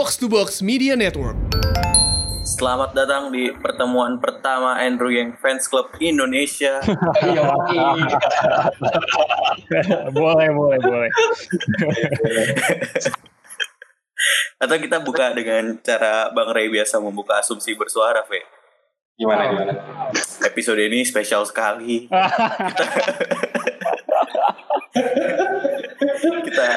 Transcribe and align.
Box 0.00 0.16
to 0.16 0.32
Box 0.32 0.64
Media 0.64 0.96
Network. 0.96 1.36
Selamat 2.40 2.96
datang 2.96 3.28
di 3.28 3.52
pertemuan 3.52 4.16
pertama 4.16 4.80
Andrew 4.80 5.12
Yang 5.12 5.36
Fans 5.44 5.68
Club 5.68 5.92
Indonesia. 6.00 6.80
Iya, 7.20 7.44
boleh, 10.16 10.48
boleh, 10.56 10.80
boleh. 10.80 11.12
Atau 14.56 14.80
kita 14.80 15.04
buka 15.04 15.36
dengan 15.36 15.76
cara 15.84 16.32
Bang 16.32 16.56
Ray 16.56 16.72
biasa 16.72 16.96
membuka 16.96 17.44
asumsi 17.44 17.76
bersuara, 17.76 18.24
Fe. 18.24 18.40
Gimana, 19.20 19.52
gimana? 19.52 19.84
Episode 20.48 20.80
ini 20.80 21.04
spesial 21.04 21.44
sekali. 21.44 22.08
kita 22.08 22.40
kita 26.48 26.68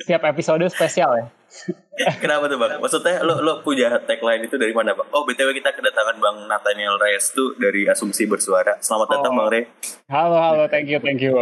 Setiap 0.00 0.24
episode 0.24 0.64
spesial 0.72 1.12
ya. 1.20 1.28
Kenapa 2.22 2.46
tuh 2.46 2.56
bang? 2.56 2.78
Maksudnya 2.78 3.20
lo 3.24 3.40
lo 3.40 3.52
punya 3.60 3.88
tagline 4.04 4.44
itu 4.44 4.54
dari 4.56 4.70
mana 4.70 4.92
bang? 4.92 5.08
Oh 5.10 5.24
btw 5.24 5.50
kita 5.52 5.72
kedatangan 5.72 6.16
bang 6.16 6.36
Nathaniel 6.44 6.96
Reyes 6.96 7.32
tuh 7.32 7.56
dari 7.56 7.88
Asumsi 7.88 8.24
Bersuara. 8.24 8.76
Selamat 8.78 9.16
datang 9.16 9.32
Oh. 9.32 9.36
bang 9.42 9.48
Rey. 9.48 9.62
Halo, 10.06 10.36
halo, 10.36 10.62
thank 10.68 10.86
you, 10.86 11.00
thank 11.00 11.18
you. 11.18 11.32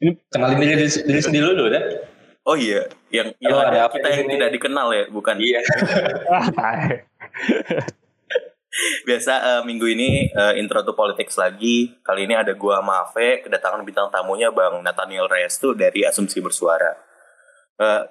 Ini 0.00 0.16
Kenalin 0.32 0.56
diri, 0.56 0.88
diri 0.88 1.20
sendiri 1.20 1.52
dulu 1.52 1.68
deh. 1.68 1.84
Oh 2.46 2.54
iya, 2.54 2.86
yang 3.10 3.34
yang 3.42 3.58
Halo, 3.58 3.66
ada 3.66 3.68
ada 3.68 3.80
apa 3.90 3.94
kita 3.98 4.08
yang 4.08 4.24
sini? 4.24 4.32
tidak 4.38 4.50
dikenal 4.54 4.86
ya, 4.94 5.04
bukan? 5.10 5.34
Iya. 5.36 5.60
Biasa 9.08 9.32
eh, 9.40 9.62
minggu 9.64 9.86
ini 9.88 10.28
eh, 10.28 10.52
intro 10.60 10.80
to 10.80 10.92
politics 10.92 11.36
lagi. 11.36 11.96
Kali 12.00 12.28
ini 12.28 12.36
ada 12.36 12.52
gua 12.52 12.84
Mafe, 12.84 13.40
kedatangan 13.40 13.80
bintang 13.82 14.08
tamunya 14.08 14.52
bang 14.52 14.80
Nathaniel 14.80 15.26
Reyes 15.26 15.56
tuh 15.56 15.72
dari 15.72 16.04
Asumsi 16.04 16.38
Bersuara. 16.38 16.92
Eh, 17.76 18.02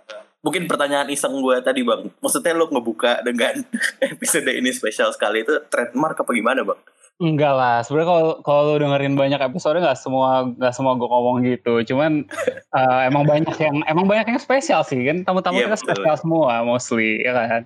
mungkin 0.45 0.69
pertanyaan 0.69 1.09
iseng 1.09 1.41
gue 1.41 1.57
tadi 1.65 1.81
bang, 1.81 2.05
maksudnya 2.21 2.53
lo 2.53 2.69
ngebuka 2.69 3.25
dengan 3.25 3.65
episode 4.13 4.45
ini 4.45 4.69
spesial 4.69 5.09
sekali 5.09 5.41
itu 5.41 5.57
trademark 5.73 6.21
apa 6.21 6.29
gimana 6.29 6.61
bang? 6.61 6.77
Enggak 7.15 7.53
lah, 7.55 7.79
sebenarnya 7.79 8.09
kalau 8.11 8.23
kalau 8.43 8.61
lu 8.75 8.83
dengerin 8.83 9.15
banyak 9.15 9.39
episode 9.39 9.79
nggak 9.79 9.95
semua 9.95 10.51
nggak 10.51 10.73
semua 10.75 10.99
gue 10.99 11.07
ngomong 11.07 11.47
gitu. 11.47 11.81
Cuman 11.87 12.27
eh, 12.77 12.99
emang 13.07 13.23
banyak 13.25 13.55
yang 13.57 13.81
emang 13.87 14.05
banyak 14.05 14.35
yang 14.35 14.39
spesial 14.39 14.83
sih 14.85 14.99
kan 15.01 15.23
tamu-tamu 15.23 15.63
Iya, 15.63 15.71
kita 15.71 15.77
betul. 15.79 15.87
spesial 15.95 16.15
semua 16.19 16.61
mostly 16.61 17.23
ya 17.23 17.31
kan. 17.33 17.61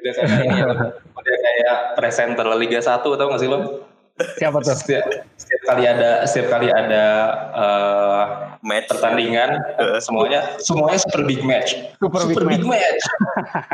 Udah 0.00 0.12
kayak 0.16 0.32
ini 0.42 0.56
ya. 0.58 0.66
Udah 1.20 1.36
kayak 1.44 1.76
presenter 1.94 2.46
Liga 2.56 2.80
1 2.80 3.04
tau 3.04 3.26
gak 3.28 3.40
sih 3.40 3.48
lo? 3.52 3.84
Siapa 4.16 4.64
tuh? 4.64 4.72
Setiap, 4.72 5.04
setiap 5.36 5.62
kali 5.68 5.84
ada 5.84 6.24
setiap 6.24 6.48
kali 6.56 6.72
ada 6.72 7.04
eh, 7.52 8.22
Match. 8.64 8.88
pertandingan 8.88 9.60
semuanya 10.00 10.56
semuanya 10.56 10.98
super 10.98 11.22
big 11.22 11.44
match. 11.44 11.76
Super 12.00 12.44
big 12.48 12.64
match. 12.64 13.02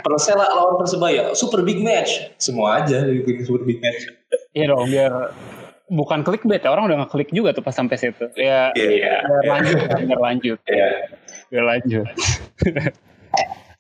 Persela 0.03 0.51
lawan 0.51 0.83
Persebaya, 0.83 1.23
super 1.33 1.63
big 1.63 1.79
match. 1.79 2.35
Semua 2.43 2.83
aja 2.83 3.07
bikin 3.07 3.47
super 3.47 3.63
big 3.63 3.79
match. 3.79 4.11
Iya 4.53 4.75
dong, 4.75 4.91
biar 4.91 5.31
bukan 5.87 6.25
clickbait 6.25 6.61
ya 6.61 6.73
orang 6.73 6.91
udah 6.91 7.07
ngeklik 7.07 7.31
juga 7.31 7.55
tuh 7.55 7.63
pas 7.63 7.73
sampai 7.73 7.97
situ. 7.97 8.27
Ya, 8.35 8.75
Iya. 8.75 9.23
biar 9.23 9.45
lanjut, 9.47 9.79
biar 10.03 10.21
lanjut, 10.21 10.59
Iya. 10.67 10.89
biar 11.49 11.65
lanjut. 11.69 12.07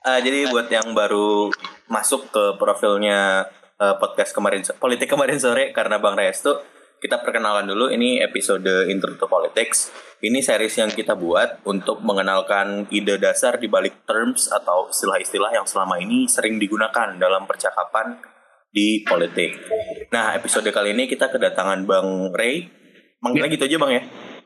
Ah, 0.02 0.18
jadi 0.18 0.50
buat 0.50 0.66
yang 0.66 0.94
baru 0.98 1.50
masuk 1.86 2.26
ke 2.30 2.44
profilnya 2.58 3.46
eh, 3.82 3.94
podcast 3.98 4.30
kemarin 4.30 4.62
politik 4.78 5.10
kemarin 5.10 5.42
sore 5.42 5.74
karena 5.74 5.98
Bang 5.98 6.14
Reyes 6.14 6.38
tuh 6.38 6.62
kita 7.02 7.18
perkenalan 7.18 7.66
dulu 7.66 7.90
ini 7.90 8.22
episode 8.22 8.86
Intro 8.86 9.18
to 9.18 9.26
Politics. 9.26 9.90
Ini 10.22 10.38
series 10.38 10.78
yang 10.78 10.86
kita 10.94 11.18
buat 11.18 11.66
untuk 11.66 11.98
mengenalkan 11.98 12.86
ide 12.94 13.18
dasar 13.18 13.58
di 13.58 13.66
balik 13.66 14.06
terms 14.06 14.46
atau 14.46 14.86
istilah-istilah 14.86 15.50
yang 15.50 15.66
selama 15.66 15.98
ini 15.98 16.30
sering 16.30 16.62
digunakan 16.62 17.18
dalam 17.18 17.42
percakapan 17.50 18.22
di 18.70 19.02
politik. 19.02 19.66
Nah, 20.14 20.38
episode 20.38 20.70
kali 20.70 20.94
ini 20.94 21.10
kita 21.10 21.26
kedatangan 21.26 21.82
Bang 21.90 22.30
Ray. 22.30 22.70
Manggilnya 23.18 23.50
gitu 23.50 23.66
aja 23.66 23.76
Bang 23.82 23.92
ya. 23.98 24.02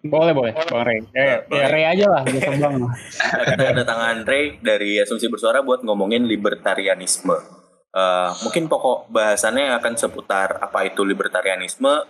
Boleh, 0.08 0.32
boleh, 0.32 0.52
Bang 0.56 0.84
Ray. 0.88 0.98
Ya, 1.12 1.44
ya 1.44 1.66
Ray 1.68 1.84
aja 1.84 2.06
lah, 2.08 2.22
biasa 2.24 2.50
Bang. 2.56 2.74
Kita 3.52 3.64
kedatangan 3.68 4.16
Ray 4.24 4.64
dari 4.64 4.96
Asumsi 4.96 5.28
Bersuara 5.28 5.60
buat 5.60 5.84
ngomongin 5.84 6.24
libertarianisme. 6.24 7.55
Eh, 7.96 8.30
mungkin 8.44 8.68
pokok 8.68 9.08
bahasannya 9.08 9.72
akan 9.80 9.96
seputar 9.96 10.60
apa 10.60 10.84
itu 10.84 11.00
libertarianisme, 11.00 12.04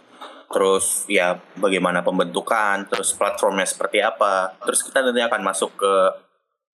terus 0.50 1.06
ya 1.06 1.38
bagaimana 1.54 2.02
pembentukan, 2.02 2.90
terus 2.90 3.14
platformnya 3.14 3.62
seperti 3.62 4.02
apa. 4.02 4.58
Terus 4.66 4.82
kita 4.82 5.06
nanti 5.06 5.22
akan 5.22 5.46
masuk 5.46 5.78
ke 5.78 5.94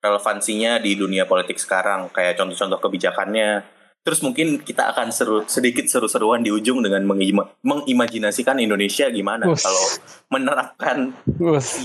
relevansinya 0.01 0.81
di 0.81 0.97
dunia 0.97 1.29
politik 1.29 1.61
sekarang, 1.61 2.09
kayak 2.09 2.41
contoh-contoh 2.41 2.81
kebijakannya. 2.81 3.61
Terus 4.03 4.19
mungkin 4.25 4.65
kita 4.65 4.91
akan 4.97 5.15
seru 5.15 5.45
sedikit 5.47 5.87
seru-seruan 5.87 6.43
di 6.43 6.51
ujung 6.51 6.83
dengan 6.83 7.07
mengima- 7.07 7.53
mengimajinasikan 7.63 8.59
Indonesia 8.59 9.07
gimana 9.13 9.47
Us. 9.47 9.63
kalau 9.63 9.85
menerapkan 10.33 11.13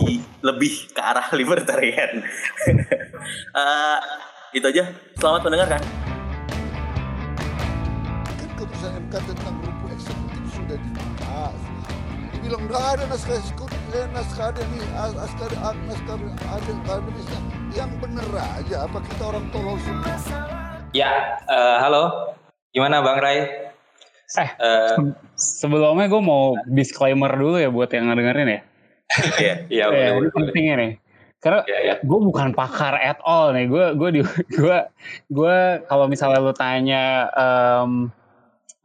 di- 0.01 0.23
lebih 0.41 0.95
ke 0.95 1.01
arah 1.03 1.27
libertarian. 1.39 2.23
Eh, 3.53 3.99
itu 4.55 4.65
aja. 4.65 4.89
Selamat 5.19 5.45
mendengarkan. 5.45 6.16
Keputusan 8.87 9.03
MK 9.03 9.35
tentang 9.35 9.55
rumput 9.63 9.89
eksekutif 9.91 10.43
sudah 10.55 10.77
dibahas. 10.79 11.59
Dibilang 12.31 12.63
nggak 12.69 12.83
ada 12.95 13.03
naskah 13.11 13.35
eksekutif, 13.35 13.81
eh, 13.91 14.05
naskah 14.15 14.45
ada 14.51 14.61
nih, 14.63 14.83
as- 14.95 15.17
naskah 15.17 15.47
ada, 15.51 15.75
naskah 15.87 16.15
ada 16.47 16.71
akademisnya. 16.85 17.39
Yang 17.75 17.91
bener 17.99 18.27
aja, 18.31 18.75
apa 18.87 18.97
kita 19.03 19.23
orang 19.27 19.45
tolol 19.51 19.77
semua? 19.83 20.15
Ya, 20.95 21.11
eh, 21.43 21.77
halo. 21.83 22.31
Gimana 22.71 23.03
Bang 23.03 23.19
Ray? 23.19 23.39
Eh, 24.27 24.49
Eh, 24.59 24.95
sebelumnya 25.35 26.07
gue 26.07 26.19
mau 26.21 26.51
disclaimer 26.67 27.31
dulu 27.31 27.59
ya 27.59 27.71
buat 27.71 27.87
yang 27.91 28.11
ngedengerin 28.11 28.47
ya. 28.49 28.61
Iya. 29.39 29.53
Iya, 29.67 29.85
Ya, 29.87 30.11
boleh, 30.13 30.19
ini 30.19 30.29
pentingnya 30.31 30.75
nih. 30.75 30.91
Karena 31.37 31.59
Iya, 31.63 31.79
iya. 31.79 31.95
gue 32.03 32.19
bukan 32.19 32.51
pakar 32.51 32.99
at 32.99 33.23
all 33.23 33.55
nih. 33.55 33.71
Gue 33.71 33.95
gue 33.95 34.09
di 34.19 34.21
gue 34.59 34.77
gue 35.31 35.57
kalau 35.87 36.11
misalnya 36.11 36.43
lu 36.43 36.51
tanya 36.51 37.31
em, 37.31 38.11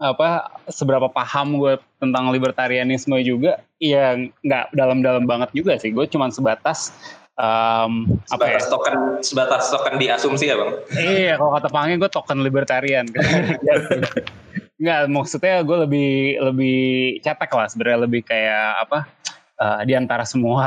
apa 0.03 0.51
seberapa 0.67 1.07
paham 1.07 1.63
gue 1.63 1.79
tentang 2.03 2.35
libertarianisme 2.35 3.15
juga, 3.23 3.63
ya 3.79 4.19
nggak 4.19 4.75
dalam-dalam 4.75 5.25
banget 5.25 5.55
juga 5.55 5.79
sih. 5.79 5.95
Gue 5.95 6.11
cuman 6.11 6.35
sebatas 6.35 6.91
em, 7.39 8.19
apa 8.35 8.45
ya? 8.51 8.59
Sebatas 8.59 8.67
token, 8.69 8.95
sebatas 9.23 9.65
token 9.71 9.95
di 10.03 10.11
asumsi 10.11 10.51
ya 10.51 10.59
bang? 10.59 10.71
Iya, 10.99 11.33
kalau 11.39 11.55
kata 11.55 11.69
Pange 11.71 11.95
gue 12.03 12.11
token 12.11 12.43
libertarian. 12.43 13.07
Enggak, 14.83 15.01
maksudnya 15.15 15.63
gue 15.63 15.79
lebih 15.87 16.13
lebih 16.43 16.81
cetek 17.23 17.51
lah 17.55 17.71
sebenarnya 17.71 18.01
lebih 18.03 18.27
kayak 18.27 18.83
apa? 18.83 19.07
eh, 19.63 19.81
di 19.87 19.93
antara 19.95 20.25
semua 20.27 20.67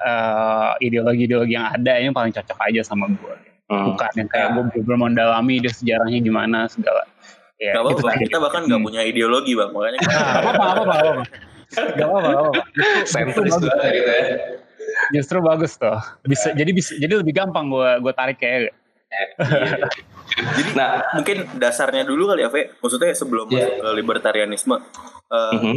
eh, 0.00 0.86
ideologi-ideologi 0.88 1.54
yang 1.54 1.68
ada 1.68 2.00
ini 2.00 2.10
paling 2.12 2.32
cocok 2.32 2.58
aja 2.70 2.80
sama 2.84 3.10
gue. 3.12 3.34
Hmm. 3.70 3.94
Bukan 3.94 4.12
yang 4.18 4.28
kayak 4.28 4.48
gue 4.56 4.64
bener 4.82 4.98
mendalami 4.98 5.62
dia 5.62 5.70
sejarahnya 5.70 6.18
gimana 6.18 6.66
segala. 6.66 7.06
Ya, 7.60 7.76
Gak 7.76 7.82
apa-apa. 7.84 8.16
Kita 8.16 8.40
bahkan 8.40 8.64
nggak 8.64 8.80
punya 8.80 9.04
ideologi 9.04 9.52
bang. 9.52 9.68
Makanya 9.68 9.98
kita- 10.00 10.16
Nah, 10.16 10.32
apa 10.40 10.48
apa 10.48 10.64
apa 10.64 10.80
apa 10.80 10.94
apa. 11.12 11.24
Gak 11.70 12.06
apa 12.08 12.16
apa, 12.18 12.30
apa. 12.32 12.52
Sentris 13.04 13.52
gitu 13.60 13.68
ya. 14.10 14.24
Justru 15.12 15.36
bagus 15.44 15.76
tuh. 15.76 15.98
Bisa 16.24 16.56
jadi 16.56 16.72
bisa 16.72 16.96
jadi 16.96 17.20
lebih 17.20 17.36
gampang 17.36 17.68
gue 17.68 17.90
gue 18.00 18.12
tarik 18.16 18.40
kayak 18.40 18.72
Jadi 20.30 20.72
Nah, 20.78 21.02
mungkin 21.12 21.42
dasarnya 21.58 22.06
dulu 22.06 22.30
kali 22.30 22.46
ya, 22.46 22.50
Fe. 22.50 22.70
Maksudnya 22.78 23.10
sebelum 23.12 23.50
Iya. 23.50 23.66
masuk 23.66 23.74
ke 23.76 23.88
libertarianisme, 23.98 24.76
eh, 25.26 25.52
mhm. 25.58 25.76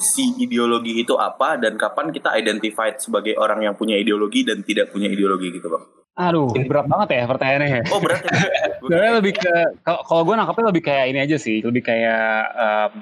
si 0.00 0.32
ideologi 0.40 0.96
itu 0.96 1.14
apa 1.16 1.60
dan 1.60 1.76
kapan 1.76 2.08
kita 2.08 2.32
identified 2.34 2.96
sebagai 2.96 3.36
orang 3.36 3.62
yang 3.62 3.74
punya 3.76 3.94
ideologi 3.94 4.42
dan 4.42 4.64
tidak 4.64 4.88
punya 4.90 5.06
ideologi 5.06 5.52
gitu 5.52 5.68
bang? 5.68 5.84
Aduh 6.16 6.48
berat 6.64 6.88
banget 6.88 7.08
ya 7.12 7.22
pertanyaannya. 7.28 7.80
Oh 7.92 8.00
berat 8.00 8.24
ya? 8.24 8.32
Sebenarnya 8.80 9.12
lebih 9.20 9.32
ke 9.36 9.54
kalau 9.84 10.22
gue 10.24 10.34
nangkapnya 10.34 10.66
lebih 10.72 10.82
kayak 10.88 11.04
ini 11.12 11.18
aja 11.20 11.36
sih, 11.36 11.60
lebih 11.60 11.84
kayak 11.84 12.40
em, 12.56 12.92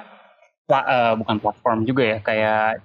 pla- 0.66 0.88
eh, 0.90 1.12
bukan 1.14 1.36
platform 1.38 1.86
juga 1.86 2.02
ya, 2.02 2.18
kayak 2.18 2.82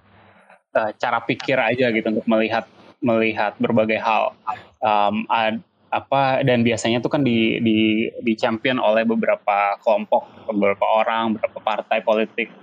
eh, 0.77 0.91
cara 1.01 1.17
pikir 1.25 1.57
aja 1.57 1.89
gitu 1.89 2.07
untuk 2.13 2.29
melihat 2.29 2.69
melihat 3.01 3.57
berbagai 3.57 3.97
hal. 3.97 4.37
Em, 4.85 5.25
ad- 5.25 5.65
apa 5.89 6.45
dan 6.45 6.61
biasanya 6.61 7.01
tuh 7.01 7.09
kan 7.09 7.25
di 7.25 7.57
di 7.65 8.05
di 8.21 8.33
champion 8.37 8.77
oleh 8.77 9.01
beberapa 9.09 9.73
kelompok, 9.81 10.45
beberapa 10.45 10.85
orang, 10.85 11.33
beberapa 11.33 11.57
partai 11.57 12.05
politik, 12.05 12.53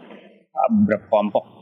eh, 0.55 0.69
beberapa 0.71 1.11
kelompok 1.11 1.56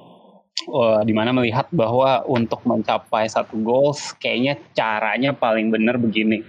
eh, 0.66 1.00
di 1.04 1.12
mana 1.12 1.30
melihat 1.30 1.68
bahwa 1.70 2.24
untuk 2.24 2.60
mencapai 2.64 3.28
satu 3.28 3.56
goals 3.60 4.16
kayaknya 4.18 4.58
caranya 4.72 5.36
paling 5.36 5.68
benar 5.68 6.00
begini. 6.00 6.42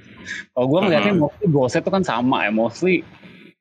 Kalau 0.57 0.65
gue 0.67 0.79
ngeliatnya 0.89 1.13
mostly 1.15 1.45
goalsnya 1.45 1.81
itu 1.85 1.91
kan 1.93 2.03
sama 2.03 2.37
ya, 2.47 2.51
mostly 2.51 3.05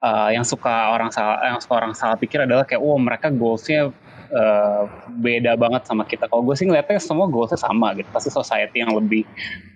uh, 0.01 0.31
yang 0.33 0.45
suka 0.45 0.97
orang 0.97 1.13
salah 1.13 1.37
yang 1.45 1.61
suka 1.61 1.75
orang 1.77 1.93
salah 1.93 2.17
pikir 2.17 2.45
adalah 2.45 2.65
kayak, 2.65 2.81
oh 2.81 2.97
mereka 2.97 3.29
goalsnya 3.29 3.93
uh, 4.35 4.83
beda 5.21 5.55
banget 5.55 5.87
sama 5.87 6.05
kita. 6.05 6.27
Kalau 6.27 6.43
gue 6.45 6.55
sih 6.59 6.67
ngeliatnya 6.69 7.01
semua 7.01 7.31
goalsnya 7.31 7.61
sama 7.61 7.95
gitu. 7.97 8.09
Pasti 8.11 8.31
society 8.33 8.83
yang 8.83 8.93
lebih 8.93 9.23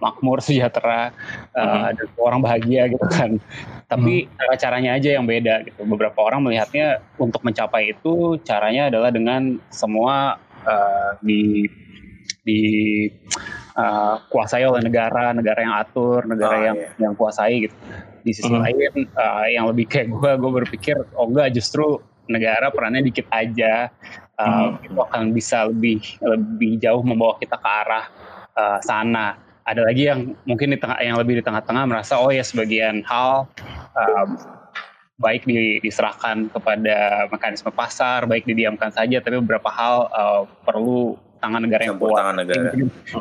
makmur, 0.02 0.42
sejahtera, 0.44 1.14
uh, 1.54 1.60
mm-hmm. 1.60 1.96
dan 1.96 2.06
orang 2.20 2.40
bahagia 2.42 2.82
gitu 2.90 3.06
kan. 3.08 3.38
Tapi 3.88 4.24
mm-hmm. 4.26 4.36
cara-caranya 4.36 4.90
aja 4.98 5.10
yang 5.16 5.24
beda 5.24 5.64
gitu. 5.68 5.80
Beberapa 5.86 6.18
orang 6.24 6.44
melihatnya 6.44 7.00
untuk 7.16 7.40
mencapai 7.46 7.94
itu 7.96 8.36
caranya 8.44 8.92
adalah 8.92 9.10
dengan 9.14 9.56
semua 9.72 10.36
uh, 10.68 11.16
di 11.24 11.64
di 12.44 12.60
uh, 13.76 14.20
kuasai 14.28 14.64
oleh 14.64 14.84
negara, 14.84 15.32
negara 15.32 15.60
yang 15.64 15.74
atur, 15.80 16.24
negara 16.28 16.56
oh, 16.56 16.64
yang 16.64 16.76
iya. 16.76 16.88
yang 17.00 17.12
kuasai 17.16 17.68
gitu. 17.68 17.76
Di 18.24 18.32
sisi 18.36 18.52
mm-hmm. 18.52 18.64
lain 18.64 18.92
uh, 19.16 19.46
yang 19.48 19.64
lebih 19.72 19.88
kayak 19.88 20.12
gue, 20.12 20.32
gue 20.36 20.52
berpikir 20.64 20.96
oh 21.16 21.28
enggak 21.28 21.56
justru 21.56 22.00
negara 22.28 22.68
perannya 22.68 23.08
dikit 23.08 23.24
aja 23.32 23.88
uh, 24.36 24.76
hmm. 24.76 24.84
itu 24.84 25.00
akan 25.00 25.22
bisa 25.32 25.72
lebih 25.72 26.04
lebih 26.20 26.76
jauh 26.78 27.00
membawa 27.00 27.40
kita 27.40 27.56
ke 27.56 27.68
arah 27.68 28.04
uh, 28.52 28.78
sana 28.84 29.40
ada 29.68 29.84
lagi 29.84 30.08
yang 30.08 30.32
mungkin 30.48 30.72
di 30.72 30.78
tengah 30.80 30.96
yang 31.00 31.16
lebih 31.20 31.40
di 31.40 31.44
tengah-tengah 31.44 31.84
merasa 31.88 32.16
oh 32.20 32.32
ya 32.32 32.44
sebagian 32.44 33.04
hal 33.04 33.48
um, 33.96 34.36
baik 35.18 35.44
di, 35.44 35.82
diserahkan 35.82 36.46
kepada 36.54 37.26
mekanisme 37.28 37.74
pasar 37.74 38.24
baik 38.30 38.46
didiamkan 38.46 38.94
saja 38.94 39.18
tapi 39.18 39.42
beberapa 39.42 39.66
hal 39.66 40.06
uh, 40.14 40.42
perlu 40.62 41.18
tangan 41.38 41.62
negara 41.62 41.82
yang 41.86 41.98
kuat. 41.98 42.18
Tangan 42.18 42.36
negara. 42.42 42.70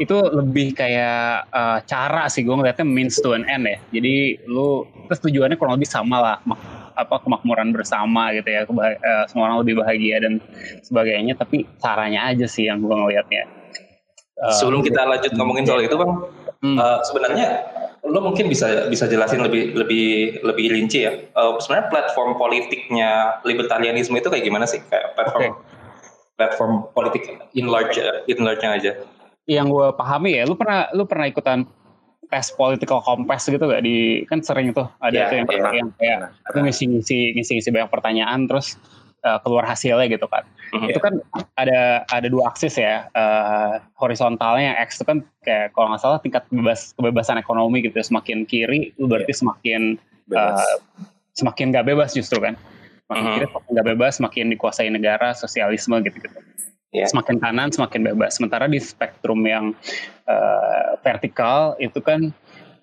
Itu 0.02 0.18
lebih 0.34 0.74
kayak 0.74 1.54
uh, 1.54 1.80
cara 1.86 2.26
sih 2.30 2.42
gue 2.42 2.54
ngeliatnya 2.54 2.86
means 2.86 3.18
to 3.22 3.38
an 3.38 3.46
end 3.46 3.70
ya. 3.70 3.78
Jadi 3.94 4.42
lu 4.50 4.90
terus 5.06 5.22
tujuannya 5.22 5.58
kurang 5.58 5.78
lebih 5.78 5.90
sama 5.90 6.18
lah 6.18 6.38
apa 6.98 7.22
kemakmuran 7.22 7.70
bersama 7.72 8.34
gitu 8.34 8.50
ya 8.50 8.66
uh, 8.66 9.24
semua 9.30 9.54
orang 9.54 9.62
lebih 9.62 9.86
bahagia 9.86 10.18
dan 10.18 10.42
sebagainya 10.82 11.38
tapi 11.38 11.70
caranya 11.78 12.34
aja 12.34 12.50
sih 12.50 12.66
yang 12.66 12.82
gue 12.82 12.90
ngelihatnya 12.90 13.46
uh, 14.42 14.58
sebelum 14.58 14.82
kita 14.82 15.06
lanjut 15.06 15.32
ngomongin 15.38 15.64
soal 15.70 15.86
itu 15.86 15.94
bang 15.94 16.12
hmm. 16.66 16.78
uh, 16.82 17.00
sebenarnya 17.06 17.48
lo 18.06 18.20
mungkin 18.22 18.52
bisa 18.52 18.88
bisa 18.92 19.10
jelasin 19.10 19.42
lebih 19.42 19.74
lebih 19.74 20.40
lebih 20.46 20.66
rinci 20.74 21.08
ya. 21.08 21.14
Uh, 21.34 21.58
sebenarnya 21.58 21.88
platform 21.90 22.38
politiknya 22.38 23.42
libertarianisme 23.42 24.16
itu 24.16 24.30
kayak 24.30 24.46
gimana 24.46 24.66
sih? 24.70 24.84
Kayak 24.88 25.18
platform 25.18 25.44
okay. 25.44 25.54
platform 26.38 26.74
politik 26.94 27.24
in 27.58 27.68
large 27.68 27.98
in 28.30 28.40
large 28.44 28.64
aja. 28.64 28.94
Yang 29.48 29.68
gue 29.72 29.88
pahami 29.96 30.38
ya 30.38 30.44
lu 30.46 30.56
pernah 30.60 30.92
lu 30.92 31.08
pernah 31.08 31.26
ikutan 31.28 31.66
tes 32.28 32.52
political 32.54 33.00
compass 33.00 33.48
gitu 33.48 33.64
gak 33.72 33.84
di 33.84 34.28
kan 34.28 34.44
sering 34.44 34.76
tuh 34.76 34.88
ada 35.00 35.16
yeah, 35.16 35.32
tuh 35.32 35.38
yang, 35.40 35.48
yeah, 35.48 35.72
yang 35.72 35.90
kayak 35.96 36.20
itu 36.36 36.60
ngisi-ngisi 36.60 37.20
ngisi-ngisi 37.40 37.70
banyak 37.72 37.88
pertanyaan 37.88 38.52
terus 38.52 38.76
uh, 39.28 39.40
keluar 39.44 39.68
hasilnya 39.68 40.08
gitu 40.08 40.24
kan. 40.32 40.48
Mm-hmm. 40.72 40.90
Itu 40.96 41.00
kan 41.04 41.14
ada 41.60 42.08
ada 42.08 42.28
dua 42.32 42.56
aksis 42.56 42.80
ya. 42.80 43.12
Uh, 43.12 43.84
horizontalnya 44.00 44.72
yang 44.72 44.78
X 44.88 45.04
itu 45.04 45.06
kan 45.06 45.20
kayak 45.44 45.76
kalau 45.76 45.92
nggak 45.92 46.00
salah 46.00 46.20
tingkat 46.24 46.48
bebas 46.48 46.96
kebebasan 46.96 47.36
ekonomi 47.36 47.84
gitu. 47.84 48.00
Semakin 48.00 48.48
kiri 48.48 48.96
itu 48.96 49.04
berarti 49.04 49.36
yeah. 49.36 49.40
semakin 49.44 49.82
uh, 50.32 50.76
semakin 51.36 51.76
gak 51.76 51.86
bebas 51.92 52.16
justru 52.16 52.40
kan. 52.40 52.56
Semakin 53.12 53.20
mm-hmm. 53.20 53.36
kiri 53.36 53.46
semakin 53.52 53.72
gak 53.76 53.88
bebas, 53.92 54.12
semakin 54.16 54.46
dikuasai 54.56 54.88
negara, 54.88 55.36
sosialisme 55.36 56.00
gitu-gitu 56.00 56.40
yeah. 56.96 57.08
semakin 57.10 57.38
kanan 57.38 57.70
semakin 57.70 58.02
bebas. 58.14 58.40
Sementara 58.40 58.66
di 58.66 58.80
spektrum 58.80 59.44
yang 59.44 59.78
uh, 60.28 60.96
vertikal 61.04 61.76
itu 61.78 62.00
kan 62.00 62.32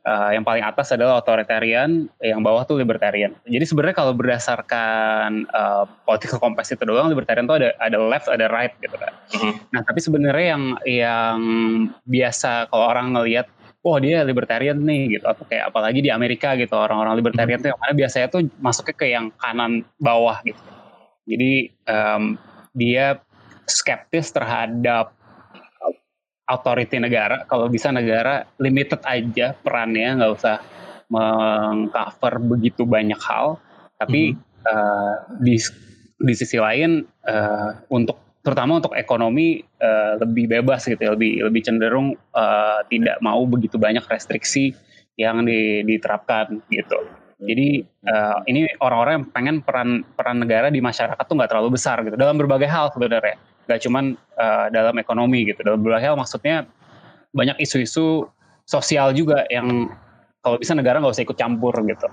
uh, 0.05 0.31
yang 0.31 0.45
paling 0.45 0.63
atas 0.65 0.93
adalah 0.93 1.21
otoritarian, 1.21 2.07
yang 2.21 2.41
bawah 2.45 2.63
tuh 2.69 2.79
libertarian. 2.79 3.33
Jadi 3.49 3.65
sebenarnya 3.65 3.97
kalau 3.97 4.13
berdasarkan 4.13 5.49
uh, 5.51 5.85
political 6.05 6.39
compass 6.39 6.73
itu 6.73 6.85
doang, 6.85 7.11
libertarian 7.11 7.49
tuh 7.49 7.59
ada 7.61 7.73
ada 7.81 7.99
left, 7.99 8.29
ada 8.29 8.47
right 8.53 8.73
gitu 8.81 8.97
kan. 8.97 9.13
Mm-hmm. 9.35 9.53
Nah 9.73 9.81
tapi 9.83 10.01
sebenarnya 10.01 10.47
yang 10.55 10.65
yang 10.87 11.41
biasa 12.05 12.69
kalau 12.69 12.85
orang 12.89 13.17
ngelihat 13.17 13.49
oh 13.85 14.01
dia 14.01 14.25
libertarian 14.25 14.81
nih 14.81 15.21
gitu 15.21 15.27
atau 15.29 15.45
kayak 15.45 15.69
apalagi 15.69 16.01
di 16.01 16.09
Amerika 16.09 16.57
gitu 16.57 16.73
orang-orang 16.77 17.21
libertarian 17.21 17.61
mm-hmm. 17.61 17.69
tuh 17.69 17.71
yang 17.77 17.81
mana 17.81 17.93
biasanya 17.97 18.27
tuh 18.33 18.41
masuknya 18.61 18.95
ke 18.97 19.07
yang 19.09 19.27
kanan 19.41 19.83
bawah 20.01 20.41
gitu. 20.45 20.61
Jadi 21.25 21.73
um, 21.89 22.37
dia 22.77 23.17
skeptis 23.65 24.29
terhadap 24.29 25.17
authority 26.45 27.01
negara. 27.01 27.45
Kalau 27.49 27.69
bisa 27.73 27.89
negara 27.89 28.45
limited 28.61 29.01
aja 29.05 29.57
perannya, 29.57 30.21
nggak 30.21 30.33
usah 30.33 30.57
mengcover 31.09 32.41
begitu 32.41 32.85
banyak 32.85 33.19
hal. 33.21 33.61
Tapi 33.97 34.35
mm 34.35 34.37
-hmm. 34.37 34.69
uh, 34.69 35.15
di 35.41 35.57
di 36.25 36.35
sisi 36.37 36.57
lain 36.57 37.05
uh, 37.29 37.71
untuk 37.93 38.41
terutama 38.45 38.77
untuk 38.77 38.93
ekonomi 38.93 39.65
uh, 39.81 40.21
lebih 40.21 40.61
bebas 40.61 40.85
gitu 40.85 41.01
ya, 41.01 41.11
lebih 41.17 41.49
lebih 41.49 41.65
cenderung 41.65 42.13
uh, 42.37 42.81
tidak 42.93 43.17
mau 43.25 43.41
begitu 43.49 43.81
banyak 43.81 44.05
restriksi 44.05 44.77
yang 45.17 45.49
di, 45.49 45.81
diterapkan 45.87 46.61
gitu. 46.69 47.01
Jadi 47.41 47.83
uh, 48.09 48.41
ini 48.49 48.69
orang-orang 48.81 49.13
yang 49.21 49.27
pengen 49.33 49.57
peran 49.65 49.91
peran 50.17 50.45
negara 50.45 50.69
di 50.69 50.81
masyarakat 50.81 51.25
tuh 51.25 51.35
nggak 51.37 51.51
terlalu 51.51 51.77
besar 51.77 52.05
gitu 52.05 52.17
dalam 52.17 52.37
berbagai 52.37 52.69
hal 52.69 52.93
sebenarnya 52.93 53.37
gak 53.65 53.81
cuman 53.85 54.15
uh, 54.37 54.67
dalam 54.69 54.97
ekonomi 55.01 55.49
gitu 55.49 55.61
dalam 55.65 55.81
berbagai 55.81 56.13
hal 56.13 56.17
maksudnya 56.17 56.69
banyak 57.35 57.59
isu-isu 57.59 58.29
sosial 58.65 59.13
juga 59.13 59.45
yang 59.51 59.91
kalau 60.45 60.61
bisa 60.61 60.77
negara 60.77 61.01
nggak 61.01 61.15
usah 61.17 61.25
ikut 61.25 61.39
campur 61.41 61.75
gitu 61.85 62.09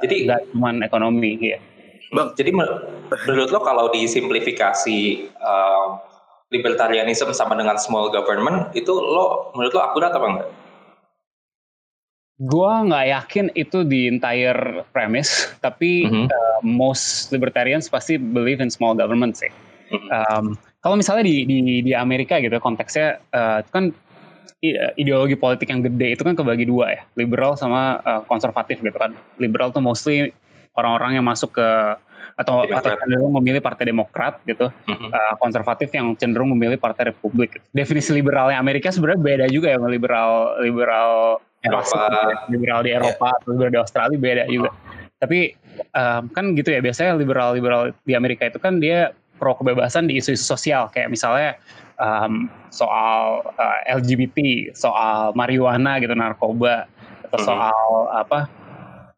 jadi 0.00 0.14
nggak 0.26 0.40
cuman 0.56 0.80
ekonomi 0.84 1.36
ya 1.40 1.58
bang 2.10 2.28
jadi 2.34 2.50
menurut 2.52 3.50
lo 3.54 3.60
kalau 3.62 3.92
disimplifikasi 3.94 5.30
uh, 5.38 6.00
libertarianism 6.50 7.30
sama 7.30 7.54
dengan 7.54 7.78
small 7.78 8.10
government 8.10 8.74
itu 8.74 8.90
lo 8.90 9.54
menurut 9.54 9.72
lo 9.74 9.82
akurat 9.86 10.10
apa 10.10 10.26
enggak? 10.26 10.50
Gua 12.40 12.82
nggak 12.88 13.06
yakin 13.06 13.46
itu 13.54 13.84
di 13.84 14.08
entire 14.10 14.82
premise, 14.90 15.52
tapi 15.60 16.08
mm 16.08 16.10
-hmm. 16.10 16.26
uh, 16.26 16.60
most 16.64 17.30
libertarians 17.30 17.86
pasti 17.86 18.18
believe 18.18 18.58
in 18.58 18.72
small 18.72 18.96
government 18.96 19.38
sih. 19.38 19.52
Mm 19.92 19.98
-hmm. 19.98 20.08
um, 20.10 20.46
kalau 20.80 20.96
misalnya 20.96 21.28
di 21.28 21.44
di 21.44 21.58
di 21.84 21.92
Amerika 21.92 22.40
gitu 22.40 22.56
konteksnya 22.60 23.20
uh, 23.32 23.60
itu 23.60 23.70
kan 23.72 23.84
ideologi 25.00 25.40
politik 25.40 25.72
yang 25.72 25.80
gede 25.80 26.20
itu 26.20 26.22
kan 26.24 26.36
kebagi 26.36 26.68
dua 26.68 26.92
ya 26.92 27.00
liberal 27.16 27.56
sama 27.56 27.96
uh, 28.04 28.20
konservatif 28.28 28.80
gitu 28.84 28.96
kan 28.96 29.16
liberal 29.40 29.72
tuh 29.72 29.80
mostly 29.80 30.36
orang-orang 30.76 31.16
yang 31.16 31.24
masuk 31.24 31.56
ke 31.56 31.68
atau 32.36 32.64
Demokrat. 32.64 32.80
atau 32.80 33.00
cenderung 33.04 33.32
memilih 33.40 33.60
partai 33.60 33.84
Demokrat 33.88 34.40
gitu 34.44 34.68
mm-hmm. 34.68 35.08
uh, 35.12 35.34
konservatif 35.40 35.88
yang 35.92 36.12
cenderung 36.16 36.52
memilih 36.52 36.76
partai 36.76 37.12
Republik 37.12 37.60
definisi 37.72 38.12
liberalnya 38.12 38.60
Amerika 38.60 38.92
sebenarnya 38.92 39.20
beda 39.20 39.46
juga 39.48 39.72
ya 39.72 39.78
liberal 39.80 40.60
liberal 40.60 41.40
Eropa 41.60 42.04
liberal 42.48 42.80
di 42.84 42.92
Eropa 42.92 43.28
yeah. 43.32 43.38
atau 43.40 43.48
liberal 43.52 43.72
di 43.72 43.80
Australia 43.80 44.16
beda 44.16 44.42
uh-huh. 44.44 44.52
juga 44.52 44.70
tapi 45.20 45.52
um, 45.92 46.22
kan 46.32 46.44
gitu 46.56 46.72
ya 46.72 46.80
biasanya 46.80 47.12
liberal 47.16 47.52
liberal 47.52 47.92
di 48.08 48.12
Amerika 48.16 48.48
itu 48.48 48.56
kan 48.56 48.80
dia 48.80 49.12
pro 49.40 49.56
kebebasan 49.56 50.04
di 50.04 50.20
isu-isu 50.20 50.44
sosial 50.44 50.92
kayak 50.92 51.08
misalnya 51.08 51.56
um, 51.96 52.52
soal 52.68 53.40
uh, 53.56 53.78
LGBT, 53.88 54.70
soal 54.76 55.32
marijuana 55.32 55.96
gitu 55.96 56.12
narkoba 56.12 56.84
atau 57.24 57.38
hmm. 57.40 57.46
soal 57.48 57.88
apa 58.12 58.40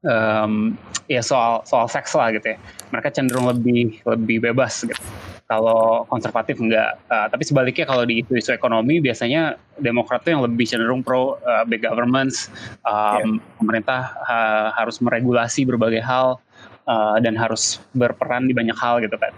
um, 0.06 0.78
ya 1.10 1.18
soal 1.20 1.66
soal 1.66 1.90
seks 1.90 2.14
lah 2.14 2.30
gitu 2.30 2.54
ya. 2.54 2.58
Mereka 2.94 3.10
cenderung 3.10 3.50
lebih 3.50 3.98
lebih 4.06 4.38
bebas 4.46 4.86
gitu. 4.86 5.02
Kalau 5.50 6.08
konservatif 6.08 6.56
enggak, 6.56 6.96
uh, 7.12 7.28
tapi 7.28 7.44
sebaliknya 7.44 7.84
kalau 7.84 8.08
di 8.08 8.24
isu-isu 8.24 8.56
ekonomi 8.56 9.04
biasanya 9.04 9.58
Demokrat 9.76 10.24
tuh 10.24 10.32
yang 10.36 10.44
lebih 10.44 10.64
cenderung 10.64 11.04
pro 11.04 11.36
uh, 11.44 11.64
big 11.68 11.84
governments, 11.84 12.48
um, 12.88 12.94
yeah. 12.94 13.56
pemerintah 13.60 14.00
uh, 14.24 14.72
harus 14.72 14.96
meregulasi 15.04 15.68
berbagai 15.68 16.00
hal 16.00 16.40
uh, 16.88 17.16
dan 17.20 17.36
harus 17.36 17.82
berperan 17.92 18.48
di 18.48 18.54
banyak 18.56 18.76
hal 18.78 19.02
gitu 19.02 19.16
kan 19.18 19.32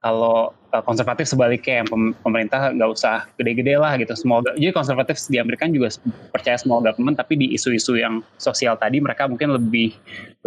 kalau 0.00 0.56
uh, 0.72 0.80
konservatif 0.80 1.28
sebaliknya 1.28 1.84
yang 1.84 1.88
pemerintah 2.24 2.72
nggak 2.72 2.90
usah 2.90 3.28
gede-gede 3.36 3.76
lah 3.76 4.00
gitu. 4.00 4.16
Small 4.16 4.40
jadi 4.56 4.72
konservatif 4.72 5.20
di 5.28 5.36
Amerika 5.36 5.68
juga 5.68 5.92
percaya 6.32 6.56
small 6.56 6.80
government 6.80 7.20
tapi 7.20 7.36
di 7.36 7.52
isu-isu 7.52 8.00
yang 8.00 8.24
sosial 8.40 8.80
tadi 8.80 8.96
mereka 8.96 9.28
mungkin 9.28 9.52
lebih 9.52 9.92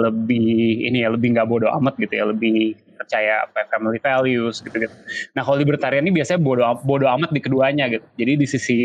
lebih 0.01 0.89
ini 0.89 1.05
ya 1.05 1.13
lebih 1.13 1.37
nggak 1.37 1.45
bodoh 1.45 1.69
amat 1.77 1.93
gitu 2.01 2.13
ya 2.17 2.25
lebih 2.33 2.73
percaya 2.97 3.45
apa 3.45 3.61
ya, 3.61 3.65
family 3.69 3.99
values 4.01 4.63
gitu 4.63 4.73
gitu 4.73 4.95
nah 5.37 5.45
kalau 5.45 5.57
libertarian 5.61 6.07
ini 6.07 6.17
biasanya 6.17 6.41
bodoh 6.41 6.65
bodoh 6.81 7.09
amat 7.13 7.29
di 7.29 7.39
keduanya 7.41 7.85
gitu. 7.93 8.05
Jadi 8.17 8.31
di 8.41 8.47
sisi 8.49 8.77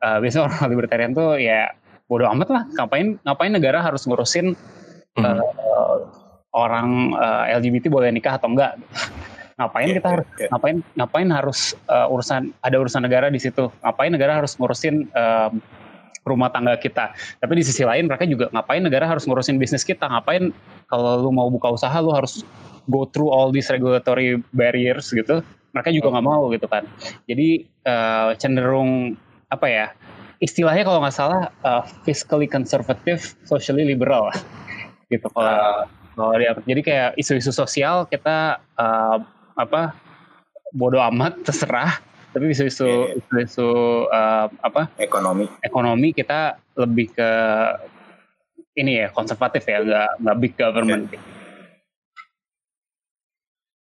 uh, 0.00 0.16
biasanya 0.24 0.48
orang 0.48 0.60
libertarian 0.72 1.12
tuh 1.12 1.36
ya 1.36 1.68
bodoh 2.08 2.32
amat 2.32 2.48
lah. 2.48 2.62
Ngapain 2.72 3.20
ngapain 3.20 3.52
negara 3.52 3.84
harus 3.84 4.08
ngurusin 4.08 4.56
uh, 5.20 5.44
uh, 5.44 5.96
orang 6.56 7.12
uh, 7.20 7.44
LGBT 7.52 7.92
boleh 7.92 8.08
nikah 8.08 8.40
atau 8.40 8.48
enggak 8.48 8.80
ngapain 9.56 9.88
yeah, 9.88 9.96
kita 9.96 10.08
harus 10.12 10.26
yeah. 10.36 10.48
ngapain 10.52 10.76
ngapain 11.00 11.28
harus 11.32 11.60
uh, 11.88 12.12
urusan 12.12 12.52
ada 12.60 12.76
urusan 12.76 13.02
negara 13.04 13.32
di 13.32 13.40
situ? 13.40 13.72
Ngapain 13.80 14.12
negara 14.12 14.32
harus 14.44 14.52
ngurusin 14.60 15.08
um, 15.16 15.52
rumah 16.28 16.52
tangga 16.52 16.76
kita? 16.76 17.16
Tapi 17.40 17.52
di 17.56 17.64
sisi 17.64 17.82
lain 17.82 18.08
mereka 18.08 18.28
juga 18.28 18.52
ngapain 18.52 18.84
negara 18.84 19.08
harus 19.08 19.24
ngurusin 19.24 19.56
bisnis 19.56 19.82
kita? 19.82 20.04
Ngapain 20.06 20.52
kalau 20.92 21.24
lu 21.24 21.32
mau 21.32 21.48
buka 21.48 21.72
usaha 21.72 21.96
lu 22.04 22.12
harus 22.12 22.44
go 22.86 23.08
through 23.08 23.32
all 23.32 23.48
these 23.48 23.68
regulatory 23.72 24.36
barriers 24.52 25.08
gitu? 25.08 25.40
Mereka 25.72 25.92
juga 25.92 26.16
nggak 26.16 26.26
mau 26.26 26.48
gitu 26.52 26.68
kan. 26.68 26.84
Jadi 27.24 27.64
uh, 27.88 28.36
cenderung 28.36 29.16
apa 29.48 29.66
ya 29.70 29.86
istilahnya 30.42 30.84
kalau 30.84 31.00
nggak 31.00 31.16
salah 31.16 31.48
uh, 31.64 31.84
fiscally 32.04 32.44
conservative 32.44 33.22
socially 33.48 33.88
liberal 33.88 34.28
gitu 35.08 35.30
kalau 35.32 35.48
uh. 35.48 35.82
kalau 36.18 36.34
dia 36.36 36.52
jadi 36.66 36.80
kayak 36.82 37.10
isu-isu 37.16 37.52
sosial 37.54 38.04
kita 38.10 38.60
uh, 38.76 39.22
apa 39.56 39.96
bodoh 40.70 41.00
amat 41.10 41.42
terserah. 41.42 41.98
Tapi 42.36 42.52
isu-isu 42.52 42.84
yeah, 42.84 43.16
yeah. 43.16 43.20
isu-isu 43.24 43.70
uh, 44.12 44.46
apa? 44.60 44.92
Ekonomi. 45.00 45.48
Ekonomi 45.64 46.12
kita 46.12 46.60
lebih 46.76 47.16
ke 47.16 47.30
ini 48.76 49.00
ya 49.00 49.08
konservatif 49.08 49.64
ya 49.64 49.80
nggak 49.80 50.10
nggak 50.20 50.36
big 50.36 50.52
government. 50.52 51.04
Iya. 51.08 51.18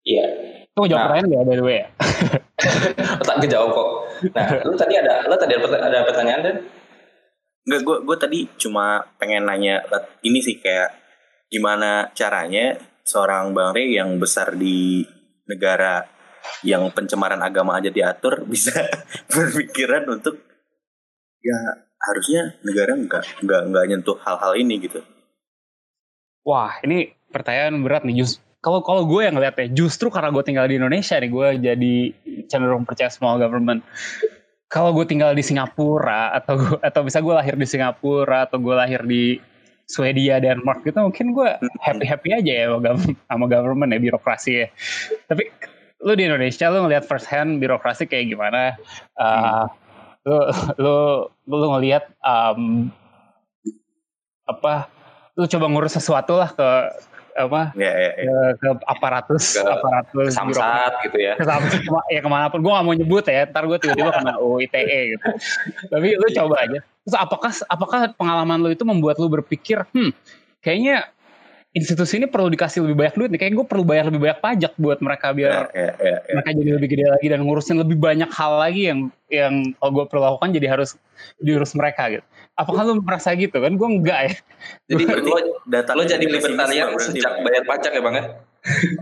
Yeah. 0.07 0.29
itu 0.75 0.79
mau 0.83 0.91
jawab 0.91 0.99
nah, 0.99 1.07
pertanyaan 1.11 1.27
nggak 1.31 1.43
by 1.47 1.55
the 1.59 1.65
way 1.67 1.77
ya? 1.83 1.87
Tak 3.27 3.37
kejawab 3.43 3.69
kok. 3.75 3.89
Nah 4.31 4.47
lu 4.63 4.75
tadi 4.79 4.95
ada 4.95 5.27
lu 5.27 5.35
tadi 5.35 5.53
ada, 5.59 5.67
ada 5.83 5.99
pertanyaan 6.07 6.43
dan? 6.47 6.57
Enggak, 7.65 7.81
gue 7.83 7.97
gue 8.05 8.17
tadi 8.21 8.39
cuma 8.61 9.03
pengen 9.17 9.49
nanya 9.49 9.83
ini 10.23 10.39
sih 10.39 10.61
kayak 10.61 10.95
gimana 11.49 12.13
caranya 12.13 12.77
seorang 13.05 13.57
Bang 13.57 13.73
Rey 13.73 13.97
yang 13.97 14.21
besar 14.21 14.53
di 14.57 15.05
negara 15.45 16.09
yang 16.65 16.89
pencemaran 16.93 17.41
agama 17.41 17.77
aja 17.77 17.89
diatur 17.89 18.45
bisa 18.53 18.85
berpikiran 19.33 20.05
untuk 20.09 20.41
ya 21.45 21.85
harusnya 22.05 22.57
negara 22.65 22.97
nggak 22.97 23.45
nggak 23.45 23.63
nggak 23.73 23.85
nyentuh 23.89 24.17
hal-hal 24.21 24.53
ini 24.57 24.81
gitu. 24.85 25.01
Wah 26.45 26.77
ini 26.85 27.17
pertanyaan 27.33 27.81
berat 27.81 28.05
nih 28.05 28.21
Jus. 28.21 28.41
Kalau 28.61 28.81
kalau 28.81 29.05
gue 29.05 29.25
yang 29.25 29.37
ngeliatnya 29.37 29.69
justru 29.73 30.09
karena 30.09 30.33
gue 30.33 30.45
tinggal 30.45 30.65
di 30.69 30.81
Indonesia 30.81 31.21
nih 31.21 31.29
gue 31.33 31.49
jadi 31.61 31.95
cenderung 32.49 32.89
percaya 32.89 33.13
small 33.13 33.41
government. 33.41 33.85
Kalau 34.69 34.97
gue 34.97 35.05
tinggal 35.05 35.37
di 35.37 35.45
Singapura 35.45 36.33
atau 36.33 36.57
gua, 36.57 36.77
atau 36.81 37.05
bisa 37.05 37.21
gue 37.21 37.35
lahir 37.37 37.55
di 37.61 37.67
Singapura 37.69 38.49
atau 38.49 38.57
gue 38.59 38.75
lahir 38.75 39.05
di 39.05 39.37
Swedia 39.85 40.41
dan 40.41 40.61
Denmark 40.61 40.81
gitu 40.89 40.97
mungkin 40.97 41.37
gue 41.37 41.49
happy 41.81 42.05
happy 42.09 42.29
aja 42.33 42.53
ya 42.65 42.67
sama 43.29 43.45
government 43.45 43.93
ya 43.93 44.01
birokrasi 44.01 44.53
ya. 44.65 44.69
Tapi 45.29 45.49
lu 46.05 46.13
di 46.17 46.25
Indonesia 46.25 46.73
lu 46.73 46.89
ngelihat 46.89 47.05
first 47.05 47.29
hand 47.29 47.61
birokrasi 47.61 48.09
kayak 48.09 48.33
gimana? 48.33 48.77
Uh, 49.17 49.69
lu 50.25 50.37
lu 50.81 50.97
lu 51.45 51.67
ngelihat 51.77 52.09
um, 52.25 52.89
apa 54.49 54.89
lu 55.37 55.45
coba 55.45 55.67
ngurus 55.69 55.97
sesuatu 56.01 56.41
lah 56.41 56.49
ke 56.53 56.69
apa 57.35 57.75
ya, 57.75 57.91
ya, 57.91 58.11
ya. 58.15 58.31
Ke, 58.31 58.39
ke 58.63 58.69
aparatus 58.87 59.59
ke, 59.59 59.67
aparatus 59.67 60.31
ke 60.31 60.39
samsat 60.39 60.93
gitu 61.11 61.19
ya. 61.19 61.35
ke 61.35 61.43
samsat 61.43 61.83
ya 62.09 62.21
ke 62.23 62.31
mana 62.31 62.47
pun. 62.49 62.63
Gue 62.63 62.73
gak 62.73 62.87
mau 62.87 62.95
nyebut 62.95 63.25
ya 63.27 63.45
ntar 63.51 63.67
gue 63.69 63.77
tiba-tiba 63.83 64.15
kena 64.15 64.39
UITE 64.39 65.19
gitu. 65.19 65.29
Tapi 65.93 66.09
lu 66.15 66.27
coba 66.31 66.57
aja 66.63 66.81
terus 67.05 67.17
apakah 67.21 67.53
apakah 67.69 67.99
pengalaman 68.17 68.59
lu 68.65 68.73
itu 68.73 68.83
membuat 68.83 69.21
lu 69.21 69.29
berpikir 69.29 69.85
hmm 69.93 70.11
kayaknya 70.65 71.13
institusi 71.75 72.23
ini 72.23 72.31
perlu 72.31 72.47
dikasih 72.55 72.87
lebih 72.87 72.97
banyak 73.03 73.15
duit 73.19 73.31
nih. 73.35 73.41
Kayak 73.43 73.53
gue 73.59 73.67
perlu 73.67 73.83
bayar 73.83 74.07
lebih 74.07 74.23
banyak 74.23 74.39
pajak 74.39 74.73
buat 74.79 75.03
mereka 75.03 75.35
biar 75.35 75.75
ya, 75.75 75.91
ya, 75.91 75.91
ya, 75.99 76.17
ya. 76.23 76.33
mereka 76.39 76.51
jadi 76.55 76.71
lebih 76.79 76.89
gede 76.95 77.07
lagi 77.11 77.27
dan 77.35 77.41
ngurusin 77.43 77.77
lebih 77.83 77.99
banyak 77.99 78.31
hal 78.31 78.53
lagi 78.63 78.83
yang 78.95 78.99
yang 79.27 79.55
kalau 79.83 79.91
gue 79.91 80.05
perlu 80.07 80.23
lakukan 80.23 80.55
jadi 80.55 80.67
harus 80.71 80.95
diurus 81.43 81.75
mereka 81.75 82.15
gitu. 82.15 82.25
Apakah 82.55 82.87
lu 82.87 83.03
merasa 83.03 83.35
gitu 83.35 83.59
kan? 83.59 83.75
Gue 83.75 83.89
enggak 83.91 84.21
ya. 84.23 84.35
Jadi 84.95 85.03
lo, 85.27 85.39
data 85.67 85.91
lo 85.99 86.07
jadi 86.07 86.23
libertarian 86.23 86.95
sejak 86.95 87.43
bayar 87.43 87.63
pajak 87.67 87.91
ya 87.91 88.01
bang 88.07 88.15
ya? 88.15 88.25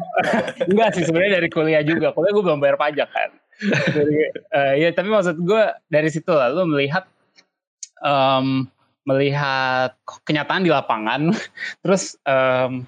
enggak 0.72 0.88
sih 0.96 1.04
sebenarnya 1.04 1.44
dari 1.44 1.48
kuliah 1.52 1.84
juga. 1.84 2.16
Kuliah 2.16 2.32
gue 2.32 2.44
belum 2.48 2.58
bayar 2.58 2.80
pajak 2.80 3.08
kan. 3.12 3.30
Jadi, 3.92 4.16
uh, 4.50 4.74
ya 4.80 4.88
tapi 4.96 5.12
maksud 5.12 5.36
gue 5.44 5.62
dari 5.92 6.08
situ 6.08 6.32
lah 6.32 6.48
lu 6.48 6.64
melihat 6.66 7.04
um, 8.02 8.66
melihat 9.06 9.94
kenyataan 10.26 10.66
di 10.66 10.70
lapangan. 10.70 11.32
Terus 11.82 12.18
um, 12.26 12.86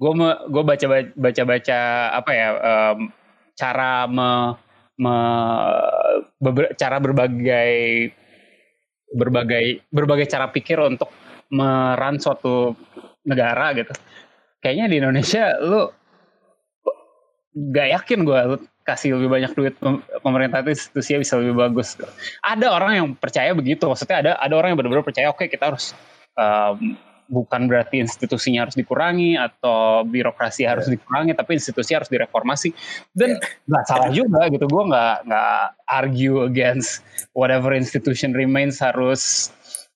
gue 0.00 0.12
gue 0.50 0.62
baca 0.66 0.86
baca 1.14 1.42
baca 1.46 1.80
apa 2.10 2.30
ya 2.34 2.48
um, 2.58 2.98
cara 3.54 4.08
me, 4.10 4.30
me 4.98 5.16
beber, 6.42 6.74
cara 6.74 6.96
berbagai 6.98 7.74
berbagai 9.12 9.84
berbagai 9.92 10.26
cara 10.26 10.48
pikir 10.50 10.80
untuk 10.80 11.12
meran 11.52 12.16
suatu 12.16 12.74
negara 13.22 13.76
gitu. 13.76 13.92
Kayaknya 14.64 14.86
di 14.88 14.96
Indonesia 14.98 15.44
lu 15.60 15.90
gak 17.52 17.88
yakin 18.00 18.24
gue 18.24 18.40
kasih 18.82 19.14
lebih 19.18 19.30
banyak 19.30 19.52
duit 19.54 19.74
pemerintah 20.22 20.62
itu 20.66 20.74
institusinya 20.74 21.18
bisa 21.22 21.34
lebih 21.38 21.54
bagus. 21.54 21.94
Ada 22.42 22.66
orang 22.70 22.92
yang 22.98 23.06
percaya 23.14 23.54
begitu, 23.54 23.86
maksudnya 23.86 24.18
ada 24.22 24.32
ada 24.38 24.54
orang 24.58 24.74
yang 24.74 24.78
benar-benar 24.78 25.06
percaya 25.06 25.30
oke 25.30 25.42
okay, 25.42 25.48
kita 25.48 25.70
harus 25.70 25.94
um, 26.34 26.98
bukan 27.32 27.70
berarti 27.70 28.02
institusinya 28.02 28.68
harus 28.68 28.76
dikurangi 28.76 29.40
atau 29.40 30.04
birokrasi 30.04 30.66
harus 30.66 30.90
yeah. 30.90 30.98
dikurangi, 30.98 31.32
tapi 31.32 31.56
institusi 31.56 31.96
harus 31.96 32.10
direformasi 32.10 32.74
dan 33.14 33.38
ya. 33.38 33.70
nggak 33.70 33.84
yeah. 33.86 33.90
salah 33.90 34.10
juga 34.10 34.40
gitu. 34.50 34.66
Gue 34.66 34.84
nggak 34.90 35.16
nggak 35.30 35.62
argue 35.88 36.36
against 36.44 37.00
whatever 37.32 37.72
institution 37.72 38.34
remains 38.34 38.82
harus 38.82 39.48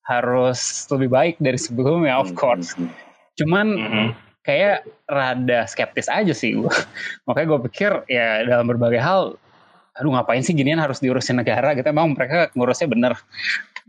harus 0.06 0.86
lebih 0.94 1.10
baik 1.10 1.34
dari 1.42 1.58
sebelumnya, 1.58 2.22
of 2.22 2.30
hmm, 2.30 2.38
course. 2.38 2.78
Hmm, 2.78 2.86
hmm. 2.86 2.94
Cuman 3.36 3.66
mm 3.74 3.88
-hmm 3.90 4.25
kayak 4.46 4.86
rada 5.10 5.66
skeptis 5.66 6.06
aja 6.06 6.30
sih 6.30 6.54
gue. 6.54 6.70
Makanya 7.26 7.46
gue 7.50 7.60
pikir 7.68 7.92
ya 8.06 8.46
dalam 8.46 8.70
berbagai 8.70 9.02
hal, 9.02 9.34
aduh 9.98 10.10
ngapain 10.14 10.46
sih 10.46 10.54
ginian 10.54 10.78
harus 10.78 11.02
diurusin 11.02 11.42
negara 11.42 11.74
gitu. 11.74 11.90
Emang 11.90 12.14
mereka 12.14 12.54
ngurusnya 12.54 12.86
bener 12.86 13.12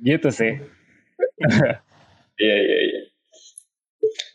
gitu 0.02 0.34
sih. 0.34 0.58
Iya 2.38 2.58
iya 2.62 2.78
iya. 2.86 3.02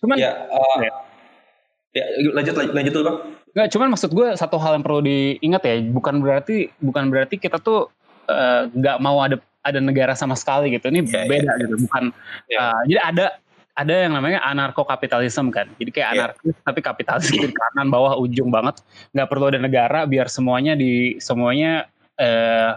Cuman 0.02 0.16
ya, 0.18 0.30
uh, 0.50 0.78
ya. 0.82 0.92
ya 1.94 2.04
lanjut 2.34 2.54
lanjut, 2.58 2.74
lanjut 2.74 2.92
dulu 2.98 3.04
bang. 3.06 3.18
Nggak, 3.54 3.68
cuman 3.78 3.88
maksud 3.94 4.10
gue 4.10 4.28
satu 4.34 4.58
hal 4.58 4.74
yang 4.74 4.82
perlu 4.82 5.00
diingat 5.06 5.62
ya, 5.62 5.78
bukan 5.86 6.18
berarti 6.18 6.74
bukan 6.82 7.14
berarti 7.14 7.38
kita 7.38 7.62
tuh 7.62 7.94
uh, 8.26 8.66
nggak 8.74 8.96
uh, 8.98 9.02
mau 9.06 9.22
ada 9.22 9.38
ada 9.62 9.78
negara 9.78 10.18
sama 10.18 10.34
sekali 10.34 10.74
gitu. 10.74 10.90
Ini 10.90 11.06
yeah, 11.06 11.30
beda 11.30 11.46
yeah. 11.46 11.60
gitu, 11.62 11.74
bukan. 11.86 12.04
Yeah. 12.50 12.74
Uh, 12.74 12.80
jadi 12.90 13.00
ada 13.06 13.26
ada 13.72 13.94
yang 14.04 14.12
namanya 14.12 14.44
anarko 14.44 14.84
kapitalisme 14.84 15.48
kan. 15.48 15.68
Jadi 15.80 15.90
kayak 15.90 16.08
yeah. 16.12 16.16
anarkis 16.28 16.56
tapi 16.60 16.80
kapitalis 16.84 17.28
di 17.32 17.48
kanan 17.48 17.88
bawah 17.88 18.20
ujung 18.20 18.52
banget. 18.52 18.84
Nggak 19.16 19.28
perlu 19.32 19.48
ada 19.48 19.60
negara 19.60 20.04
biar 20.04 20.28
semuanya 20.28 20.76
di 20.76 21.16
semuanya 21.16 21.88
eh, 22.20 22.76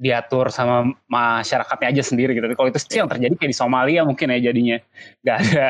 diatur 0.00 0.48
sama 0.48 0.90
masyarakatnya 1.06 1.92
aja 1.92 2.02
sendiri 2.02 2.32
gitu. 2.34 2.48
Kalau 2.56 2.68
itu 2.72 2.80
sih 2.80 2.98
yang 2.98 3.10
terjadi 3.10 3.36
kayak 3.36 3.50
di 3.52 3.58
Somalia 3.58 4.02
mungkin 4.02 4.32
ya 4.32 4.50
jadinya. 4.50 4.80
Gak 5.22 5.36
ada 5.44 5.66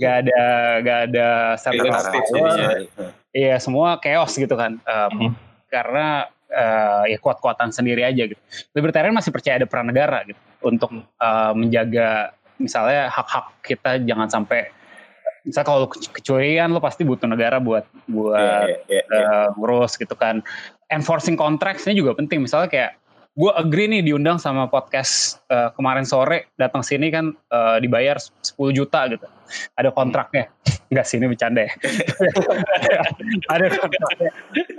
gak 0.00 0.14
ada 0.26 0.44
gak 0.80 0.98
ada 1.12 1.28
central 1.60 1.92
Iya 3.30 3.56
semua 3.62 4.02
chaos 4.02 4.34
gitu 4.34 4.52
kan. 4.58 4.82
Um, 4.82 5.30
mm. 5.30 5.32
Karena 5.70 6.26
uh, 6.50 7.04
ya 7.06 7.16
kuat-kuatan 7.22 7.70
sendiri 7.70 8.02
aja 8.02 8.26
gitu. 8.26 8.40
Libertarian 8.74 9.14
masih 9.14 9.30
percaya 9.30 9.62
ada 9.62 9.70
peran 9.70 9.86
negara 9.86 10.26
gitu 10.26 10.40
untuk 10.60 10.90
uh, 11.22 11.52
menjaga 11.54 12.34
misalnya 12.60 13.08
hak-hak 13.08 13.64
kita 13.64 14.04
jangan 14.04 14.28
sampai 14.28 14.68
misalnya 15.40 15.68
kalau 15.72 15.88
kecualian 15.88 16.68
lo 16.76 16.84
pasti 16.84 17.00
butuh 17.00 17.24
negara 17.24 17.56
buat 17.56 17.88
buat 18.04 18.68
yeah, 18.86 19.00
yeah, 19.00 19.04
yeah, 19.08 19.48
uh, 19.48 19.48
ngurus 19.56 19.96
gitu 19.96 20.12
kan. 20.12 20.44
Enforcing 20.92 21.38
contracts 21.38 21.88
ini 21.88 21.96
juga 21.96 22.12
penting. 22.12 22.44
Misalnya 22.44 22.68
kayak 22.68 22.99
gue 23.30 23.50
agree 23.54 23.86
nih 23.86 24.02
diundang 24.02 24.42
sama 24.42 24.66
podcast 24.66 25.38
uh, 25.54 25.70
kemarin 25.78 26.02
sore 26.02 26.50
datang 26.58 26.82
sini 26.82 27.14
kan 27.14 27.30
uh, 27.30 27.78
dibayar 27.78 28.18
10 28.18 28.58
juta 28.74 29.06
gitu 29.06 29.26
ada 29.78 29.90
kontraknya 29.94 30.50
Enggak 30.90 31.06
sih 31.06 31.22
ini 31.22 31.30
bercanda 31.30 31.70
ya 31.70 31.72
ada 33.54 33.66
kontraknya 33.70 34.30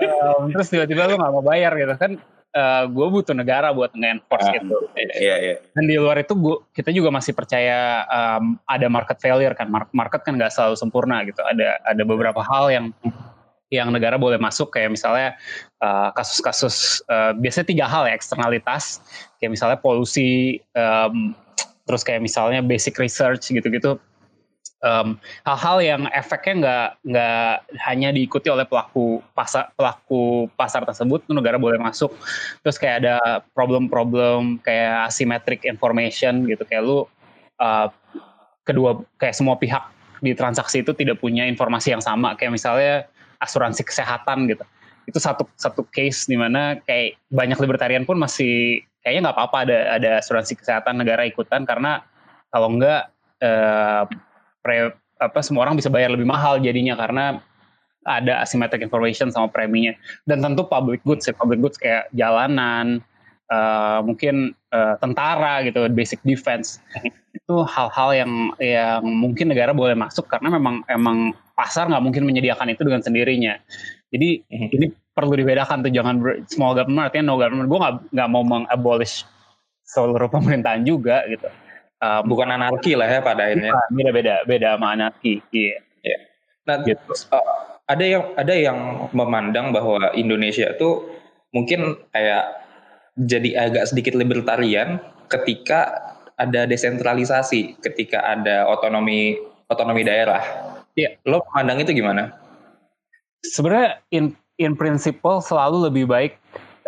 um, 0.03 0.51
terus 0.51 0.67
tiba-tiba 0.67 1.08
lo 1.08 1.15
gak 1.15 1.31
mau 1.31 1.43
bayar 1.43 1.72
gitu 1.79 1.96
kan 1.96 2.20
uh, 2.55 2.60
eh, 2.60 2.84
gue 2.91 3.08
butuh 3.08 3.36
negara 3.36 3.72
buat 3.72 3.96
nge-enforce 3.96 4.48
uh, 4.48 4.53
gitu. 4.60 4.75
Iya, 4.96 5.36
iya. 5.39 5.55
Dan 5.72 5.88
di 5.88 5.96
luar 5.96 6.20
itu 6.20 6.36
gua, 6.36 6.63
kita 6.75 6.91
juga 6.91 7.10
masih 7.12 7.31
percaya 7.31 8.03
um, 8.08 8.60
ada 8.67 8.88
market 8.91 9.17
failure 9.24 9.55
kan. 9.55 9.72
Market 9.72 10.22
kan 10.24 10.36
nggak 10.36 10.51
selalu 10.51 10.75
sempurna 10.75 11.24
gitu. 11.24 11.39
Ada 11.41 11.79
ada 11.88 12.03
beberapa 12.03 12.43
hal 12.43 12.72
yang 12.72 12.86
yang 13.72 13.88
negara 13.90 14.20
boleh 14.20 14.36
masuk 14.36 14.75
kayak 14.75 14.92
misalnya 14.92 15.40
eh, 15.80 16.10
kasus-kasus 16.12 17.08
uh, 17.08 17.32
biasanya 17.32 17.68
tiga 17.72 17.86
hal 17.88 18.04
ya 18.04 18.13
eksternalitas 18.13 19.00
kayak 19.40 19.56
misalnya 19.56 19.80
polusi 19.80 20.60
um, 20.75 21.32
terus 21.88 22.04
kayak 22.04 22.22
misalnya 22.22 22.60
basic 22.62 23.00
research 23.00 23.50
gitu-gitu. 23.50 23.98
Hal 24.82 25.13
hal-hal 25.46 25.78
yang 25.86 26.01
efeknya 26.10 26.54
nggak 26.58 26.90
nggak 27.06 27.54
hanya 27.86 28.10
diikuti 28.10 28.50
oleh 28.50 28.66
pelaku 28.66 29.22
pasar 29.38 29.70
pelaku 29.78 30.50
pasar 30.58 30.82
tersebut 30.90 31.22
negara 31.30 31.62
boleh 31.62 31.78
masuk. 31.78 32.10
Terus 32.66 32.82
kayak 32.82 33.06
ada 33.06 33.46
problem-problem 33.54 34.58
kayak 34.66 35.13
asymmetric 35.13 35.70
information 35.70 36.50
gitu 36.50 36.66
kayak 36.66 36.82
lu 36.82 37.06
uh, 37.62 37.94
kedua 38.66 39.06
kayak 39.22 39.38
semua 39.38 39.54
pihak 39.62 39.86
di 40.18 40.34
transaksi 40.34 40.82
itu 40.82 40.98
tidak 40.98 41.22
punya 41.22 41.46
informasi 41.46 41.94
yang 41.94 42.01
sama. 42.01 42.34
Kayak 42.34 42.58
misalnya 42.58 43.06
asuransi 43.41 43.81
kesehatan 43.81 44.45
gitu. 44.48 44.63
Itu 45.10 45.17
satu 45.17 45.50
satu 45.57 45.83
case 45.89 46.29
di 46.29 46.38
mana 46.38 46.77
kayak 46.86 47.17
banyak 47.33 47.57
libertarian 47.57 48.05
pun 48.05 48.21
masih 48.21 48.86
kayaknya 49.01 49.29
nggak 49.29 49.38
apa-apa 49.38 49.57
ada 49.65 49.77
ada 49.98 50.10
asuransi 50.21 50.62
kesehatan 50.62 51.01
negara 51.01 51.25
ikutan 51.25 51.65
karena 51.65 52.05
kalau 52.53 52.69
enggak 52.69 53.10
eh, 53.41 54.03
pre, 54.62 54.93
apa 55.17 55.39
semua 55.41 55.65
orang 55.65 55.77
bisa 55.77 55.89
bayar 55.89 56.13
lebih 56.13 56.29
mahal 56.29 56.62
jadinya 56.62 56.93
karena 56.93 57.41
ada 58.05 58.41
asymmetric 58.41 58.81
information 58.81 59.29
sama 59.29 59.50
preminya. 59.50 59.93
Dan 60.25 60.41
tentu 60.41 60.65
public 60.65 61.05
goods 61.05 61.29
ya 61.29 61.33
public 61.38 61.62
goods 61.62 61.77
kayak 61.77 62.10
jalanan 62.17 63.01
uh, 63.53 64.01
mungkin 64.01 64.57
uh, 64.74 64.98
tentara 64.98 65.62
gitu 65.65 65.86
basic 65.93 66.17
defense. 66.25 66.81
Itu 67.36 67.62
hal-hal 67.62 68.10
yang 68.25 68.31
yang 68.57 69.03
mungkin 69.05 69.53
negara 69.53 69.75
boleh 69.75 69.93
masuk 69.93 70.25
karena 70.25 70.50
memang 70.50 70.81
emang 70.89 71.38
pasar 71.53 71.88
nggak 71.88 72.03
mungkin 72.03 72.24
menyediakan 72.27 72.72
itu 72.72 72.81
dengan 72.86 73.01
sendirinya 73.03 73.53
jadi 74.12 74.43
mm-hmm. 74.43 74.75
ini 74.77 74.86
perlu 75.12 75.36
dibedakan 75.36 75.84
tuh 75.84 75.91
jangan 75.91 76.15
small 76.48 76.74
government 76.74 77.12
artinya 77.12 77.31
no 77.31 77.39
government 77.39 77.67
gue 77.67 77.79
nggak 77.79 77.96
nggak 78.15 78.29
mau 78.31 78.43
mengabolish 78.43 79.27
seluruh 79.84 80.31
pemerintahan 80.31 80.88
juga 80.88 81.27
gitu 81.27 81.48
um, 82.00 82.22
bukan 82.25 82.55
anarki 82.55 82.96
lah 82.96 83.08
ya 83.08 83.20
pada 83.20 83.51
akhirnya 83.51 83.75
beda 83.91 84.12
beda 84.12 84.36
beda 84.48 84.67
sama 84.79 84.88
anarki 84.96 85.43
iya 85.51 85.79
yeah. 86.03 86.22
nah 86.63 86.75
gitu. 86.88 87.12
uh, 87.31 87.72
ada 87.91 88.05
yang 88.08 88.24
ada 88.39 88.53
yang 88.55 88.77
memandang 89.12 89.75
bahwa 89.75 90.15
Indonesia 90.15 90.72
itu 90.72 91.12
mungkin 91.51 92.00
kayak 92.15 92.63
jadi 93.20 93.67
agak 93.67 93.91
sedikit 93.91 94.15
libertarian 94.15 95.03
ketika 95.27 96.12
ada 96.39 96.65
desentralisasi, 96.65 97.77
ketika 97.84 98.24
ada 98.24 98.65
otonomi 98.72 99.38
otonomi 99.67 100.01
daerah. 100.08 100.71
Iya, 100.95 101.17
lo 101.27 101.43
memandang 101.51 101.79
itu 101.83 101.91
gimana? 101.95 102.36
Sebenarnya 103.41 104.03
in 104.12 104.36
in 104.60 104.77
principle 104.77 105.41
selalu 105.41 105.89
lebih 105.89 106.05
baik 106.05 106.38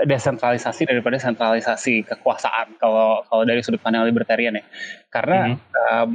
desentralisasi 0.04 0.90
daripada 0.90 1.18
sentralisasi 1.22 2.04
kekuasaan 2.06 2.78
kalau 2.82 3.22
kalau 3.30 3.44
dari 3.46 3.62
sudut 3.64 3.80
pandang 3.80 4.06
libertarian 4.06 4.60
ya. 4.60 4.66
Karena 5.10 5.54
mm 5.54 5.56
-hmm. 5.56 5.60
um, 5.82 6.10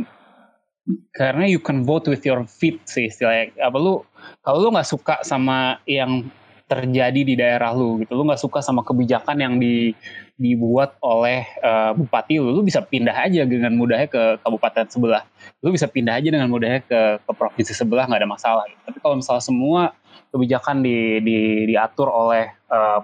karena 1.13 1.45
you 1.45 1.61
can 1.61 1.85
vote 1.85 2.09
with 2.09 2.25
your 2.25 2.45
feet 2.49 2.81
sih 2.89 3.13
istilahnya 3.13 3.53
apa 3.61 3.77
lu 3.77 4.01
kalau 4.41 4.65
lu 4.65 4.69
nggak 4.73 4.89
suka 4.89 5.21
sama 5.21 5.81
yang 5.85 6.25
terjadi 6.69 7.21
di 7.25 7.35
daerah 7.35 7.73
lu 7.73 7.97
gitu 8.05 8.13
lu 8.13 8.29
nggak 8.29 8.39
suka 8.45 8.61
sama 8.61 8.85
kebijakan 8.85 9.41
yang 9.41 9.55
di 9.57 9.97
dibuat 10.37 11.01
oleh 11.01 11.49
uh, 11.65 11.97
bupati 11.97 12.37
lu 12.37 12.53
lu 12.53 12.61
bisa 12.61 12.85
pindah 12.85 13.17
aja 13.17 13.49
dengan 13.49 13.73
mudahnya 13.73 14.07
ke 14.07 14.37
kabupaten 14.45 14.85
sebelah 14.93 15.25
lu 15.65 15.73
bisa 15.73 15.89
pindah 15.89 16.21
aja 16.21 16.29
dengan 16.29 16.53
mudahnya 16.53 16.85
ke 16.85 17.25
ke 17.25 17.33
provinsi 17.33 17.73
sebelah 17.73 18.05
nggak 18.05 18.21
ada 18.21 18.29
masalah 18.29 18.65
gitu. 18.69 18.81
tapi 18.85 18.99
kalau 19.01 19.17
misalnya 19.17 19.43
semua 19.43 19.83
kebijakan 20.29 20.85
di, 20.85 21.25
di 21.25 21.39
diatur 21.73 22.13
oleh 22.13 22.53
uh, 22.69 23.01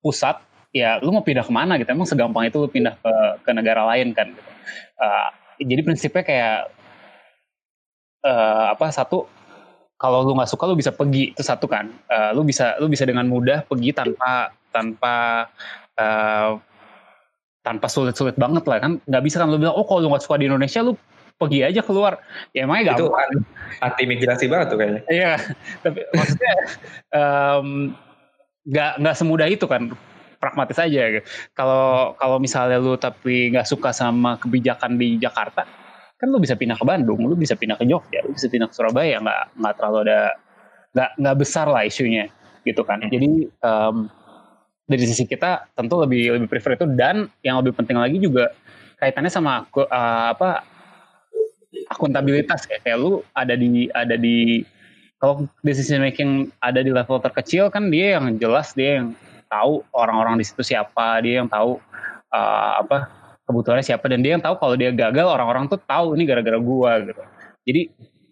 pusat 0.00 0.40
ya 0.72 0.96
lu 1.04 1.12
mau 1.12 1.20
pindah 1.20 1.44
ke 1.44 1.52
mana 1.52 1.76
gitu 1.76 1.92
emang 1.92 2.08
segampang 2.08 2.48
itu 2.48 2.56
lu 2.56 2.72
pindah 2.72 2.96
ke 2.96 3.12
ke 3.44 3.50
negara 3.52 3.84
lain 3.84 4.16
kan 4.16 4.32
gitu. 4.32 4.50
uh, 5.04 5.28
jadi 5.60 5.80
prinsipnya 5.84 6.24
kayak 6.24 6.58
uh, 8.24 8.72
apa 8.72 8.88
satu 8.88 9.37
kalau 9.98 10.22
lu 10.22 10.32
nggak 10.38 10.48
suka 10.48 10.64
lu 10.70 10.78
bisa 10.78 10.94
pergi. 10.94 11.34
Itu 11.34 11.42
satu 11.42 11.66
kan. 11.66 11.90
Uh, 12.06 12.30
lu 12.38 12.46
bisa 12.46 12.78
lu 12.78 12.86
bisa 12.86 13.02
dengan 13.02 13.26
mudah 13.26 13.66
pergi 13.66 13.90
tanpa 13.90 14.54
tanpa 14.70 15.14
uh, 15.98 16.56
tanpa 17.66 17.86
sulit-sulit 17.90 18.38
banget 18.38 18.64
lah 18.64 18.78
kan. 18.78 19.02
Nggak 19.04 19.22
bisa 19.26 19.42
kan 19.42 19.50
lu 19.50 19.58
bilang 19.58 19.74
oh 19.74 19.84
kalau 19.84 20.06
lu 20.06 20.08
nggak 20.14 20.24
suka 20.24 20.38
di 20.38 20.46
Indonesia 20.46 20.80
lu 20.86 20.94
pergi 21.34 21.66
aja 21.66 21.82
keluar. 21.82 22.22
Ya 22.54 22.64
emangnya 22.64 22.94
itu 22.94 23.10
gampang. 23.10 23.42
anti 23.82 24.02
migrasi 24.06 24.46
banget 24.46 24.66
tuh 24.70 24.78
kayaknya. 24.78 25.02
Iya. 25.10 25.32
Tapi 25.82 26.00
maksudnya 26.14 26.54
nggak 28.70 28.90
um, 28.94 29.00
nggak 29.02 29.16
semudah 29.18 29.50
itu 29.50 29.66
kan. 29.66 29.90
Pragmatis 30.38 30.78
aja 30.78 31.18
kalau 31.50 32.14
kalau 32.14 32.38
misalnya 32.38 32.78
lu 32.78 32.94
tapi 32.94 33.50
nggak 33.50 33.66
suka 33.66 33.90
sama 33.90 34.38
kebijakan 34.38 34.94
di 34.94 35.18
Jakarta 35.18 35.66
kan 36.18 36.28
lu 36.34 36.42
bisa 36.42 36.58
pindah 36.58 36.74
ke 36.74 36.84
Bandung, 36.84 37.22
lu 37.22 37.38
bisa 37.38 37.54
pindah 37.54 37.78
ke 37.78 37.86
Jogja, 37.86 38.26
lu 38.26 38.34
bisa 38.34 38.50
pindah 38.50 38.66
ke 38.66 38.74
Surabaya, 38.74 39.22
nggak 39.22 39.42
nggak 39.54 39.74
terlalu 39.78 39.98
ada 40.10 40.20
nggak 40.92 41.10
nggak 41.22 41.36
besar 41.38 41.66
lah 41.70 41.82
isunya 41.86 42.26
gitu 42.66 42.82
kan. 42.82 42.98
Hmm. 42.98 43.10
Jadi 43.10 43.30
um, 43.62 43.96
dari 44.88 45.04
sisi 45.06 45.24
kita 45.30 45.70
tentu 45.78 45.94
lebih 46.02 46.34
lebih 46.34 46.48
prefer 46.50 46.74
itu 46.74 46.90
dan 46.98 47.30
yang 47.46 47.62
lebih 47.62 47.76
penting 47.78 47.94
lagi 47.94 48.18
juga 48.18 48.50
kaitannya 48.98 49.30
sama 49.30 49.62
aku, 49.62 49.86
uh, 49.86 50.26
apa 50.34 50.66
akuntabilitas 51.92 52.66
kayak, 52.66 52.82
kayak 52.82 52.98
lu 52.98 53.22
ada 53.36 53.54
di 53.54 53.86
ada 53.94 54.18
di 54.18 54.66
kalau 55.22 55.46
decision 55.62 56.02
making 56.02 56.50
ada 56.58 56.82
di 56.82 56.90
level 56.90 57.22
terkecil 57.22 57.70
kan 57.70 57.94
dia 57.94 58.18
yang 58.18 58.34
jelas 58.42 58.74
dia 58.74 59.02
yang 59.02 59.14
tahu 59.46 59.86
orang-orang 59.94 60.40
di 60.40 60.44
situ 60.44 60.66
siapa 60.66 61.22
dia 61.22 61.44
yang 61.44 61.48
tahu 61.48 61.78
uh, 62.32 62.72
apa 62.82 63.06
kebutuhannya 63.48 63.80
siapa. 63.80 64.04
Dan 64.12 64.20
dia 64.20 64.36
yang 64.36 64.44
tahu 64.44 64.60
kalau 64.60 64.76
dia 64.76 64.92
gagal 64.92 65.24
orang-orang 65.24 65.72
tuh 65.72 65.80
tahu 65.80 66.12
ini 66.14 66.28
gara-gara 66.28 66.60
gua 66.60 67.00
gitu. 67.00 67.22
Jadi 67.64 67.82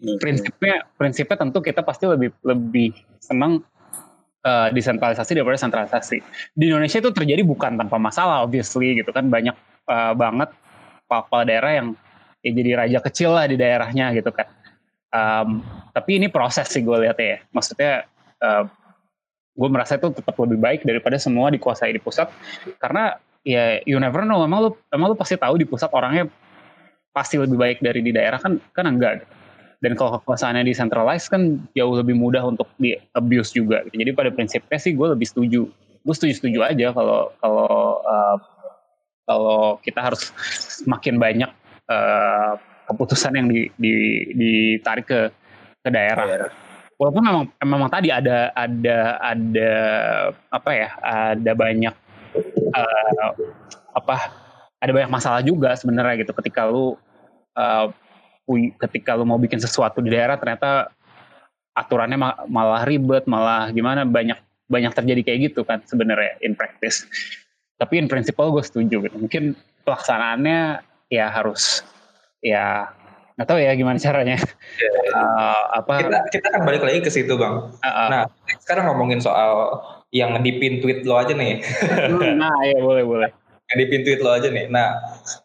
hmm. 0.05 0.18
prinsipnya 0.20 0.74
prinsipnya 1.00 1.37
tentu 1.40 1.59
kita 1.64 1.81
pasti 1.81 2.05
lebih 2.05 2.37
lebih 2.44 2.92
senang 3.16 3.64
uh, 4.44 4.68
desentralisasi 4.68 5.33
daripada 5.33 5.57
sentralisasi. 5.57 6.20
Di 6.52 6.64
Indonesia 6.68 7.00
itu 7.00 7.11
terjadi 7.11 7.42
bukan 7.42 7.81
tanpa 7.81 7.96
masalah 7.96 8.44
obviously 8.44 9.00
gitu 9.00 9.09
kan. 9.11 9.33
Banyak 9.33 9.57
uh, 9.88 10.12
banget 10.12 10.52
kepala 11.09 11.44
daerah 11.48 11.72
yang 11.72 11.88
ya 12.44 12.50
jadi 12.52 12.70
raja 12.87 12.98
kecil 13.02 13.35
lah 13.35 13.48
di 13.48 13.57
daerahnya 13.57 14.12
gitu 14.14 14.31
kan. 14.31 14.46
Um, 15.16 15.64
tapi 15.96 16.20
ini 16.20 16.29
proses 16.29 16.68
sih 16.68 16.85
gue 16.85 17.09
lihat 17.09 17.16
ya. 17.16 17.40
Maksudnya 17.50 18.05
uh, 18.44 18.68
gue 19.57 19.68
merasa 19.72 19.96
itu 19.96 20.12
tetap 20.12 20.37
lebih 20.37 20.61
baik 20.61 20.85
daripada 20.85 21.16
semua 21.16 21.48
dikuasai 21.48 21.96
di 21.96 22.00
pusat. 22.02 22.29
Karena 22.76 23.16
ya 23.46 23.78
you 23.87 23.94
never 24.02 24.26
know 24.26 24.42
emang 24.42 24.66
lu 24.66 24.70
emang 24.90 25.14
lu 25.14 25.16
pasti 25.16 25.38
tahu 25.38 25.54
di 25.54 25.66
pusat 25.70 25.87
orangnya 25.94 26.26
pasti 27.14 27.38
lebih 27.38 27.54
baik 27.54 27.78
dari 27.78 28.02
di 28.02 28.11
daerah 28.11 28.42
kan 28.42 28.59
kan 28.74 28.90
enggak 28.90 29.22
dan 29.78 29.94
kalau 29.94 30.18
kekuasaannya 30.18 30.66
decentralized 30.66 31.30
kan 31.30 31.62
jauh 31.78 31.94
lebih 31.94 32.18
mudah 32.18 32.42
untuk 32.42 32.66
di 32.74 32.98
abuse 33.14 33.54
juga 33.54 33.87
jadi 33.94 34.11
pada 34.11 34.35
prinsipnya 34.35 34.82
sih 34.82 34.98
gue 34.98 35.14
lebih 35.14 35.30
setuju 35.30 35.62
gue 36.02 36.14
setuju 36.14 36.32
setuju 36.42 36.59
aja 36.66 36.90
kalau 36.90 37.30
kalau 37.38 38.02
uh, 38.02 38.37
kalau 39.26 39.78
kita 39.82 40.02
harus 40.02 40.30
semakin 40.82 41.18
banyak 41.18 41.50
uh, 41.90 42.54
keputusan 42.87 43.35
yang 43.35 43.46
di, 43.50 43.66
di, 43.74 43.94
ditarik 44.30 45.06
ke 45.11 45.20
ke 45.82 45.90
daerah. 45.90 46.26
daerah. 46.26 46.50
Walaupun 46.96 47.22
memang 47.26 47.44
memang 47.61 47.90
tadi 47.90 48.09
ada 48.09 48.54
ada 48.54 49.20
ada 49.20 49.72
apa 50.48 50.70
ya 50.72 50.88
ada 51.02 51.52
banyak 51.52 51.94
uh, 52.72 53.31
apa 53.96 54.16
ada 54.81 54.90
banyak 54.92 55.11
masalah 55.11 55.40
juga 55.40 55.72
sebenarnya 55.75 56.27
gitu. 56.27 56.33
Ketika 56.37 56.68
lu 56.68 56.96
uh, 57.57 57.87
ketika 58.87 59.18
lu 59.18 59.27
mau 59.27 59.40
bikin 59.40 59.59
sesuatu 59.59 59.99
di 59.99 60.14
daerah 60.14 60.38
ternyata 60.38 60.92
aturannya 61.77 62.16
malah 62.49 62.87
ribet 62.88 63.29
malah 63.29 63.68
gimana 63.75 64.07
banyak 64.07 64.38
banyak 64.66 64.92
terjadi 64.94 65.20
kayak 65.22 65.38
gitu 65.53 65.61
kan 65.66 65.83
sebenarnya 65.85 66.38
in 66.42 66.55
practice. 66.55 67.07
Tapi 67.77 68.01
in 68.01 68.09
principle 68.09 68.49
gue 68.55 68.64
setuju 68.64 69.05
gitu. 69.05 69.16
Mungkin 69.16 69.53
pelaksanaannya 69.85 70.81
ya 71.12 71.27
harus 71.31 71.85
ya 72.40 72.90
nggak 73.37 73.49
tahu 73.53 73.59
ya 73.61 73.77
gimana 73.77 74.01
caranya. 74.01 74.40
Uh, 75.12 75.62
apa? 75.77 75.94
Kita 76.01 76.18
kita 76.33 76.46
kan 76.57 76.61
balik 76.64 76.83
lagi 76.83 77.05
ke 77.05 77.11
situ 77.12 77.37
bang. 77.37 77.68
Uh, 77.85 77.88
uh. 77.88 78.09
nah 78.09 78.22
sekarang 78.64 78.88
ngomongin 78.88 79.20
soal 79.20 79.83
yang 80.14 80.36
ngedipin 80.38 80.78
tweet 80.82 81.02
lo 81.02 81.18
aja 81.18 81.34
nih. 81.34 81.62
Hmm, 82.10 82.38
nah, 82.38 82.54
iya 82.62 82.78
boleh 82.78 83.04
boleh. 83.04 83.30
ngedipin 83.66 84.06
tweet 84.06 84.20
lo 84.22 84.30
aja 84.30 84.46
nih. 84.46 84.70
Nah, 84.70 84.94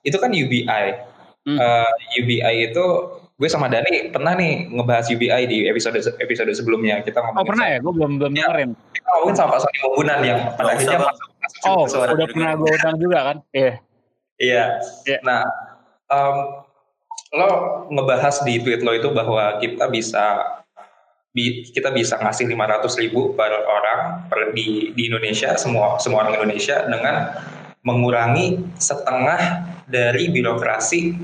itu 0.06 0.18
kan 0.22 0.30
UBI. 0.30 0.86
Hmm. 1.42 1.58
Uh, 1.58 1.90
eh, 1.90 2.22
UBI 2.22 2.56
itu 2.70 2.86
gue 3.42 3.50
sama 3.50 3.66
Dani 3.66 4.14
pernah 4.14 4.38
nih 4.38 4.70
ngebahas 4.70 5.10
UBI 5.10 5.50
di 5.50 5.66
episode 5.66 5.98
episode 6.22 6.54
sebelumnya 6.54 7.02
kita 7.02 7.18
ngomongin. 7.26 7.42
Oh 7.42 7.50
pernah 7.50 7.66
ya? 7.66 7.78
Gue 7.82 7.94
belum 7.98 8.12
belum 8.22 8.34
ya, 8.38 8.46
dengerin. 8.46 8.70
Kita 8.94 9.08
ngomongin 9.18 9.36
sama 9.42 9.50
Pak 9.58 9.60
Sony 9.66 9.78
Mumbunan 9.82 10.20
yang 10.22 10.40
pada 10.54 10.70
akhirnya 10.78 11.00
masuk. 11.02 11.28
Oh, 11.66 11.84
udah 11.90 12.28
pernah 12.30 12.52
gue 12.54 12.70
undang 12.70 12.98
juga 13.02 13.20
kan? 13.26 13.38
Iya. 13.50 13.66
Yeah. 13.66 13.76
Iya. 14.38 14.66
Yeah. 15.10 15.20
Nah, 15.26 15.42
um, 16.14 16.36
lo 17.32 17.50
ngebahas 17.90 18.46
di 18.46 18.62
tweet 18.62 18.86
lo 18.86 18.94
itu 18.94 19.10
bahwa 19.10 19.58
kita 19.58 19.90
bisa 19.90 20.61
kita 21.72 21.96
bisa 21.96 22.20
ngasih 22.20 22.44
500 22.52 23.02
ribu 23.02 23.32
per 23.40 23.52
orang 23.64 24.28
per, 24.28 24.52
di, 24.52 24.92
di 24.92 25.08
Indonesia 25.08 25.56
semua 25.56 25.96
semua 25.96 26.28
orang 26.28 26.44
Indonesia 26.44 26.84
dengan 26.84 27.32
mengurangi 27.88 28.60
setengah 28.76 29.64
dari 29.88 30.28
birokrasi 30.28 31.16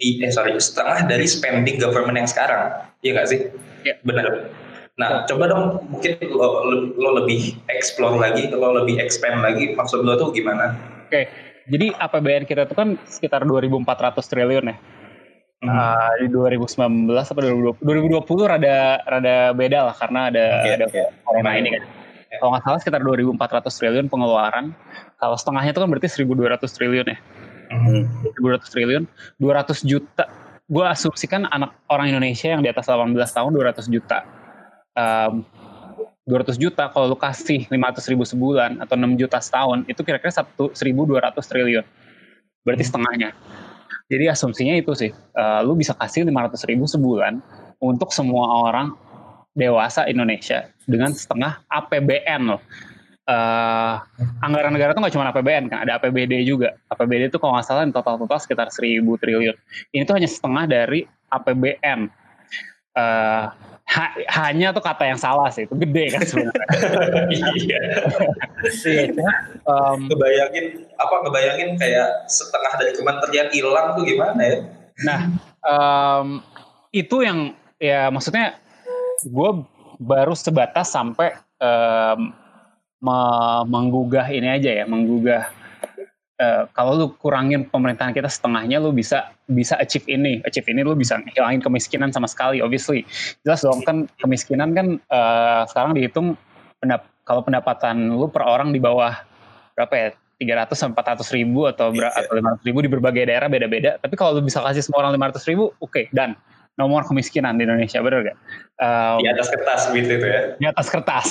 di 0.00 0.16
eh 0.24 0.32
sorry 0.32 0.56
setengah 0.56 1.04
dari 1.04 1.26
spending 1.28 1.76
government 1.76 2.24
yang 2.24 2.30
sekarang. 2.30 2.88
Iya 3.04 3.10
nggak 3.20 3.28
sih? 3.28 3.40
Ya. 3.84 3.94
benar. 4.06 4.48
Nah 4.96 5.26
coba 5.28 5.44
dong 5.50 5.64
mungkin 5.92 6.16
lo, 6.30 6.64
lo, 6.64 6.76
lo 6.94 7.10
lebih 7.24 7.58
explore 7.68 8.16
lagi 8.16 8.48
lo 8.48 8.80
lebih 8.80 9.02
expand 9.02 9.44
lagi 9.44 9.74
maksud 9.76 10.06
lo 10.06 10.16
tuh 10.16 10.30
gimana? 10.32 10.72
Oke 11.10 11.26
jadi 11.70 11.94
APBN 11.94 12.44
kita 12.50 12.66
itu 12.66 12.74
kan 12.74 12.98
sekitar 13.06 13.46
2.400 13.46 14.18
triliun 14.26 14.72
ya 14.72 14.76
Hmm. 15.60 15.68
Uh, 15.68 16.12
di 16.24 16.26
2019 16.32 17.04
apa 17.12 17.36
2020 17.36 17.84
2020 17.84 18.48
rada 18.48 18.96
rada 19.04 19.52
beda 19.52 19.92
lah 19.92 19.94
karena 20.00 20.32
ada 20.32 20.44
yeah, 20.64 20.76
ada 20.80 20.86
yeah. 20.88 21.12
corona 21.20 21.52
ini 21.52 21.76
kan. 21.76 21.84
Kalau 22.30 22.50
nggak 22.56 22.64
salah 22.64 22.78
sekitar 22.80 23.00
2.400 23.04 23.68
triliun 23.68 24.06
pengeluaran. 24.08 24.72
Kalau 25.20 25.36
setengahnya 25.36 25.76
itu 25.76 25.80
kan 25.84 25.88
berarti 25.92 26.08
1.200 26.08 26.64
triliun 26.64 27.06
ya. 27.12 27.18
Hmm. 27.70 28.08
1.200 28.32 28.72
triliun, 28.72 29.04
200 29.36 29.84
juta. 29.84 30.24
Gue 30.70 30.86
asumsikan 30.86 31.44
anak 31.50 31.76
orang 31.92 32.08
Indonesia 32.08 32.48
yang 32.48 32.64
di 32.64 32.70
atas 32.72 32.88
18 32.88 33.12
tahun 33.12 33.50
200 33.52 33.84
juta. 33.92 34.24
Um, 34.96 35.44
200 36.24 36.56
juta 36.56 36.86
kalau 36.88 37.10
lu 37.10 37.18
kasih 37.18 37.66
500 37.66 38.10
ribu 38.14 38.22
sebulan 38.22 38.78
atau 38.80 38.94
6 38.94 39.18
juta 39.18 39.42
setahun 39.42 39.82
itu 39.90 40.00
kira-kira 40.06 40.30
1.200 40.30 40.72
triliun. 41.50 41.84
Berarti 42.62 42.84
setengahnya. 42.86 43.34
Jadi 44.10 44.26
asumsinya 44.26 44.74
itu 44.74 44.90
sih, 44.98 45.14
uh, 45.14 45.62
lu 45.62 45.78
bisa 45.78 45.94
kasih 45.94 46.26
500 46.26 46.66
ribu 46.66 46.84
sebulan 46.90 47.38
untuk 47.78 48.10
semua 48.10 48.66
orang 48.66 48.90
dewasa 49.54 50.10
Indonesia 50.10 50.66
dengan 50.82 51.14
setengah 51.14 51.62
APBN 51.70 52.42
loh. 52.50 52.62
Uh, 53.30 54.02
anggaran 54.42 54.74
negara 54.74 54.90
itu 54.90 54.98
nggak 54.98 55.14
cuma 55.14 55.30
APBN 55.30 55.70
kan, 55.70 55.86
ada 55.86 56.02
APBD 56.02 56.42
juga. 56.42 56.74
APBD 56.90 57.30
itu 57.30 57.38
kalau 57.38 57.54
nggak 57.54 57.66
salah 57.70 57.86
total-total 57.86 58.38
sekitar 58.42 58.66
1000 58.74 59.06
triliun. 59.06 59.54
Ini 59.94 60.02
tuh 60.02 60.18
hanya 60.18 60.26
setengah 60.26 60.66
dari 60.66 61.06
APBN. 61.30 62.10
Uh, 62.90 63.46
ha, 63.90 64.14
hanya 64.46 64.70
tuh 64.70 64.82
kata 64.82 65.02
yang 65.10 65.18
salah 65.18 65.50
sih, 65.50 65.66
itu 65.66 65.74
gede 65.74 66.14
kan 66.14 66.22
sebenarnya. 66.22 66.66
iya. 67.58 67.80
Iya, 68.86 69.04
um, 69.66 70.06
Kebayangin 70.06 70.86
apa 70.94 71.14
kebayangin 71.26 71.74
kayak 71.74 72.30
setengah 72.30 72.72
dari 72.78 72.92
kementerian 72.94 73.48
hilang 73.50 73.98
tuh 73.98 74.06
gimana 74.06 74.40
ya? 74.40 74.58
Nah, 75.02 75.20
um, 75.66 76.26
itu 76.94 77.26
yang 77.26 77.58
ya 77.82 78.12
maksudnya 78.14 78.60
gue 79.26 79.50
baru 80.00 80.32
sebatas 80.38 80.94
sampai 80.94 81.34
um, 81.58 82.32
me- 83.02 83.64
menggugah 83.66 84.26
ini 84.30 84.48
aja 84.54 84.70
ya, 84.70 84.84
menggugah 84.86 85.50
uh, 86.40 86.64
kalau 86.72 86.96
lu 86.96 87.06
kurangin 87.20 87.68
pemerintahan 87.68 88.16
kita 88.16 88.26
setengahnya 88.26 88.80
lu 88.80 88.90
bisa 88.90 89.30
bisa 89.46 89.76
achieve 89.76 90.08
ini, 90.08 90.40
achieve 90.42 90.66
ini 90.72 90.80
lu 90.80 90.96
bisa 90.96 91.20
hilangin 91.36 91.60
kemiskinan 91.60 92.10
sama 92.10 92.26
sekali, 92.26 92.64
obviously. 92.64 93.04
Jelas 93.44 93.60
dong 93.60 93.84
kan 93.84 94.08
kemiskinan 94.18 94.72
kan 94.72 94.96
uh, 95.12 95.68
sekarang 95.68 95.92
dihitung 95.94 96.34
pendap 96.80 97.06
kalau 97.28 97.44
pendapatan 97.44 98.16
lu 98.16 98.26
per 98.32 98.42
orang 98.42 98.72
di 98.72 98.80
bawah 98.80 99.14
berapa 99.76 99.94
ya 99.94 100.08
300 100.40 100.72
sampai 100.72 101.20
400 101.20 101.36
ribu 101.36 101.68
atau, 101.68 101.92
ber- 101.92 102.08
atau 102.16 102.32
500 102.32 102.64
ribu 102.64 102.78
di 102.80 102.88
berbagai 102.88 103.28
daerah 103.28 103.46
beda-beda. 103.52 104.00
Tapi 104.00 104.16
kalau 104.16 104.40
lu 104.40 104.42
bisa 104.42 104.64
kasih 104.64 104.80
semua 104.80 105.04
orang 105.04 105.12
500 105.20 105.44
ribu, 105.52 105.68
oke, 105.84 105.92
okay, 105.92 106.04
dan 106.16 106.32
nomor 106.80 107.04
kemiskinan 107.04 107.60
di 107.60 107.68
Indonesia, 107.68 108.00
bener 108.00 108.32
gak? 108.32 108.36
Um, 108.80 109.20
Di 109.20 109.28
atas 109.28 109.52
kertas 109.52 109.80
gitu 109.92 110.12
itu 110.16 110.26
ya. 110.26 110.40
di 110.56 110.64
atas 110.64 110.86
kertas. 110.88 111.28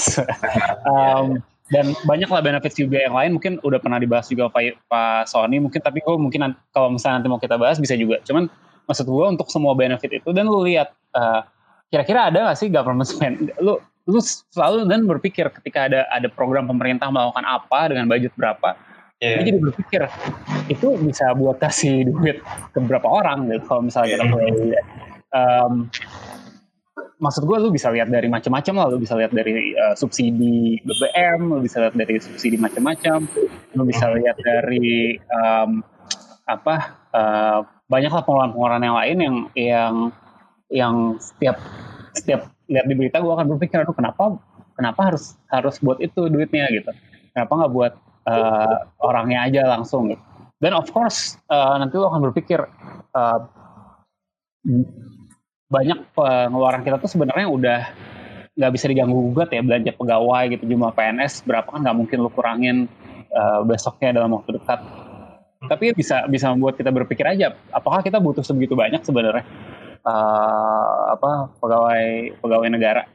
um, 0.93 1.41
dan 1.69 1.93
banyak 2.05 2.29
lah 2.29 2.41
benefit 2.41 2.73
juga 2.73 2.97
yang 3.01 3.13
lain. 3.13 3.32
Mungkin 3.38 3.53
udah 3.62 3.79
pernah 3.82 4.01
dibahas 4.01 4.25
juga 4.29 4.49
Pak, 4.49 4.89
Pak 4.89 5.29
Sony. 5.29 5.62
Mungkin 5.62 5.82
tapi 5.82 6.01
gue 6.01 6.15
mungkin 6.17 6.53
kalau 6.73 6.93
misalnya 6.93 7.21
nanti 7.21 7.29
mau 7.29 7.41
kita 7.41 7.55
bahas 7.58 7.77
bisa 7.77 7.93
juga. 7.93 8.21
Cuman 8.25 8.49
maksud 8.89 9.05
gue 9.05 9.25
untuk 9.29 9.47
semua 9.53 9.77
benefit 9.77 10.17
itu 10.17 10.29
dan 10.34 10.49
lu 10.49 10.65
lihat 10.65 10.89
uh, 11.13 11.45
kira-kira 11.93 12.34
ada 12.34 12.49
gak 12.49 12.58
sih 12.58 12.73
government 12.73 13.05
spend 13.05 13.53
lu 13.62 13.77
lu 14.10 14.17
selalu 14.49 14.89
dan 14.89 15.05
berpikir 15.05 15.45
ketika 15.62 15.86
ada 15.86 16.10
ada 16.10 16.25
program 16.25 16.65
pemerintah 16.65 17.05
melakukan 17.13 17.45
apa 17.45 17.93
dengan 17.93 18.10
budget 18.10 18.34
berapa 18.34 18.73
Yeah. 19.19 19.43
jadi 19.43 19.60
berpikir 19.60 20.08
itu 20.71 20.95
bisa 21.03 21.36
buat 21.36 21.60
kasih 21.60 22.08
duit 22.08 22.39
ke 22.71 22.79
berapa 22.79 23.03
orang 23.03 23.51
gitu 23.51 23.67
kalau 23.67 23.84
misalnya 23.84 24.15
kita 24.15 24.25
mulai 24.32 24.47
lihat. 24.55 24.86
Um, 25.36 25.91
maksud 27.19 27.43
gue 27.43 27.58
lu 27.60 27.69
bisa 27.69 27.91
lihat 27.91 28.08
dari 28.08 28.32
macam-macam 28.32 28.73
lah, 28.79 28.86
lu 28.95 28.97
bisa 28.97 29.13
lihat 29.19 29.36
dari 29.36 29.75
uh, 29.75 29.93
subsidi 29.93 30.79
BBM, 30.82 31.51
lu 31.51 31.60
bisa 31.60 31.84
lihat 31.84 31.95
dari 31.99 32.15
subsidi 32.17 32.55
macam-macam, 32.55 33.27
lu 33.75 33.84
bisa 33.84 34.08
lihat 34.15 34.39
dari 34.39 35.19
um, 35.27 35.84
apa 36.47 36.75
uh, 37.13 37.60
banyaklah 37.91 38.23
pengeluaran-pengeluaran 38.25 38.82
yang 38.82 38.97
lain 38.97 39.17
yang 39.19 39.36
yang 39.53 39.93
yang 40.71 40.95
setiap 41.21 41.60
setiap 42.15 42.49
lihat 42.71 42.86
di 42.88 42.95
berita 42.97 43.21
gue 43.21 43.29
akan 43.29 43.47
berpikir 43.53 43.84
aduh 43.84 43.93
kenapa 43.93 44.39
kenapa 44.73 45.13
harus 45.13 45.36
harus 45.51 45.75
buat 45.84 45.99
itu 45.99 46.32
duitnya? 46.32 46.71
Gitu, 46.71 46.89
kenapa 47.36 47.51
nggak 47.51 47.71
buat 47.75 47.93
uh, 48.32 48.75
orangnya 49.03 49.45
aja 49.45 49.62
langsung? 49.67 50.15
Gitu. 50.15 50.23
Dan 50.63 50.71
of 50.71 50.88
course 50.95 51.36
uh, 51.51 51.75
nanti 51.75 51.99
lu 51.99 52.08
akan 52.08 52.32
berpikir 52.32 52.63
uh, 53.12 53.39
banyak 55.69 56.01
pengeluaran 56.17 56.82
kita 56.82 56.97
tuh 56.97 57.05
sebenarnya 57.05 57.45
udah 57.45 57.79
nggak 58.58 58.71
bisa 58.73 58.86
diganggu 58.89 59.32
gugat 59.32 59.53
ya 59.53 59.62
belanja 59.62 59.93
pegawai 59.93 60.43
gitu 60.58 60.65
jumlah 60.65 60.91
PNS 60.97 61.45
berapa 61.45 61.69
kan 61.69 61.86
nggak 61.86 61.95
mungkin 61.95 62.17
lu 62.25 62.29
kurangin 62.34 62.77
uh, 63.32 63.62
besoknya 63.63 64.17
dalam 64.17 64.34
waktu 64.34 64.58
dekat. 64.58 64.82
Tapi 65.60 65.93
bisa 65.93 66.25
bisa 66.25 66.49
membuat 66.49 66.82
kita 66.82 66.89
berpikir 66.89 67.23
aja 67.23 67.53
apakah 67.69 68.01
kita 68.01 68.17
butuh 68.17 68.41
sebegitu 68.41 68.73
banyak 68.73 69.05
sebenarnya? 69.05 69.45
Uh, 70.01 71.13
apa 71.13 71.53
pegawai 71.62 72.34
pegawai 72.41 72.67
negara? 72.73 73.05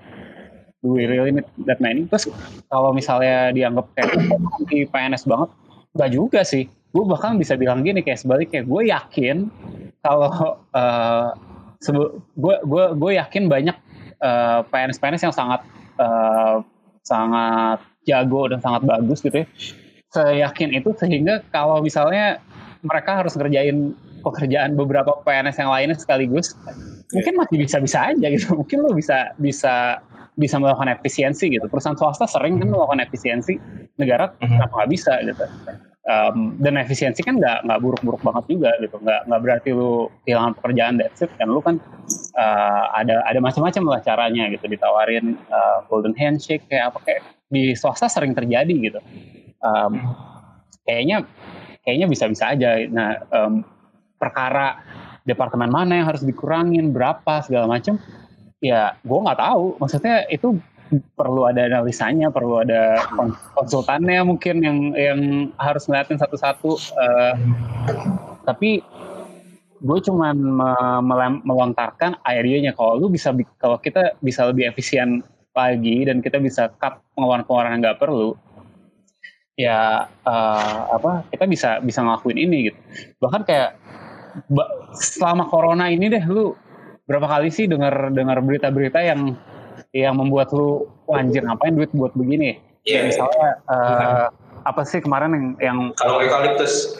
Do 0.78 0.94
we 0.94 1.10
really 1.10 1.34
need 1.34 1.48
that 1.66 1.82
many? 1.82 2.06
Terus 2.06 2.30
kalau 2.70 2.94
misalnya 2.94 3.50
dianggap 3.50 3.90
kayak 3.98 4.14
anti 4.62 4.86
PNS 4.86 5.26
banget 5.26 5.50
nggak 5.98 6.10
juga 6.14 6.40
sih. 6.46 6.70
Gue 6.94 7.02
bahkan 7.02 7.34
bisa 7.34 7.58
bilang 7.58 7.82
gini 7.82 8.06
kayak 8.06 8.22
sebaliknya 8.22 8.62
gue 8.62 8.82
yakin 8.94 9.50
kalau 10.04 10.62
uh, 10.70 11.34
gue 11.82 12.56
gue 12.64 12.84
gue 12.94 13.10
yakin 13.18 13.50
banyak 13.50 13.76
uh, 14.22 14.60
PNS 14.68 14.98
PNS 15.00 15.22
yang 15.30 15.34
sangat 15.34 15.60
uh, 15.98 16.62
sangat 17.04 17.84
jago 18.08 18.48
dan 18.48 18.60
sangat 18.60 18.84
bagus 18.84 19.20
gitu 19.24 19.44
ya. 19.44 19.46
Saya 20.14 20.46
yakin 20.48 20.70
itu 20.76 20.94
sehingga 20.94 21.42
kalau 21.50 21.82
misalnya 21.82 22.38
mereka 22.84 23.24
harus 23.24 23.34
ngerjain 23.34 23.96
pekerjaan 24.22 24.78
beberapa 24.78 25.20
PNS 25.26 25.56
yang 25.60 25.70
lainnya 25.72 25.96
sekaligus, 25.98 26.56
mungkin 27.12 27.34
masih 27.36 27.56
bisa-bisa 27.60 27.98
aja 28.14 28.26
gitu. 28.30 28.54
Mungkin 28.60 28.84
lo 28.84 28.96
bisa 28.96 29.34
bisa 29.36 30.00
bisa 30.34 30.56
melakukan 30.58 30.90
efisiensi 30.90 31.50
gitu. 31.52 31.66
Perusahaan 31.68 31.98
swasta 31.98 32.26
sering 32.26 32.58
kan 32.58 32.68
melakukan 32.70 33.04
efisiensi, 33.04 33.58
negara 34.00 34.32
kenapa 34.38 34.72
nggak 34.82 34.90
bisa 34.90 35.12
gitu 35.22 35.44
um, 36.08 36.56
dan 36.60 36.76
efisiensi 36.76 37.24
kan 37.24 37.40
nggak 37.40 37.64
nggak 37.68 37.80
buruk-buruk 37.80 38.20
banget 38.20 38.44
juga 38.56 38.70
gitu. 38.80 38.96
Nggak 39.00 39.20
nggak 39.28 39.40
berarti 39.40 39.70
lu 39.72 40.08
kehilangan 40.24 40.52
pekerjaan 40.60 40.94
that's 41.00 41.20
it. 41.24 41.30
Kan 41.36 41.48
lu 41.50 41.60
kan 41.64 41.80
uh, 42.36 42.84
ada 42.94 43.24
ada 43.24 43.38
macam-macam 43.40 43.82
lah 43.88 44.00
caranya 44.04 44.44
gitu. 44.52 44.64
Ditawarin 44.68 45.36
uh, 45.48 45.84
golden 45.88 46.14
handshake 46.16 46.64
kayak 46.68 46.94
apa 46.94 46.98
kayak 47.04 47.20
di 47.48 47.72
swasta 47.76 48.08
sering 48.08 48.36
terjadi 48.36 48.74
gitu. 48.74 49.00
Um, 49.64 50.00
kayaknya 50.84 51.24
kayaknya 51.84 52.06
bisa-bisa 52.08 52.52
aja. 52.52 52.80
Nah 52.88 53.24
um, 53.32 53.64
perkara 54.20 54.80
departemen 55.24 55.72
mana 55.72 56.04
yang 56.04 56.06
harus 56.08 56.20
dikurangin 56.20 56.92
berapa 56.92 57.40
segala 57.44 57.64
macam 57.64 57.96
ya 58.60 58.96
gue 59.00 59.18
nggak 59.24 59.40
tahu. 59.40 59.80
Maksudnya 59.80 60.28
itu 60.28 60.60
perlu 61.16 61.48
ada 61.48 61.64
analisanya, 61.66 62.28
perlu 62.28 62.60
ada 62.60 63.02
konsultannya 63.56 64.20
mungkin 64.24 64.60
yang 64.62 64.78
yang 64.94 65.20
harus 65.58 65.88
ngeliatin 65.88 66.20
satu-satu. 66.20 66.70
Uh, 66.94 67.34
tapi 68.44 68.84
gue 69.84 69.98
cuman 70.00 70.36
me 71.04 71.28
melontarkan 71.44 72.16
idenya 72.24 72.72
kalau 72.72 72.96
lu 72.96 73.06
bisa 73.12 73.36
kalau 73.60 73.76
kita 73.76 74.16
bisa 74.24 74.48
lebih 74.48 74.72
efisien 74.72 75.20
lagi 75.52 76.08
dan 76.08 76.24
kita 76.24 76.40
bisa 76.40 76.72
cut 76.80 76.98
pengeluaran-pengeluaran 77.14 77.78
yang 77.78 77.82
nggak 77.84 78.00
perlu 78.00 78.34
ya 79.54 80.08
uh, 80.26 80.80
apa 80.98 81.28
kita 81.30 81.46
bisa 81.46 81.70
bisa 81.78 82.02
ngelakuin 82.02 82.38
ini 82.42 82.56
gitu 82.72 82.78
bahkan 83.22 83.46
kayak 83.46 83.78
selama 84.98 85.46
corona 85.46 85.86
ini 85.86 86.10
deh 86.10 86.24
lu 86.26 86.58
berapa 87.06 87.28
kali 87.28 87.54
sih 87.54 87.70
dengar 87.70 88.10
dengar 88.10 88.42
berita-berita 88.42 88.98
yang 88.98 89.38
yang 89.94 90.18
membuat 90.18 90.50
lu 90.50 90.90
anjir 91.14 91.46
ngapain 91.46 91.78
duit 91.78 91.94
buat 91.94 92.10
begini? 92.18 92.58
Yeah, 92.84 93.06
misalnya 93.06 93.62
uh, 93.70 94.26
apa 94.66 94.82
sih 94.84 95.00
kemarin 95.00 95.32
yang 95.32 95.46
yang 95.62 95.78
kalung 95.96 96.20
eukaliptus. 96.26 96.98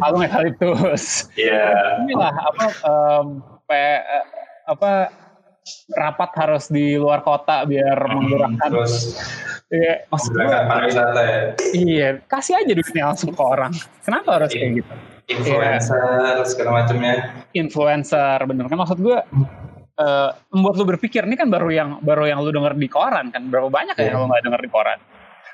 Kalung 0.00 0.24
eukaliptus. 0.24 1.28
Iya. 1.36 1.60
Yeah. 1.76 2.02
inilah 2.08 2.32
apa 2.32 2.66
um, 2.88 3.26
pe, 3.68 4.00
uh, 4.00 4.26
apa 4.72 5.12
rapat 5.94 6.30
harus 6.42 6.66
di 6.72 6.98
luar 6.98 7.22
kota 7.22 7.62
biar 7.68 7.94
hmm, 7.94 8.14
menggerakkan. 8.18 8.68
terus 8.72 9.14
iya 9.70 10.02
pariwisata 10.10 11.20
ya? 11.22 11.40
Iya 11.70 12.08
kasih 12.26 12.58
aja 12.58 12.72
duitnya 12.72 13.04
langsung 13.12 13.30
ke 13.36 13.42
orang. 13.42 13.70
Kenapa 14.02 14.42
harus 14.42 14.50
yeah. 14.56 14.60
kayak 14.66 14.72
gitu? 14.82 14.92
Influencer 15.30 16.02
yeah. 16.02 16.42
segala 16.42 16.70
macamnya. 16.82 17.14
Influencer 17.54 18.38
bener. 18.42 18.66
Kan 18.66 18.78
maksud 18.78 18.98
gue 18.98 19.18
uh, 19.98 20.30
membuat 20.52 20.74
lu 20.80 20.84
berpikir 20.96 21.26
ini 21.26 21.36
kan 21.36 21.50
baru 21.50 21.68
yang 21.68 21.90
baru 22.00 22.28
yang 22.28 22.38
lu 22.40 22.54
denger 22.54 22.78
di 22.78 22.88
koran 22.88 23.32
kan? 23.34 23.48
Berapa 23.50 23.68
banyak 23.68 23.96
yeah. 23.98 24.12
yang 24.12 24.24
lu 24.24 24.26
nggak 24.30 24.44
denger 24.46 24.60
di 24.62 24.70
koran? 24.70 24.98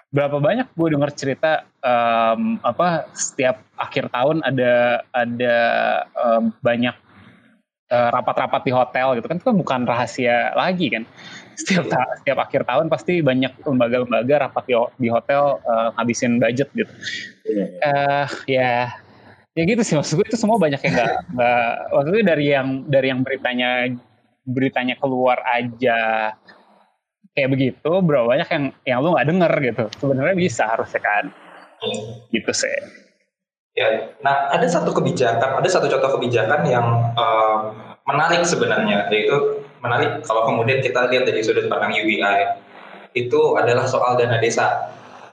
Berapa 0.09 0.41
banyak 0.41 0.67
gue 0.73 0.89
denger 0.89 1.11
cerita 1.13 1.53
um, 1.85 2.57
apa 2.65 3.13
setiap 3.13 3.61
akhir 3.77 4.09
tahun 4.09 4.41
ada 4.41 5.05
ada 5.13 5.57
um, 6.17 6.49
banyak 6.65 6.97
uh, 7.93 8.09
rapat-rapat 8.17 8.65
di 8.65 8.73
hotel 8.73 9.21
gitu 9.21 9.29
kan? 9.29 9.37
Itu 9.37 9.47
kan 9.53 9.57
bukan 9.61 9.81
rahasia 9.85 10.57
lagi 10.57 10.89
kan? 10.89 11.05
Setiap 11.61 11.93
ta 11.93 12.09
setiap 12.25 12.41
akhir 12.41 12.65
tahun 12.65 12.89
pasti 12.89 13.21
banyak 13.21 13.53
lembaga-lembaga 13.67 14.49
rapat 14.49 14.65
di, 14.65 14.75
di 14.97 15.09
hotel 15.13 15.61
uh, 15.69 15.93
ngabisin 16.01 16.41
budget 16.41 16.73
gitu. 16.73 16.93
Uh, 17.85 18.25
ya 18.49 18.89
ya 19.53 19.63
gitu 19.69 19.83
sih. 19.85 19.93
Maksud 19.93 20.25
gue 20.25 20.27
itu 20.31 20.41
semua 20.41 20.57
banyak 20.57 20.81
yang 20.89 20.95
nggak 20.97 21.15
nggak 21.37 21.73
maksudnya 21.93 22.25
dari 22.25 22.47
yang 22.49 22.69
dari 22.89 23.07
yang 23.13 23.21
beritanya 23.21 23.71
beritanya 24.49 24.97
keluar 24.97 25.45
aja 25.45 26.33
kayak 27.37 27.51
begitu 27.53 27.91
bro 28.01 28.27
banyak 28.27 28.49
yang 28.49 28.65
yang 28.89 28.99
lu 29.05 29.13
nggak 29.13 29.29
denger 29.29 29.53
gitu 29.61 29.85
sebenarnya 30.01 30.35
bisa 30.35 30.65
harusnya 30.65 31.03
kan 31.05 31.25
gitu 32.33 32.51
sih 32.51 32.79
ya 33.77 34.17
nah 34.25 34.49
ada 34.51 34.65
satu 34.65 34.91
kebijakan 34.97 35.61
ada 35.61 35.69
satu 35.69 35.87
contoh 35.87 36.19
kebijakan 36.19 36.65
yang 36.65 37.13
uh, 37.15 37.77
menarik 38.09 38.43
sebenarnya 38.43 39.07
yaitu 39.13 39.63
menarik 39.85 40.25
kalau 40.27 40.49
kemudian 40.49 40.83
kita 40.83 41.07
lihat 41.13 41.29
dari 41.29 41.45
sudut 41.45 41.69
pandang 41.71 41.95
UBI 41.95 42.59
itu 43.17 43.41
adalah 43.57 43.89
soal 43.89 44.19
dana 44.19 44.39
desa. 44.39 44.93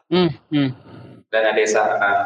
Hmm, 0.10 0.32
hmm. 0.54 0.70
Dana 1.30 1.52
desa. 1.54 1.84
Nah, 1.98 2.18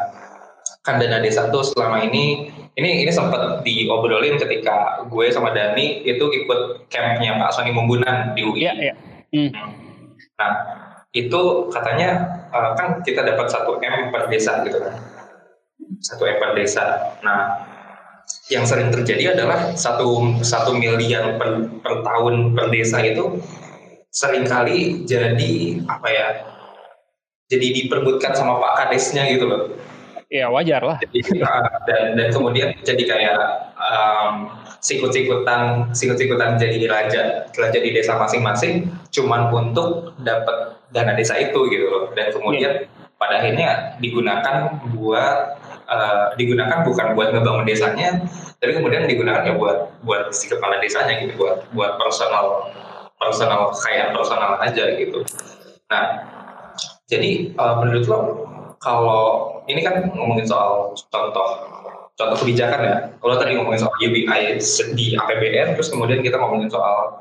kan 0.84 1.00
dana 1.00 1.18
desa 1.18 1.48
tuh 1.48 1.64
selama 1.64 2.04
ini 2.04 2.52
ini 2.78 3.02
ini 3.02 3.10
sempat 3.10 3.66
diobrolin 3.66 4.38
ketika 4.38 5.02
gue 5.10 5.26
sama 5.34 5.50
Dani 5.50 6.06
itu 6.06 6.22
ikut 6.22 6.86
campnya 6.86 7.38
Pak 7.42 7.50
Sony 7.54 7.74
Mumbunan 7.74 8.36
di 8.38 8.46
UI. 8.46 8.62
Iya, 8.62 8.72
iya. 8.78 8.94
Hmm. 9.34 9.50
Nah, 10.38 10.52
itu 11.10 11.70
katanya 11.74 12.10
uh, 12.54 12.78
kan 12.78 13.02
kita 13.02 13.26
dapat 13.26 13.50
satu 13.50 13.82
M 13.82 14.14
per 14.14 14.30
desa 14.30 14.62
gitu 14.62 14.78
kan. 14.78 14.94
Satu 15.98 16.22
M 16.30 16.38
per 16.38 16.54
desa. 16.54 17.18
Nah, 17.26 17.70
yang 18.50 18.66
sering 18.66 18.90
terjadi 18.94 19.34
adalah 19.34 19.74
satu 19.74 20.38
satu 20.42 20.74
miliar 20.74 21.38
per, 21.38 21.66
per 21.82 22.02
tahun 22.06 22.54
per 22.54 22.70
desa 22.70 23.02
itu 23.02 23.38
sering 24.10 24.46
kali 24.46 25.06
jadi 25.06 25.78
apa 25.86 26.08
ya 26.10 26.28
jadi 27.46 27.66
diperbutkan 27.82 28.34
sama 28.34 28.58
pak 28.58 28.72
kadesnya 28.86 29.26
gitu 29.30 29.46
loh 29.46 29.62
ya 30.30 30.46
wajar 30.48 30.80
lah 30.80 30.96
jadi, 31.02 31.42
ah, 31.50 31.82
dan 31.84 32.14
dan 32.14 32.28
kemudian 32.30 32.70
jadi 32.86 33.02
kayak 33.02 33.38
um, 33.76 34.54
sikut-sikutan 34.78 35.90
sikut-sikutan 35.90 36.56
jadi 36.56 36.86
raja 36.86 37.22
raja 37.50 37.78
di 37.82 37.90
desa 37.90 38.14
masing-masing 38.16 38.88
cuman 39.10 39.50
untuk 39.50 40.14
dapat 40.22 40.78
dana 40.94 41.12
desa 41.18 41.34
itu 41.36 41.58
gitu 41.68 41.86
loh 41.90 42.04
dan 42.14 42.30
kemudian 42.30 42.86
yeah. 42.86 43.18
pada 43.18 43.42
akhirnya 43.42 43.98
digunakan 43.98 44.80
buat 44.94 45.60
uh, 45.90 46.24
digunakan 46.38 46.86
bukan 46.86 47.18
buat 47.18 47.34
ngebangun 47.34 47.66
desanya, 47.66 48.24
tapi 48.62 48.78
kemudian 48.78 49.04
digunakan 49.10 49.42
ya 49.42 49.54
buat 49.58 49.90
buat 50.06 50.30
si 50.30 50.46
kepala 50.46 50.78
desanya 50.78 51.18
gitu, 51.26 51.34
buat 51.36 51.66
buat 51.74 51.98
personal 51.98 52.70
personal 53.18 53.74
kayak 53.74 54.14
personal 54.14 54.56
aja 54.62 54.84
gitu. 54.96 55.26
Nah, 55.90 56.04
jadi 57.10 57.52
uh, 57.58 57.82
menurut 57.82 58.04
lo 58.06 58.18
kalau 58.80 59.60
ini 59.68 59.84
kan 59.84 60.08
ngomongin 60.16 60.48
soal 60.48 60.96
contoh 60.96 61.48
contoh 62.16 62.36
kebijakan 62.40 62.80
ya. 62.80 62.96
Kalau 63.20 63.36
tadi 63.36 63.56
ngomongin 63.56 63.80
soal 63.80 63.94
UBI 64.00 64.56
di 64.96 65.06
APBN, 65.16 65.76
terus 65.76 65.92
kemudian 65.92 66.24
kita 66.24 66.40
ngomongin 66.40 66.72
soal 66.72 67.20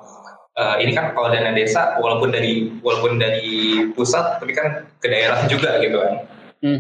uh, 0.60 0.76
ini 0.80 0.92
kan 0.96 1.12
kalau 1.16 1.32
dana 1.32 1.52
desa 1.56 2.00
walaupun 2.00 2.32
dari 2.32 2.72
walaupun 2.84 3.20
dari 3.20 3.88
pusat 3.96 4.40
tapi 4.44 4.52
kan 4.56 4.88
ke 5.00 5.08
daerah 5.08 5.44
juga 5.52 5.80
gitu 5.84 5.98
kan. 6.00 6.14
Hmm. 6.64 6.80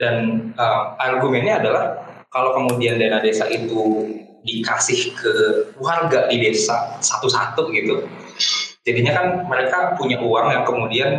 Dan 0.00 0.14
uh, 0.56 0.96
argumennya 1.00 1.60
adalah 1.64 1.84
kalau 2.32 2.56
kemudian 2.56 2.96
dana 2.96 3.20
desa 3.20 3.48
itu 3.48 4.08
dikasih 4.42 5.14
ke 5.14 5.32
warga 5.78 6.26
di 6.26 6.42
desa 6.42 6.98
satu-satu 6.98 7.70
gitu, 7.70 8.10
jadinya 8.82 9.12
kan 9.14 9.26
mereka 9.46 9.94
punya 9.94 10.18
uang 10.18 10.50
yang 10.50 10.64
kemudian 10.66 11.10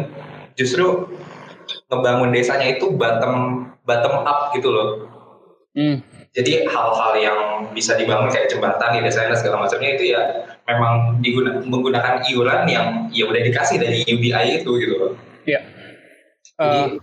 justru 0.60 1.08
ngebangun 1.94 2.34
desanya 2.34 2.74
itu 2.74 2.90
bottom 2.98 3.70
bottom 3.86 4.26
up 4.26 4.50
gitu 4.58 4.74
loh. 4.74 4.90
Hmm. 5.74 6.02
Jadi 6.34 6.66
hal-hal 6.66 7.14
yang 7.22 7.40
bisa 7.78 7.94
dibangun 7.94 8.34
kayak 8.34 8.50
jembatan 8.50 8.98
di 8.98 9.06
desa 9.06 9.30
dan 9.30 9.38
segala 9.38 9.66
macamnya 9.66 9.94
itu 9.94 10.18
ya 10.18 10.22
memang 10.66 11.22
diguna, 11.22 11.62
menggunakan 11.62 12.26
iuran 12.26 12.66
yang 12.66 12.88
ya 13.14 13.30
udah 13.30 13.42
dikasih 13.42 13.78
dari 13.78 14.02
UBI 14.06 14.62
itu 14.62 14.72
gitu 14.82 14.96
loh. 14.98 15.14
Iya. 15.46 15.62
Uh, 16.58 16.98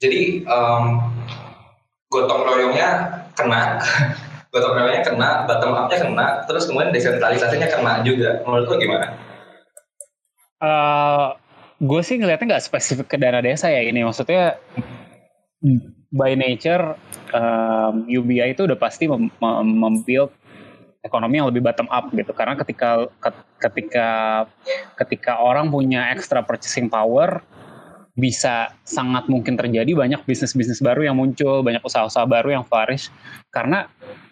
jadi 0.00 0.44
um, 0.44 1.12
gotong 2.12 2.44
royongnya 2.44 2.88
kena, 3.32 3.80
gotong 4.52 4.72
royongnya 4.76 5.02
kena, 5.04 5.28
bottom 5.48 5.72
up-nya 5.72 5.98
kena, 6.04 6.26
terus 6.48 6.68
kemudian 6.68 6.92
desentralisasinya 6.92 7.68
kena 7.68 7.92
juga. 8.04 8.44
Menurut 8.44 8.68
lo 8.68 8.76
gimana? 8.76 9.06
Uh, 10.64 11.36
gue 11.84 12.00
sih 12.00 12.16
ngeliatnya 12.16 12.56
nggak 12.56 12.64
spesifik 12.64 13.06
ke 13.12 13.16
dana 13.20 13.44
desa 13.44 13.68
ya 13.68 13.84
ini, 13.84 14.00
maksudnya 14.00 14.56
by 16.14 16.32
nature 16.32 16.96
um, 17.36 18.08
UBI 18.08 18.56
itu 18.56 18.64
udah 18.64 18.78
pasti 18.80 19.04
mem 19.04 19.28
membuild 19.64 20.32
ekonomi 21.04 21.36
yang 21.36 21.52
lebih 21.52 21.60
bottom 21.60 21.88
up 21.92 22.08
gitu. 22.16 22.32
Karena 22.32 22.56
ketika 22.56 23.12
ketika 23.60 24.08
ketika 24.96 25.32
orang 25.44 25.68
punya 25.68 26.08
extra 26.08 26.40
purchasing 26.40 26.88
power 26.88 27.44
bisa 28.14 28.72
sangat 28.86 29.26
mungkin 29.26 29.58
terjadi 29.58 29.90
banyak 29.90 30.22
bisnis-bisnis 30.24 30.80
baru 30.80 31.12
yang 31.12 31.18
muncul, 31.18 31.60
banyak 31.60 31.82
usaha-usaha 31.84 32.24
baru 32.24 32.56
yang 32.56 32.64
flourish. 32.64 33.12
Karena 33.52 33.90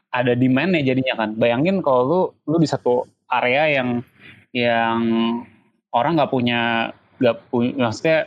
ada 0.09 0.33
demand 0.33 0.73
ya 0.81 0.95
jadinya 0.95 1.15
kan. 1.21 1.37
Bayangin 1.37 1.85
kalau 1.85 2.03
lu 2.07 2.21
lu 2.49 2.57
di 2.63 2.69
satu 2.71 3.05
area 3.29 3.83
yang 3.83 3.89
yang 4.53 5.01
orang 5.93 6.17
nggak 6.17 6.33
punya 6.33 6.93
nggak 7.21 7.37
punya 7.53 7.73
maksudnya 7.77 8.19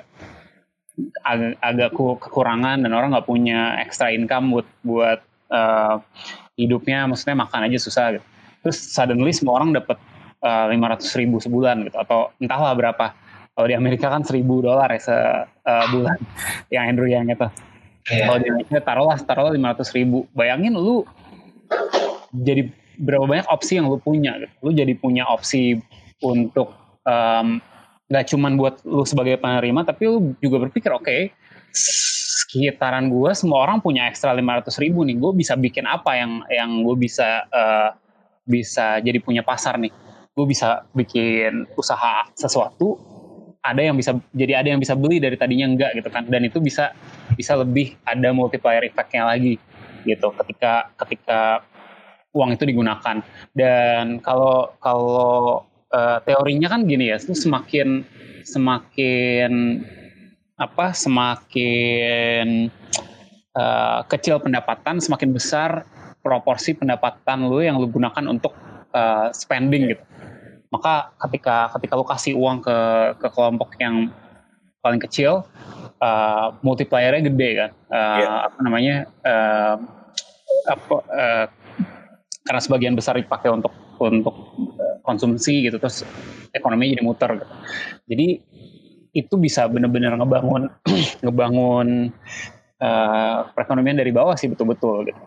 agak, 1.26 1.54
agak 1.60 1.90
kekurangan 1.96 2.84
dan 2.84 2.92
orang 2.92 3.12
nggak 3.12 3.28
punya 3.28 3.80
extra 3.84 4.12
income 4.12 4.52
buat 4.52 4.68
buat 4.86 5.20
uh, 5.52 6.00
hidupnya 6.56 7.04
maksudnya 7.08 7.36
makan 7.36 7.68
aja 7.68 7.78
susah 7.80 8.06
gitu. 8.16 8.26
Terus 8.64 8.78
suddenly 8.82 9.30
semua 9.30 9.62
orang 9.62 9.78
dapat 9.78 10.02
eh, 10.42 10.66
lima 10.74 10.90
ratus 10.90 11.14
ribu 11.14 11.38
sebulan 11.38 11.86
gitu 11.86 12.02
atau 12.02 12.34
entahlah 12.42 12.74
berapa 12.74 13.14
kalau 13.56 13.68
di 13.72 13.76
Amerika 13.78 14.12
kan 14.12 14.26
seribu 14.26 14.60
dolar 14.60 14.92
ya 14.92 15.00
sebulan 15.00 16.20
uh, 16.20 16.28
yang 16.76 16.92
Andrew 16.92 17.08
yang 17.08 17.30
itu. 17.32 17.48
Yeah. 18.12 18.28
Kalau 18.28 18.38
di 18.44 18.48
Indonesia 18.52 18.80
taruhlah 18.84 19.18
taruhlah 19.24 19.54
lima 19.56 19.72
ratus 19.72 19.96
ribu. 19.96 20.28
Bayangin 20.36 20.76
lu 20.76 21.08
jadi 22.36 22.68
berapa 23.00 23.24
banyak 23.24 23.48
opsi 23.48 23.80
yang 23.80 23.88
lu 23.88 23.96
punya. 23.96 24.36
Gitu. 24.44 24.54
Lu 24.60 24.72
jadi 24.76 24.94
punya 25.00 25.24
opsi 25.32 25.80
untuk 26.20 26.76
um, 27.08 27.64
gak 28.06 28.26
cuman 28.30 28.54
buat 28.58 28.86
lu 28.86 29.04
sebagai 29.04 29.42
penerima, 29.42 29.82
tapi 29.86 30.06
lu 30.06 30.38
juga 30.42 30.70
berpikir 30.70 30.94
oke 30.94 31.06
okay, 31.06 31.22
sekitaran 31.74 33.10
gue 33.12 33.32
semua 33.34 33.66
orang 33.66 33.82
punya 33.82 34.08
ekstra 34.08 34.32
lima 34.32 34.62
ratus 34.62 34.78
ribu 34.78 35.02
nih. 35.04 35.18
Gue 35.18 35.34
bisa 35.34 35.58
bikin 35.58 35.90
apa 35.90 36.16
yang 36.16 36.46
yang 36.48 36.86
gue 36.86 36.96
bisa 36.96 37.46
uh, 37.50 37.90
bisa 38.46 39.02
jadi 39.02 39.18
punya 39.20 39.42
pasar 39.42 39.82
nih. 39.82 39.92
Gue 40.36 40.46
bisa 40.46 40.86
bikin 40.94 41.66
usaha 41.76 42.30
sesuatu 42.38 43.16
ada 43.66 43.82
yang 43.82 43.98
bisa 43.98 44.14
jadi 44.30 44.62
ada 44.62 44.68
yang 44.70 44.80
bisa 44.80 44.94
beli 44.94 45.18
dari 45.18 45.34
tadinya 45.34 45.66
enggak 45.66 45.98
gitu 45.98 46.10
kan 46.14 46.30
dan 46.30 46.46
itu 46.46 46.62
bisa 46.62 46.94
bisa 47.34 47.58
lebih 47.58 47.98
ada 48.06 48.30
multiplier 48.30 48.86
effectnya 48.86 49.26
lagi 49.26 49.58
gitu 50.06 50.30
ketika 50.38 50.94
ketika 51.02 51.66
uang 52.38 52.54
itu 52.54 52.64
digunakan 52.70 53.26
dan 53.58 54.22
kalau 54.22 54.70
kalau 54.78 55.66
uh, 55.92 56.18
teorinya 56.24 56.72
kan 56.72 56.88
gini 56.88 57.12
ya 57.12 57.18
itu 57.20 57.36
semakin 57.36 58.06
semakin 58.46 59.82
apa 60.56 60.96
semakin 60.96 62.72
uh, 63.58 64.02
kecil 64.08 64.40
pendapatan 64.40 65.04
semakin 65.04 65.36
besar 65.36 65.84
proporsi 66.24 66.74
pendapatan 66.74 67.46
lu 67.46 67.60
yang 67.60 67.76
lu 67.78 67.92
gunakan 67.92 68.26
untuk 68.32 68.56
uh, 68.96 69.30
spending 69.36 69.92
gitu 69.92 70.04
maka 70.72 71.14
ketika 71.28 71.70
ketika 71.78 71.94
lu 72.00 72.06
kasih 72.08 72.34
uang 72.40 72.64
ke 72.64 72.78
ke 73.20 73.28
kelompok 73.32 73.76
yang 73.78 74.10
paling 74.80 75.02
kecil 75.02 75.44
uh, 76.00 76.48
multipliernya 76.62 77.26
gede 77.26 77.50
kan 77.58 77.72
uh, 77.90 78.18
yeah. 78.22 78.38
apa 78.48 78.60
namanya 78.64 78.96
uh, 79.26 79.76
apa 80.70 80.96
uh, 81.10 81.46
karena 82.46 82.62
sebagian 82.62 82.94
besar 82.94 83.18
dipakai 83.18 83.50
untuk 83.50 83.74
untuk 83.98 84.36
konsumsi 85.06 85.70
gitu 85.70 85.78
terus 85.78 86.02
ekonomi 86.52 86.92
jadi 86.92 87.04
muter 87.06 87.30
gitu. 87.38 87.48
jadi 88.10 88.28
itu 89.16 89.36
bisa 89.40 89.64
benar-benar 89.72 90.20
ngebangun 90.20 90.68
ngebangun 91.24 92.12
uh, 92.84 93.48
perekonomian 93.56 93.96
dari 93.96 94.12
bawah 94.12 94.36
sih 94.36 94.52
betul-betul 94.52 95.08
gitu. 95.08 95.22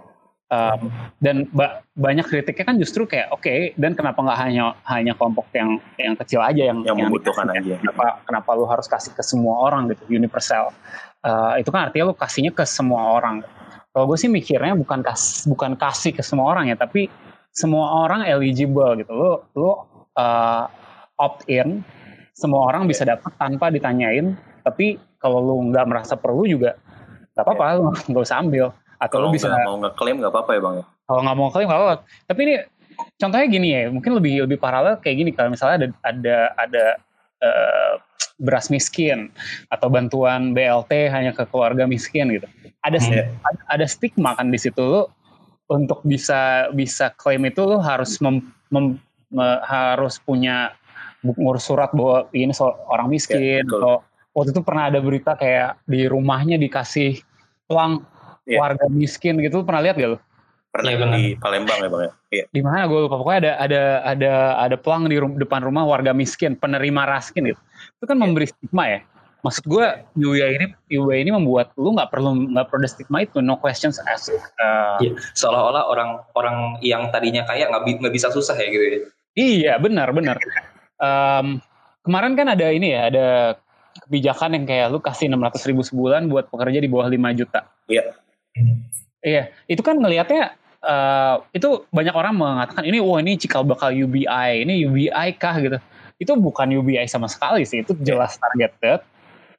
Um, 0.48 0.88
dan 1.20 1.44
ba 1.52 1.84
banyak 1.92 2.24
kritiknya 2.24 2.64
kan 2.72 2.76
justru 2.80 3.04
kayak 3.04 3.28
oke 3.28 3.44
okay, 3.44 3.76
dan 3.76 3.92
kenapa 3.92 4.24
nggak 4.24 4.38
hanya 4.48 4.72
hanya 4.88 5.12
kelompok 5.12 5.44
yang 5.52 5.76
yang 6.00 6.16
kecil 6.16 6.40
aja 6.40 6.72
yang 6.72 6.80
yang, 6.88 6.96
yang 6.96 7.12
membutuhkan 7.12 7.52
aja. 7.52 7.76
Kenapa 7.76 8.24
kenapa 8.24 8.50
lu 8.56 8.64
harus 8.64 8.88
kasih 8.88 9.12
ke 9.12 9.20
semua 9.20 9.60
orang 9.60 9.92
gitu 9.92 10.08
universal? 10.08 10.72
Uh, 11.20 11.60
itu 11.60 11.68
kan 11.68 11.92
artinya 11.92 12.12
lu 12.12 12.16
kasihnya 12.16 12.52
ke 12.56 12.64
semua 12.64 13.20
orang. 13.20 13.44
Kalau 13.92 14.08
gue 14.08 14.16
sih 14.16 14.32
mikirnya 14.32 14.72
bukan 14.72 15.04
kas 15.04 15.44
bukan 15.44 15.76
kasih 15.76 16.16
ke 16.16 16.24
semua 16.24 16.48
orang 16.48 16.72
ya 16.72 16.80
tapi 16.80 17.12
semua 17.52 18.06
orang 18.06 18.24
eligible 18.26 18.94
gitu. 18.98 19.12
Lu 19.12 19.32
lu 19.58 19.70
uh, 19.70 20.64
opt 21.18 21.46
in, 21.50 21.82
semua 22.36 22.70
orang 22.70 22.86
bisa 22.86 23.02
dapat 23.02 23.34
tanpa 23.36 23.70
ditanyain. 23.72 24.38
Tapi 24.62 25.00
kalau 25.18 25.42
lu 25.42 25.54
nggak 25.72 25.86
merasa 25.88 26.14
perlu 26.14 26.46
juga 26.46 26.78
nggak 27.34 27.44
apa-apa, 27.44 27.64
lu 27.78 27.82
nggak 28.12 28.24
usah 28.24 28.38
ambil. 28.42 28.70
Atau 28.98 29.22
Kalau 29.22 29.30
lu 29.30 29.34
bisa 29.34 29.46
nggak 29.50 29.66
mau 29.66 29.78
ngeklaim 29.82 30.16
nggak 30.18 30.32
apa-apa 30.34 30.50
ya 30.54 30.60
bang 30.62 30.74
ya. 30.82 30.86
kalau 31.08 31.20
nggak 31.24 31.36
mau 31.38 31.48
klaim 31.54 31.66
nggak 31.70 31.80
apa-apa. 31.80 31.96
Tapi 32.28 32.40
ini 32.44 32.54
contohnya 33.16 33.46
gini 33.46 33.68
ya, 33.72 33.80
mungkin 33.88 34.12
lebih 34.18 34.32
lebih 34.44 34.58
paralel 34.58 34.98
kayak 34.98 35.16
gini 35.22 35.30
kalau 35.32 35.54
misalnya 35.54 35.76
ada 35.78 35.88
ada 36.04 36.36
ada 36.58 36.84
eh, 37.38 37.94
beras 38.38 38.70
miskin 38.70 39.30
atau 39.70 39.90
bantuan 39.90 40.54
BLT 40.54 41.10
hanya 41.10 41.34
ke 41.34 41.42
keluarga 41.50 41.86
miskin 41.90 42.30
gitu. 42.30 42.46
Ada 42.86 42.98
Hmm. 43.02 43.34
ada, 43.42 43.60
ada 43.74 43.86
stigma 43.90 44.38
kan 44.38 44.54
di 44.54 44.58
situ 44.58 44.78
lu 44.78 45.02
untuk 45.68 46.00
bisa 46.02 46.72
bisa 46.72 47.12
klaim 47.14 47.44
itu 47.44 47.60
lu 47.62 47.78
harus 47.78 48.16
mem- 48.18 48.48
mem- 48.72 48.98
me- 49.28 49.60
harus 49.62 50.16
punya 50.18 50.72
ngurus 51.22 51.68
surat 51.68 51.92
bahwa 51.92 52.26
ini 52.32 52.56
seorang 52.56 53.12
miskin 53.12 53.38
Ya, 53.38 53.60
atau 53.62 54.00
waktu 54.32 54.54
itu 54.56 54.62
pernah 54.64 54.88
ada 54.88 54.98
berita 55.02 55.36
kayak 55.36 55.82
di 55.84 56.08
rumahnya 56.08 56.56
dikasih 56.56 57.20
pelang 57.68 58.02
Ya. 58.48 58.64
warga 58.64 58.88
miskin 58.88 59.36
gitu 59.44 59.60
pernah 59.60 59.84
lihat 59.84 60.00
gak 60.00 60.16
lu? 60.16 60.18
Pernah 60.72 60.92
benar. 60.96 61.16
di 61.20 61.36
Palembang 61.36 61.78
ya 61.84 61.88
bang 61.92 62.00
ya. 62.00 62.12
Iya. 62.28 62.44
di 62.48 62.60
mana 62.64 62.88
gue 62.88 63.00
lupa 63.04 63.16
pokoknya 63.20 63.40
ada 63.44 63.52
ada 63.60 63.82
ada 64.08 64.32
ada 64.56 64.76
pelang 64.80 65.04
di 65.08 65.16
rum- 65.20 65.36
depan 65.36 65.60
rumah 65.60 65.84
warga 65.84 66.16
miskin 66.16 66.56
penerima 66.56 67.04
raskin 67.04 67.44
gitu 67.52 67.60
itu 68.00 68.04
kan 68.08 68.16
memberi 68.16 68.48
stigma 68.48 68.84
ya 68.88 69.00
maksud 69.38 69.64
gue 69.70 69.86
UIA 70.18 70.58
ini 70.58 70.66
UIA 70.90 71.22
ini 71.22 71.30
membuat 71.30 71.70
lu 71.78 71.94
nggak 71.94 72.10
perlu 72.10 72.50
nggak 72.50 72.66
perlu 72.66 72.82
ada 72.82 72.90
stigma 72.90 73.22
itu 73.22 73.38
no 73.38 73.54
questions 73.58 74.02
asked 74.10 74.34
Uh, 74.58 74.98
Iya, 74.98 75.14
seolah-olah 75.38 75.86
orang 75.86 76.10
orang 76.34 76.56
yang 76.82 77.06
tadinya 77.14 77.46
kaya 77.46 77.70
nggak 77.70 78.02
nggak 78.02 78.14
bisa 78.14 78.34
susah 78.34 78.58
ya 78.58 78.66
gitu 78.66 78.84
ya. 78.84 78.98
iya 79.38 79.72
benar 79.78 80.10
benar 80.10 80.36
Em, 80.98 81.62
kemarin 82.02 82.34
kan 82.34 82.50
ada 82.50 82.66
ini 82.74 82.90
ya 82.90 83.06
ada 83.06 83.26
kebijakan 84.02 84.58
yang 84.58 84.64
kayak 84.66 84.90
lu 84.90 84.98
kasih 84.98 85.30
600 85.30 85.68
ribu 85.70 85.86
sebulan 85.86 86.26
buat 86.26 86.50
pekerja 86.50 86.82
di 86.82 86.90
bawah 86.90 87.06
5 87.06 87.38
juta 87.38 87.62
Iya. 87.86 88.18
Iya, 89.22 89.50
itu 89.66 89.82
kan 89.82 89.98
ngelihatnya 89.98 90.54
eh, 90.78 91.34
itu 91.54 91.86
banyak 91.90 92.14
orang 92.14 92.34
mengatakan 92.38 92.82
ini 92.86 92.98
wah 92.98 93.18
ini 93.18 93.34
cikal 93.34 93.66
bakal 93.66 93.90
UBI, 93.90 94.62
ini 94.62 94.86
UBI 94.86 95.34
kah 95.38 95.58
gitu. 95.58 95.78
Itu 96.18 96.34
bukan 96.38 96.70
UBI 96.74 97.06
sama 97.06 97.26
sekali 97.30 97.62
sih, 97.62 97.82
itu 97.82 97.94
jelas 98.02 98.38
targeted. 98.38 99.02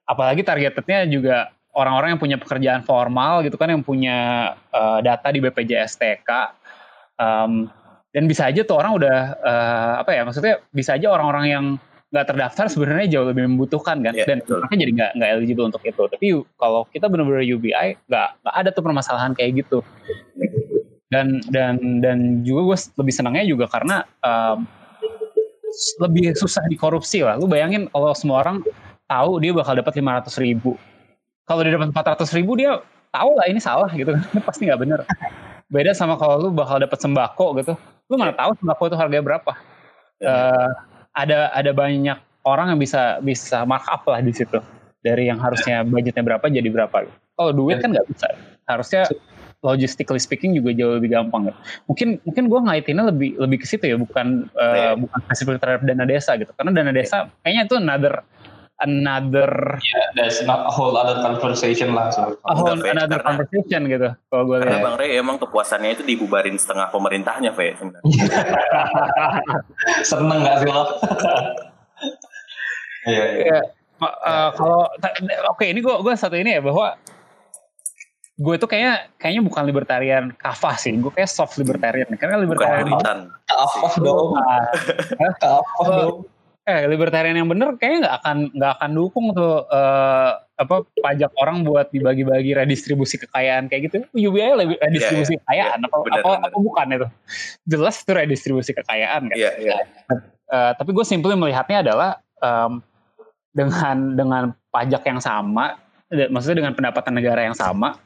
Apalagi 0.10 0.42
targetednya 0.42 1.06
juga 1.06 1.54
orang-orang 1.78 2.18
yang 2.18 2.22
punya 2.22 2.38
pekerjaan 2.42 2.82
formal 2.82 3.46
gitu 3.46 3.56
kan 3.62 3.70
yang 3.70 3.86
punya 3.86 4.52
eh, 4.74 5.00
data 5.06 5.30
di 5.30 5.38
BPJS 5.38 6.02
TK. 6.02 6.30
Em, 7.20 7.70
dan 8.10 8.24
bisa 8.26 8.50
aja 8.50 8.66
tuh 8.66 8.82
orang 8.82 8.98
udah 8.98 9.18
eh, 9.38 9.94
apa 10.02 10.12
ya 10.18 10.26
maksudnya 10.26 10.66
bisa 10.74 10.98
aja 10.98 11.14
orang-orang 11.14 11.46
yang 11.46 11.66
nggak 12.10 12.26
terdaftar 12.26 12.66
sebenarnya 12.74 13.06
jauh 13.06 13.28
lebih 13.30 13.46
membutuhkan 13.46 14.02
kan 14.02 14.18
Iya, 14.18 14.26
dan 14.26 14.42
betul. 14.42 14.66
mereka 14.66 14.76
jadi 14.82 14.92
nggak 14.98 15.12
nggak 15.22 15.30
eligible 15.38 15.66
untuk 15.70 15.84
itu 15.86 16.04
tapi 16.10 16.28
kalau 16.58 16.82
kita 16.90 17.06
benar-benar 17.06 17.46
UBI 17.46 18.02
nggak 18.10 18.30
nggak 18.42 18.56
ada 18.58 18.70
tuh 18.74 18.82
permasalahan 18.82 19.38
kayak 19.38 19.62
gitu 19.62 19.86
dan 21.14 21.38
dan 21.54 22.02
dan 22.02 22.42
juga 22.42 22.74
gue 22.74 22.78
lebih 22.98 23.14
senangnya 23.14 23.46
juga 23.46 23.70
karena 23.70 24.02
em, 24.26 24.66
lebih 26.02 26.34
susah 26.34 26.66
dikorupsi 26.66 27.22
lah 27.22 27.38
lu 27.38 27.46
bayangin 27.46 27.86
kalau 27.94 28.10
semua 28.18 28.42
orang 28.42 28.66
tahu 29.10 29.42
dia 29.42 29.52
bakal 29.52 29.74
dapat 29.74 29.94
500 29.98 30.30
ribu. 30.46 30.78
Kalau 31.50 31.66
dia 31.66 31.74
dapat 31.74 31.90
400 31.90 32.38
ribu 32.38 32.54
dia 32.54 32.78
tahu 33.10 33.32
lah 33.34 33.50
ini 33.50 33.58
salah 33.58 33.90
gitu 33.90 34.14
kan. 34.14 34.22
Pasti 34.48 34.70
nggak 34.70 34.80
bener. 34.80 35.00
Beda 35.70 35.98
sama 35.98 36.16
kalau 36.16 36.38
lu 36.38 36.50
bakal 36.54 36.78
dapat 36.78 37.02
sembako 37.02 37.58
gitu. 37.58 37.74
Lu 38.10 38.16
mana 38.22 38.34
tahu 38.38 38.54
sembako 38.62 38.94
itu 38.94 38.98
harganya 38.98 39.26
berapa. 39.26 39.52
Eh, 40.22 40.70
ada 41.18 41.50
ada 41.54 41.72
banyak 41.74 42.18
orang 42.46 42.76
yang 42.76 42.80
bisa 42.80 43.18
bisa 43.22 43.66
markup 43.66 44.06
lah 44.06 44.22
di 44.22 44.34
situ. 44.34 44.62
Dari 45.02 45.32
yang 45.32 45.42
harusnya 45.42 45.82
budgetnya 45.82 46.22
berapa 46.22 46.46
jadi 46.46 46.70
berapa. 46.70 47.10
Kalau 47.10 47.52
duit 47.56 47.82
kan 47.82 47.94
nggak 47.96 48.08
bisa. 48.14 48.28
Harusnya 48.68 49.08
logistically 49.60 50.20
speaking 50.20 50.56
juga 50.56 50.72
jauh 50.72 50.96
lebih 50.96 51.12
gampang 51.12 51.52
gitu. 51.52 51.60
mungkin 51.92 52.08
mungkin 52.24 52.44
gue 52.48 52.60
ngaitinnya 52.64 53.12
lebih 53.12 53.36
lebih 53.44 53.58
ke 53.60 53.68
situ 53.68 53.92
ya 53.92 54.00
bukan 54.00 54.48
Iya. 54.56 54.96
bukan 54.96 55.20
spesifik 55.28 55.60
terhadap 55.60 55.84
dana 55.84 56.06
desa 56.08 56.32
gitu. 56.40 56.52
Karena 56.56 56.72
dana 56.72 56.92
desa 56.96 57.28
kayaknya 57.44 57.64
itu 57.68 57.76
another 57.76 58.14
another 58.80 59.76
Yeah, 59.80 60.08
there's 60.16 60.40
not 60.42 60.64
a 60.64 60.70
whole 60.70 60.94
other 60.94 61.20
conversation 61.20 61.92
lah. 61.92 62.10
So. 62.10 62.36
a 62.40 62.54
whole 62.54 62.72
Enggak, 62.72 62.82
Fe, 62.82 62.88
another 62.92 63.16
karena- 63.16 63.28
conversation 63.28 63.80
gitu 63.86 64.08
kalau 64.26 64.42
gue 64.46 64.56
Karena 64.58 64.72
lihat 64.72 64.84
bang 64.84 64.96
Ray 64.98 65.10
emang 65.16 65.36
kepuasannya 65.38 65.90
itu 65.94 66.02
dibubarin 66.04 66.56
setengah 66.56 66.88
pemerintahnya 66.88 67.52
Fe 67.52 67.76
sebenarnya. 67.76 68.04
Seneng 70.06 70.38
gak 70.42 70.56
sih 70.60 70.68
lo? 70.68 70.84
Iya, 73.02 73.24
iya. 73.32 73.44
Ya, 73.48 73.60
eh, 74.02 74.50
kalau 74.54 74.86
ta- 75.00 75.16
oke 75.50 75.64
ini 75.64 75.80
gue 75.80 75.96
gue 75.98 76.14
satu 76.14 76.36
ini 76.36 76.52
ya 76.52 76.60
bahwa 76.60 76.94
gue 78.36 78.54
itu 78.54 78.66
kayaknya 78.66 79.08
kayaknya 79.16 79.42
bukan 79.42 79.64
libertarian 79.64 80.24
kafah 80.32 80.76
sih 80.76 80.94
gue 80.94 81.10
kayak 81.10 81.28
soft 81.28 81.56
libertarian 81.56 82.06
karena 82.16 82.38
libertarian. 82.38 83.32
Apa 83.48 83.98
dong? 83.98 84.36
Ah, 84.36 84.62
Apa 85.80 85.90
dong? 85.90 86.16
Eh 86.70 86.86
libertarian 86.86 87.34
yang 87.34 87.50
bener 87.50 87.74
kayaknya 87.82 88.06
nggak 88.06 88.16
akan 88.22 88.38
nggak 88.54 88.72
akan 88.78 88.92
dukung 88.94 89.26
tuh 89.34 89.66
eh, 89.66 90.32
apa 90.60 90.76
pajak 91.02 91.32
orang 91.42 91.66
buat 91.66 91.90
dibagi-bagi 91.90 92.54
redistribusi 92.54 93.18
kekayaan 93.26 93.66
kayak 93.72 93.90
gitu 93.90 93.98
UBI 94.14 94.54
lebih 94.54 94.78
redistribusi 94.78 95.34
Iya, 95.34 95.40
iya, 95.40 95.46
kekayaan 95.50 95.80
apa 95.90 95.96
benar, 96.06 96.20
apa, 96.22 96.30
benar. 96.30 96.50
apa 96.52 96.58
bukan 96.62 96.86
itu 96.94 97.08
jelas 97.66 97.96
itu 98.06 98.12
redistribusi 98.14 98.72
kekayaan 98.78 99.22
kan 99.34 99.38
Iya, 99.40 99.52
iya. 99.58 99.74
Eh, 100.50 100.72
tapi 100.78 100.90
gue 100.94 101.06
simply 101.06 101.34
melihatnya 101.38 101.86
adalah 101.86 102.22
em, 102.42 102.82
dengan 103.54 103.98
dengan 104.18 104.44
pajak 104.70 105.02
yang 105.06 105.22
sama, 105.22 105.78
maksudnya 106.10 106.66
dengan 106.66 106.74
pendapatan 106.78 107.14
negara 107.18 107.42
yang 107.46 107.58
sama, 107.58 107.98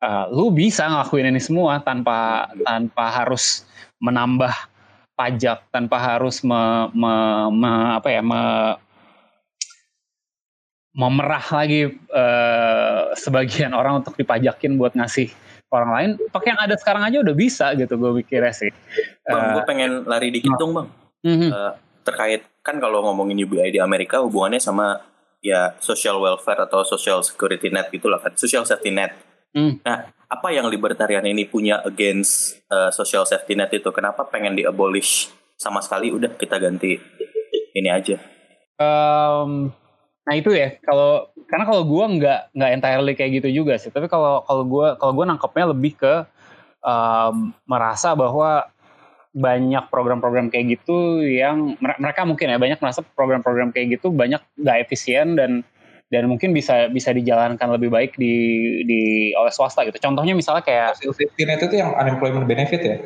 eh, 0.00 0.24
lu 0.32 0.48
bisa 0.52 0.88
ngelakuin 0.88 1.28
ini 1.28 1.40
semua 1.40 1.80
tanpa 1.80 2.48
tanpa 2.64 3.04
harus 3.12 3.64
menambah 4.00 4.52
pajak, 5.18 5.66
tanpa 5.74 5.98
harus 5.98 6.46
me, 6.46 6.86
me- 6.94 7.50
me- 7.50 7.98
apa 7.98 8.08
ya, 8.14 8.22
me- 8.22 8.78
memerah 10.94 11.42
lagi 11.50 11.94
eh, 11.94 13.00
sebagian 13.14 13.74
orang 13.74 14.02
untuk 14.02 14.14
dipajakin 14.14 14.78
buat 14.78 14.94
ngasih 14.94 15.30
orang 15.70 15.90
lain. 15.94 16.10
Pakai 16.30 16.54
yang 16.54 16.60
ada 16.62 16.74
sekarang 16.78 17.02
aja 17.06 17.18
udah 17.22 17.34
bisa 17.34 17.74
gitu, 17.74 17.94
gue 17.94 18.22
pikirnya 18.22 18.54
sih. 18.54 18.70
Bang, 19.26 19.42
Eh, 19.42 19.52
gue 19.58 19.62
pengen 19.66 19.90
lari 20.06 20.30
dikit 20.30 20.54
dong 20.56 20.74
bang. 20.74 20.88
mhm. 21.22 21.50
Eh, 21.50 21.72
terkait 22.06 22.40
kan 22.64 22.80
kalau 22.80 23.04
ngomongin 23.04 23.36
UBI 23.44 23.68
di 23.68 23.80
Amerika 23.82 24.22
hubungannya 24.24 24.58
sama 24.58 25.02
ya 25.44 25.76
social 25.78 26.18
welfare 26.18 26.66
atau 26.66 26.82
social 26.82 27.20
security 27.22 27.68
net 27.70 27.92
gitulah 27.92 28.18
kan, 28.18 28.34
social 28.34 28.64
safety 28.64 28.90
net. 28.90 29.12
Hmm. 29.54 29.78
Nah, 29.84 30.08
apa 30.28 30.48
yang 30.52 30.68
libertarian 30.68 31.24
ini 31.24 31.48
punya 31.48 31.80
against 31.88 32.60
eh, 32.68 32.92
social 32.92 33.24
safety 33.24 33.56
net 33.56 33.72
itu? 33.72 33.88
Kenapa 33.88 34.28
pengen 34.28 34.54
di 34.54 34.62
abolish 34.68 35.32
sama 35.56 35.80
sekali? 35.80 36.12
Udah 36.12 36.36
kita 36.36 36.60
ganti 36.60 37.00
ini 37.72 37.88
aja. 37.88 38.20
Em, 38.78 39.72
nah 40.22 40.34
itu 40.36 40.52
ya 40.54 40.76
kalau 40.84 41.32
karena 41.48 41.64
kalau 41.64 41.82
gue 41.88 42.04
nggak 42.20 42.40
nggak 42.52 42.70
entirely 42.78 43.12
kayak 43.16 43.40
gitu 43.40 43.64
juga 43.64 43.80
sih 43.80 43.88
tapi 43.88 44.06
kalau 44.12 44.44
kalau 44.44 44.62
gue 44.68 44.86
kalau 45.00 45.12
gue 45.16 45.24
nangkepnya 45.24 45.66
lebih 45.72 45.96
ke 45.98 46.14
em, 46.84 47.36
merasa 47.66 48.12
bahwa 48.12 48.68
banyak 49.34 49.84
program-program 49.92 50.52
kayak 50.52 50.78
gitu 50.78 51.24
yang 51.24 51.74
mere- 51.80 51.98
mereka 51.98 52.22
mungkin 52.28 52.54
ya 52.54 52.58
banyak 52.60 52.78
merasa 52.80 53.00
program-program 53.02 53.70
kayak 53.74 53.98
gitu 53.98 54.14
banyak 54.14 54.40
nggak 54.58 54.76
efisien 54.88 55.34
dan 55.34 55.64
dan 56.08 56.24
mungkin 56.24 56.56
bisa 56.56 56.88
bisa 56.88 57.12
dijalankan 57.12 57.68
lebih 57.76 57.92
baik 57.92 58.16
di 58.16 58.34
di 58.88 59.32
oleh 59.36 59.52
swasta 59.52 59.84
gitu. 59.84 60.00
Contohnya 60.00 60.32
misalnya 60.32 60.64
kayak 60.64 60.96
Social 60.96 61.16
safety 61.16 61.44
net 61.44 61.60
itu 61.60 61.76
yang 61.76 61.92
unemployment 61.96 62.48
benefit 62.48 62.80
ya? 62.80 62.96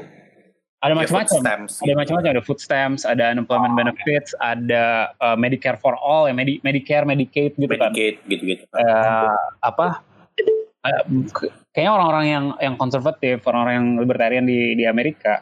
ada 0.82 0.98
Ya, 0.98 1.06
macam-macam. 1.06 1.38
ada 1.70 1.94
macam-macam 1.94 2.30
ada 2.34 2.42
food 2.42 2.58
stamps 2.58 3.06
ada 3.06 3.30
unemployment 3.30 3.78
benefits 3.78 4.34
ada 4.42 5.14
uh, 5.22 5.38
Medicare 5.38 5.78
for 5.78 5.94
all 5.94 6.26
ya 6.26 6.34
Medi- 6.34 6.58
Medicare 6.66 7.06
Medicaid 7.06 7.54
gitu 7.54 7.70
kan. 7.70 7.94
Medicaid 7.94 8.18
gitu-gitu. 8.26 8.66
Eh, 8.66 9.34
apa? 9.62 10.02
K- 11.30 11.54
kayaknya 11.70 11.92
orang-orang 11.94 12.26
yang 12.26 12.44
yang 12.58 12.74
konservatif 12.74 13.46
orang-orang 13.46 13.74
yang 13.78 13.88
libertarian 14.02 14.42
di 14.42 14.74
di 14.74 14.82
Amerika 14.82 15.38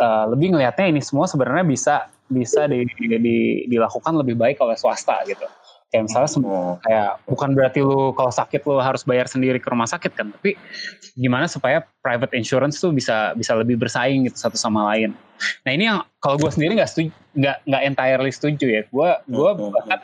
eh, 0.00 0.24
lebih 0.32 0.56
ngelihatnya 0.56 0.88
ini 0.88 1.04
semua 1.04 1.28
sebenarnya 1.28 1.68
bisa 1.68 2.08
bisa 2.32 2.64
di, 2.64 2.88
di- 3.20 3.68
dilakukan 3.68 4.16
lebih 4.16 4.40
baik 4.40 4.56
oleh 4.64 4.80
swasta 4.80 5.20
gitu 5.28 5.44
kayak 5.90 6.06
misalnya 6.06 6.30
sem- 6.30 6.46
Oh, 6.46 6.78
kayak 6.80 7.18
bukan 7.26 7.50
berarti 7.52 7.80
lu 7.80 8.14
kalau 8.14 8.30
sakit 8.30 8.62
lu 8.62 8.78
harus 8.78 9.02
bayar 9.02 9.26
sendiri 9.26 9.58
ke 9.58 9.66
rumah 9.66 9.84
sakit 9.84 10.14
kan 10.14 10.30
tapi 10.30 10.54
gimana 11.14 11.44
supaya 11.44 11.82
private 11.98 12.32
insurance 12.32 12.78
tuh 12.78 12.90
bisa 12.90 13.34
bisa 13.34 13.52
lebih 13.52 13.74
bersaing 13.76 14.24
gitu 14.24 14.38
satu 14.38 14.54
sama 14.54 14.86
lain. 14.88 15.12
Nah 15.62 15.70
ini 15.70 15.84
yang 15.84 16.00
kalau 16.16 16.36
gue 16.36 16.48
sendiri 16.48 16.74
nggak 16.74 16.88
setuju 16.88 17.10
nggak 17.34 17.56
nggak 17.64 17.82
entirely 17.84 18.30
setuju 18.30 18.66
ya. 18.66 18.82
Gue 18.86 19.10
gue 19.26 19.50
Hmm, 19.50 19.60
hmm, 19.60 19.72
bahkan 19.72 19.98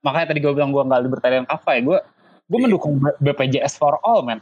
makanya 0.00 0.26
tadi 0.30 0.40
gue 0.40 0.52
bilang 0.52 0.70
gue 0.70 0.80
nggak 0.80 1.02
libertarian 1.02 1.44
kafa 1.44 1.70
ya 1.74 1.82
gue 1.82 1.98
gue 2.44 2.58
Iya. 2.60 2.64
mendukung 2.64 2.92
BPJS 3.18 3.74
for 3.74 3.98
all 4.00 4.22
man 4.22 4.38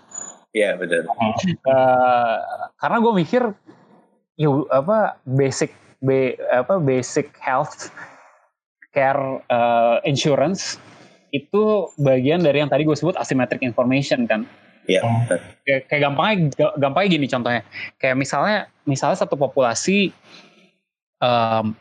Iya 0.52 0.76
benar. 0.76 1.08
Eh, 1.08 2.36
karena 2.76 2.96
gue 2.98 3.12
mikir 3.16 3.42
ya 4.34 4.48
apa 4.68 5.16
basic 5.22 5.72
be, 5.98 6.34
apa 6.50 6.76
basic 6.76 7.32
health 7.38 7.88
care 8.92 9.42
uh, 9.48 9.98
insurance 10.04 10.76
itu 11.32 11.88
bagian 11.96 12.44
dari 12.44 12.60
yang 12.60 12.68
tadi 12.68 12.84
gue 12.84 12.92
sebut 12.92 13.16
asymmetric 13.16 13.64
information 13.64 14.28
kan. 14.28 14.44
Iya. 14.84 15.00
Kayak, 15.64 15.80
kayak 15.88 16.00
gampangnya 16.04 16.36
gampangnya 16.76 17.10
gini 17.16 17.26
contohnya. 17.26 17.62
Kayak 17.96 18.16
misalnya 18.20 18.58
misalnya 18.84 19.18
satu 19.24 19.40
populasi 19.40 20.12
um, 21.24 21.72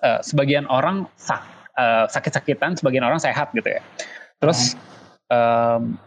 uh, 0.00 0.20
sebagian 0.24 0.64
orang 0.72 1.04
sak, 1.20 1.44
uh, 1.76 2.08
sakit-sakitan, 2.08 2.80
sebagian 2.80 3.04
orang 3.04 3.20
sehat 3.20 3.52
gitu 3.52 3.68
ya. 3.68 3.82
Terus 4.40 4.78
um, 5.28 6.00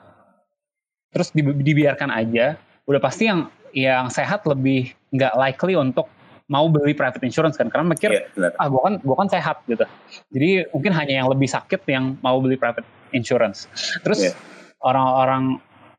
terus 1.14 1.30
dibiarkan 1.38 2.10
aja, 2.10 2.58
udah 2.90 3.02
pasti 3.04 3.30
yang 3.30 3.52
yang 3.76 4.10
sehat 4.10 4.48
lebih 4.50 4.96
nggak 5.14 5.38
likely 5.38 5.78
untuk 5.78 6.10
mau 6.48 6.72
beli 6.72 6.96
private 6.96 7.24
insurance 7.28 7.60
kan 7.60 7.68
karena 7.68 7.92
mikir 7.92 8.12
yeah, 8.12 8.56
ah 8.60 8.72
gue 8.72 8.80
kan 8.80 8.94
gue 9.04 9.16
kan 9.16 9.28
sehat 9.28 9.64
gitu. 9.68 9.84
Jadi 10.32 10.68
mungkin 10.72 10.92
hanya 10.96 11.24
yang 11.24 11.28
lebih 11.28 11.48
sakit 11.48 11.84
yang 11.92 12.16
mau 12.24 12.40
beli 12.40 12.56
private 12.56 12.88
insurance. 13.12 13.68
Terus 14.04 14.32
orang 14.80 15.06
orang-orang 15.06 15.44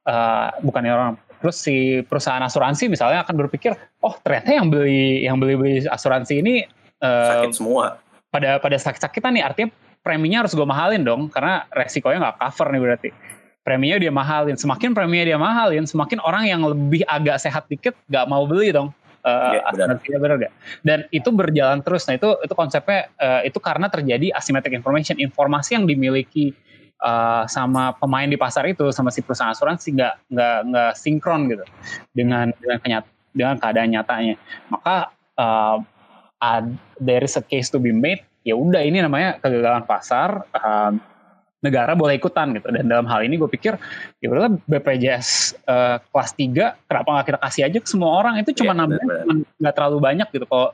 uh, 0.08 0.48
bukan 0.64 0.82
orang 0.88 1.12
terus 1.38 1.60
si 1.62 2.02
perusahaan 2.02 2.42
asuransi 2.42 2.90
misalnya 2.90 3.22
akan 3.22 3.46
berpikir 3.46 3.76
oh 4.02 4.18
ternyata 4.26 4.58
yang 4.58 4.66
beli 4.72 5.22
yang 5.22 5.38
beli 5.38 5.54
beli 5.54 5.74
asuransi 5.86 6.42
ini 6.42 6.66
uh, 7.04 7.46
sakit 7.46 7.54
semua. 7.54 8.02
pada 8.34 8.58
pada 8.58 8.74
sakit-sakitan 8.74 9.38
nih 9.38 9.44
artinya 9.46 9.70
preminya 10.02 10.42
harus 10.42 10.56
gue 10.56 10.66
mahalin 10.66 11.06
dong 11.06 11.30
karena 11.30 11.68
resikonya 11.76 12.18
nggak 12.24 12.36
cover 12.40 12.66
nih 12.72 12.82
berarti. 12.82 13.10
Preminya 13.68 14.00
dia 14.00 14.08
mahalin. 14.08 14.56
Semakin 14.56 14.96
preminya 14.96 15.28
dia 15.28 15.36
mahalin 15.36 15.84
semakin 15.84 16.24
orang 16.24 16.48
yang 16.48 16.64
lebih 16.64 17.04
agak 17.04 17.36
sehat 17.36 17.68
dikit 17.68 17.92
nggak 18.08 18.24
mau 18.24 18.48
beli 18.48 18.72
dong 18.72 18.96
uh, 19.24 19.54
ya, 19.58 19.62
benar 20.18 20.36
gak? 20.38 20.52
Dan 20.84 20.98
itu 21.10 21.28
berjalan 21.32 21.80
terus. 21.82 22.06
Nah 22.06 22.18
itu 22.18 22.38
itu 22.44 22.54
konsepnya 22.54 23.10
uh, 23.18 23.42
itu 23.42 23.58
karena 23.58 23.90
terjadi 23.90 24.34
asymmetric 24.34 24.74
information, 24.76 25.18
informasi 25.18 25.78
yang 25.78 25.84
dimiliki 25.86 26.54
uh, 27.02 27.46
sama 27.46 27.94
pemain 27.98 28.26
di 28.26 28.38
pasar 28.38 28.66
itu 28.70 28.90
sama 28.90 29.10
si 29.14 29.22
perusahaan 29.22 29.54
asuransi 29.54 29.94
nggak 29.94 30.14
nggak 30.30 30.58
nggak 30.70 30.92
sinkron 30.98 31.50
gitu 31.50 31.64
dengan 32.14 32.50
dengan 32.58 32.78
kenyat 32.82 33.04
dengan 33.34 33.56
keadaan 33.58 33.90
nyatanya. 33.94 34.34
Maka 34.70 35.14
uh, 35.38 35.78
uh, 36.42 36.62
there 36.98 37.22
is 37.22 37.34
a 37.38 37.44
case 37.44 37.70
to 37.70 37.78
be 37.78 37.94
made. 37.94 38.22
Ya 38.46 38.56
udah 38.56 38.80
ini 38.80 39.02
namanya 39.02 39.38
kegagalan 39.42 39.84
pasar. 39.84 40.46
Uh, 40.54 40.96
negara 41.58 41.98
boleh 41.98 42.14
ikutan 42.18 42.54
gitu 42.54 42.70
dan 42.70 42.86
dalam 42.86 43.06
hal 43.10 43.26
ini 43.26 43.34
gue 43.34 43.50
pikir 43.50 43.74
ya 44.22 44.26
udahlah 44.30 44.54
BPJS 44.70 45.58
uh, 45.66 45.98
eh, 45.98 46.06
kelas 46.14 46.30
3 46.38 46.86
kenapa 46.86 47.08
nggak 47.10 47.26
kita 47.26 47.38
kasih 47.42 47.62
aja 47.66 47.78
ke 47.82 47.88
semua 47.90 48.10
orang 48.14 48.38
itu 48.38 48.54
cuma 48.62 48.72
yeah, 48.74 48.80
nambah 48.86 48.98
nggak 49.58 49.74
terlalu 49.74 49.98
banyak 49.98 50.28
gitu 50.30 50.46
kalau 50.46 50.70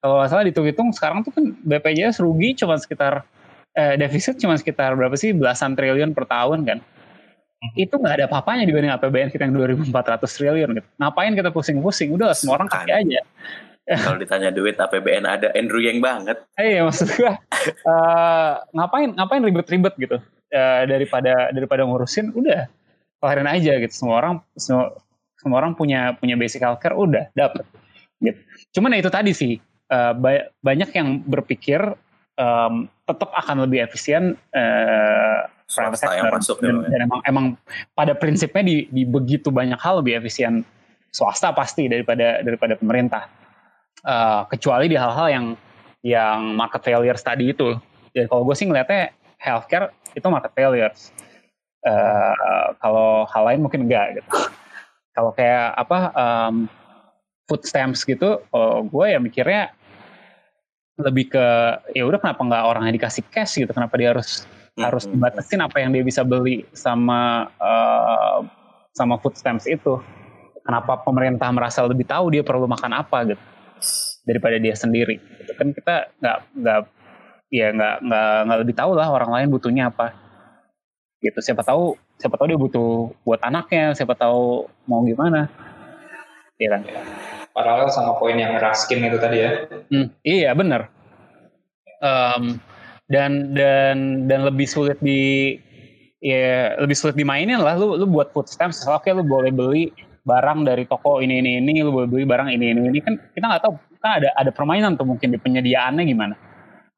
kalau 0.00 0.24
salah 0.26 0.42
dihitung-hitung 0.48 0.88
sekarang 0.96 1.20
tuh 1.20 1.36
kan 1.36 1.52
BPJS 1.62 2.24
rugi 2.24 2.56
cuma 2.56 2.80
sekitar 2.80 3.28
eh, 3.76 4.00
defisit 4.00 4.40
cuma 4.40 4.56
sekitar 4.56 4.96
berapa 4.96 5.12
sih 5.20 5.36
belasan 5.36 5.76
triliun 5.76 6.16
per 6.16 6.24
tahun 6.24 6.64
kan 6.64 6.78
hmm. 6.80 7.72
itu 7.76 7.94
nggak 8.00 8.14
ada 8.16 8.24
apa-apanya 8.32 8.64
dibanding 8.64 8.92
APBN 8.96 9.28
kita 9.28 9.44
yang 9.46 9.54
2.400 9.54 9.92
triliun 10.26 10.70
gitu. 10.80 10.88
Ngapain 10.98 11.32
kita 11.36 11.50
pusing-pusing? 11.54 12.08
Udah 12.10 12.34
semua 12.34 12.58
orang 12.58 12.72
kasih 12.72 12.92
aja. 12.92 13.20
Kalau 13.82 14.18
ditanya 14.18 14.54
duit 14.54 14.78
APBN 14.78 15.26
ada. 15.26 15.48
Andrew 15.58 15.82
yang 15.82 15.98
banget. 15.98 16.38
Iya 16.54 16.86
maksud 16.86 17.08
gue 17.18 17.32
uh, 17.86 18.52
ngapain 18.70 19.10
ngapain 19.10 19.42
ribet-ribet 19.42 19.94
gitu? 19.98 20.16
Uh, 20.52 20.82
daripada 20.86 21.50
daripada 21.50 21.82
ngurusin 21.82 22.30
udah. 22.30 22.70
Kelarin 23.18 23.48
aja 23.50 23.72
gitu. 23.82 23.94
Semua 23.94 24.22
orang 24.22 24.34
semua 24.54 24.94
semua 25.42 25.58
orang 25.58 25.74
punya 25.74 26.14
punya 26.14 26.38
basic 26.38 26.62
healthcare 26.62 26.94
udah 26.94 27.26
dapet. 27.34 27.66
Gitu. 28.22 28.38
Cuman 28.78 28.94
ya 28.94 29.02
itu 29.02 29.10
tadi 29.10 29.34
sih 29.34 29.58
uh, 29.90 30.14
banyak 30.62 30.90
yang 30.94 31.18
berpikir 31.26 31.82
um, 32.38 32.86
tetap 33.02 33.34
akan 33.34 33.66
lebih 33.66 33.82
efisien 33.82 34.38
uh, 34.54 35.50
private 35.66 35.98
sector 35.98 36.18
yang 36.20 36.32
masuk, 36.32 36.56
dan, 36.60 36.74
ya. 36.84 36.88
dan 36.92 37.00
emang 37.08 37.20
emang 37.26 37.46
pada 37.96 38.12
prinsipnya 38.14 38.62
di, 38.62 38.76
di 38.92 39.02
begitu 39.08 39.48
banyak 39.48 39.80
hal 39.80 40.04
lebih 40.04 40.20
efisien 40.20 40.62
swasta 41.12 41.52
pasti 41.52 41.88
daripada 41.88 42.40
daripada 42.44 42.76
pemerintah 42.76 43.28
uh, 44.06 44.42
kecuali 44.50 44.90
di 44.90 44.96
hal-hal 44.98 45.28
yang 45.30 45.46
yang 46.02 46.58
market 46.58 46.82
failure 46.82 47.18
tadi 47.18 47.54
itu. 47.54 47.78
Dan 48.12 48.26
kalau 48.28 48.42
gue 48.44 48.54
sih 48.58 48.66
ngeliatnya 48.68 49.14
healthcare 49.38 49.94
itu 50.12 50.26
market 50.28 50.52
failures. 50.52 51.14
Uh, 51.82 52.74
kalau 52.78 53.26
hal 53.26 53.42
lain 53.42 53.60
mungkin 53.66 53.90
enggak 53.90 54.22
gitu. 54.22 54.30
kalau 55.12 55.34
kayak 55.34 55.76
apa 55.76 55.98
um, 56.14 56.56
food 57.50 57.62
stamps 57.66 58.06
gitu, 58.06 58.40
uh, 58.54 58.80
gue 58.86 59.06
ya 59.12 59.18
mikirnya 59.20 59.74
lebih 61.00 61.32
ke 61.32 61.46
ya 61.96 62.04
udah 62.06 62.20
kenapa 62.22 62.40
nggak 62.40 62.64
orangnya 62.64 62.92
dikasih 62.96 63.24
cash 63.28 63.60
gitu, 63.60 63.68
kenapa 63.74 63.98
dia 63.98 64.14
harus 64.14 64.46
hmm. 64.78 64.82
harus 64.86 65.04
dibatasin 65.04 65.60
apa 65.60 65.82
yang 65.82 65.90
dia 65.92 66.04
bisa 66.06 66.22
beli 66.22 66.64
sama 66.72 67.50
uh, 67.60 68.40
sama 68.94 69.18
food 69.20 69.36
stamps 69.36 69.68
itu. 69.68 70.00
Kenapa 70.62 71.02
pemerintah 71.02 71.50
merasa 71.50 71.82
lebih 71.82 72.06
tahu 72.06 72.38
dia 72.38 72.46
perlu 72.46 72.70
makan 72.70 72.94
apa 72.94 73.34
gitu 73.34 73.42
daripada 74.26 74.56
dia 74.58 74.74
sendiri. 74.74 75.18
Gitu. 75.18 75.52
Kan 75.58 75.74
kita 75.74 76.10
nggak 76.22 76.38
nggak 76.56 76.80
ya 77.52 77.68
nggak 77.74 77.96
nggak 78.06 78.34
nggak 78.48 78.58
lebih 78.64 78.74
tahu 78.76 78.92
lah 78.96 79.08
orang 79.10 79.30
lain 79.30 79.48
butuhnya 79.52 79.90
apa. 79.90 80.14
Gitu. 81.22 81.38
Siapa 81.38 81.62
tahu 81.62 81.94
siapa 82.18 82.38
tahu 82.38 82.46
dia 82.54 82.60
butuh 82.60 83.10
buat 83.26 83.42
anaknya 83.42 83.94
siapa 83.94 84.14
tahu 84.14 84.66
mau 84.86 85.02
gimana. 85.02 85.50
Ya 86.56 86.78
kan? 86.78 86.82
Paralel 87.52 87.90
sama 87.92 88.16
poin 88.16 88.38
yang 88.38 88.56
Raskin 88.56 89.04
itu 89.04 89.18
tadi 89.20 89.38
ya. 89.42 89.50
Hmm, 89.92 90.08
iya 90.24 90.50
benar. 90.56 90.88
Um, 92.02 92.58
dan 93.12 93.52
dan 93.52 94.26
dan 94.26 94.40
lebih 94.48 94.64
sulit 94.64 94.96
di 95.04 95.54
ya 96.22 96.78
lebih 96.80 96.96
sulit 96.96 97.18
dimainin 97.18 97.60
lah. 97.60 97.76
Lu 97.76 97.98
lu 97.98 98.08
buat 98.08 98.32
food 98.32 98.48
stamps 98.48 98.86
oke 98.88 99.10
lu 99.12 99.26
boleh 99.26 99.52
beli 99.52 99.92
barang 100.22 100.58
dari 100.62 100.86
toko 100.86 101.18
ini 101.18 101.42
ini 101.42 101.58
ini 101.58 101.82
lu 101.82 101.90
boleh 101.90 102.08
beli 102.08 102.24
barang 102.26 102.48
ini 102.54 102.66
ini 102.70 102.80
ini 102.94 102.98
kan 103.02 103.18
kita 103.34 103.42
nggak 103.42 103.62
tahu 103.66 103.74
kan 103.98 104.22
ada 104.22 104.28
ada 104.38 104.50
permainan 104.54 104.94
tuh 104.94 105.06
mungkin 105.06 105.34
di 105.34 105.38
penyediaannya 105.38 106.04
gimana 106.06 106.34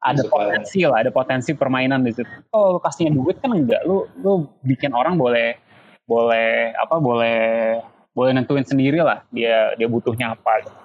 ada 0.04 0.20
Supaya. 0.20 0.52
potensi 0.52 0.78
lah 0.84 0.98
ada 1.00 1.10
potensi 1.10 1.50
permainan 1.56 2.04
di 2.04 2.12
situ 2.12 2.28
oh 2.52 2.76
lu 2.76 2.78
kasihnya 2.84 3.16
duit 3.16 3.40
kan 3.40 3.56
enggak 3.56 3.80
lu 3.88 4.04
lu 4.20 4.44
bikin 4.60 4.92
orang 4.92 5.16
boleh 5.16 5.56
boleh 6.04 6.76
apa 6.76 7.00
boleh 7.00 7.40
boleh 8.12 8.30
nentuin 8.36 8.64
sendiri 8.64 9.00
lah 9.00 9.24
dia 9.32 9.72
dia 9.74 9.88
butuhnya 9.88 10.36
apa 10.36 10.62
gitu. 10.62 10.80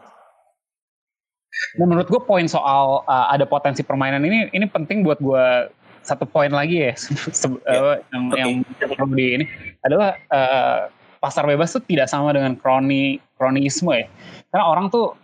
Nah, 1.76 1.86
menurut 1.86 2.08
gue 2.08 2.22
poin 2.24 2.48
soal 2.48 3.04
uh, 3.04 3.28
ada 3.30 3.44
potensi 3.44 3.84
permainan 3.84 4.24
ini 4.24 4.48
ini 4.56 4.66
penting 4.66 5.04
buat 5.04 5.20
gue 5.20 5.70
satu 6.02 6.24
poin 6.24 6.50
lagi 6.50 6.88
ya 6.90 6.94
yeah. 7.68 8.00
yang 8.16 8.24
okay. 8.32 8.40
yang 8.40 8.52
perlu 8.96 9.14
di 9.14 9.26
ini 9.36 9.46
adalah 9.84 10.16
uh, 10.32 10.88
pasar 11.20 11.44
bebas 11.46 11.76
tuh 11.76 11.84
tidak 11.84 12.08
sama 12.08 12.32
dengan 12.32 12.56
kroni 12.56 13.20
kronisme 13.36 13.92
ya. 13.96 14.08
Karena 14.52 14.66
orang 14.66 14.92
tuh 14.92 15.16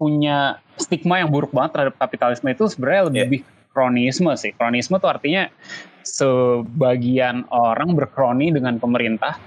punya 0.00 0.58
stigma 0.80 1.22
yang 1.22 1.30
buruk 1.30 1.54
banget 1.54 1.78
terhadap 1.78 1.94
kapitalisme 2.00 2.48
itu 2.50 2.66
sebenarnya 2.66 3.02
lebih 3.08 3.40
yeah. 3.46 3.70
kronisme 3.70 4.32
sih. 4.34 4.50
Kronisme 4.56 4.98
tuh 4.98 5.10
artinya 5.12 5.46
sebagian 6.02 7.46
orang 7.54 7.94
berkroni 7.94 8.50
dengan 8.50 8.82
pemerintah 8.82 9.38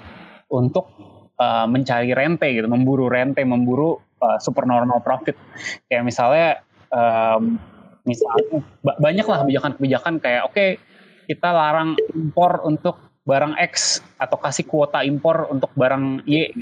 untuk 0.47 0.87
uh, 1.35 1.67
mencari 1.67 2.15
rente 2.15 2.47
gitu, 2.55 2.65
memburu 2.71 3.11
rente, 3.11 3.43
memburu 3.43 3.99
uh, 4.23 4.39
supernormal 4.39 5.03
profit. 5.03 5.35
Kayak 5.91 6.03
misalnya 6.07 6.49
um, 6.93 7.59
misalnya 8.07 8.63
banyak 8.81 9.25
lah 9.25 9.37
kebijakan-kebijakan 9.43 10.13
kayak 10.21 10.41
oke 10.47 10.53
okay, 10.55 10.69
kita 11.25 11.49
larang 11.49 11.97
impor 12.13 12.61
untuk 12.63 13.04
barang 13.25 13.57
X 13.57 14.05
atau 14.21 14.37
kasih 14.37 14.69
kuota 14.69 15.01
impor 15.01 15.49
untuk 15.49 15.73
barang 15.73 16.23
Y. 16.29 16.53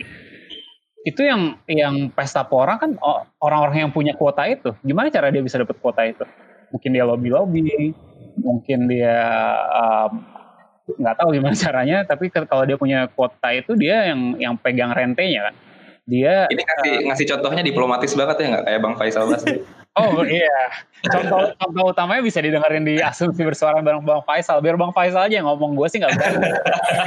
Itu 1.03 1.19
yang 1.19 1.59
yang 1.67 2.07
pesta 2.15 2.47
pora 2.47 2.79
kan 2.79 2.95
orang-orang 3.43 3.87
yang 3.87 3.91
punya 3.91 4.15
kuota 4.15 4.47
itu. 4.47 4.71
Gimana 4.79 5.11
cara 5.11 5.27
dia 5.27 5.43
bisa 5.43 5.59
dapat 5.59 5.75
kuota 5.83 6.07
itu? 6.07 6.23
Mungkin 6.71 6.89
dia 6.95 7.03
lobby 7.03 7.29
lobby 7.29 7.91
mungkin 8.39 8.89
dia 8.89 9.19
nggak 10.89 11.15
um, 11.15 11.19
tahu 11.21 11.29
gimana 11.37 11.53
caranya 11.69 12.01
tapi 12.01 12.33
kalau 12.33 12.65
dia 12.65 12.79
punya 12.79 13.05
kuota 13.13 13.53
itu 13.53 13.77
dia 13.77 14.09
yang 14.15 14.39
yang 14.39 14.55
pegang 14.55 14.95
rentenya 14.95 15.51
kan. 15.51 15.55
Dia 16.07 16.47
ini 16.47 16.63
ngasih 16.63 16.91
uh, 16.91 17.01
ngasih 17.11 17.25
contohnya 17.35 17.63
diplomatis 17.63 18.15
banget 18.15 18.35
ya 18.39 18.47
nggak? 18.55 18.63
Kayak 18.71 18.79
bang 18.79 18.95
Faisal 18.95 19.27
Basri 19.27 19.59
Oh 19.93 20.25
iya, 20.25 20.73
contoh 21.05 21.53
contoh 21.53 21.93
utamanya 21.93 22.25
bisa 22.25 22.41
didengerin 22.41 22.81
di 22.81 22.97
asumsi 22.97 23.45
bersuara 23.45 23.77
bareng 23.77 24.01
Bang 24.01 24.25
Faisal. 24.25 24.57
Biar 24.57 24.73
Bang 24.73 24.89
Faisal 24.89 25.29
aja 25.29 25.37
yang 25.37 25.45
ngomong 25.45 25.77
gue 25.77 25.85
sih 25.85 26.01
nggak 26.01 26.17
berani. 26.17 26.49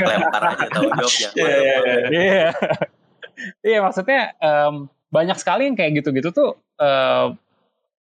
Lempar 0.07 0.43
aja 0.55 0.66
tanggung 0.70 0.95
jawab 0.95 1.14
ya. 1.18 1.30
Iya, 1.43 1.76
iya, 2.14 2.49
iya. 3.66 3.78
Maksudnya 3.82 4.39
um, 4.39 4.87
banyak 5.11 5.34
sekali 5.34 5.66
yang 5.66 5.74
kayak 5.74 5.99
gitu-gitu 5.99 6.30
tuh 6.30 6.55
uh, 6.78 7.34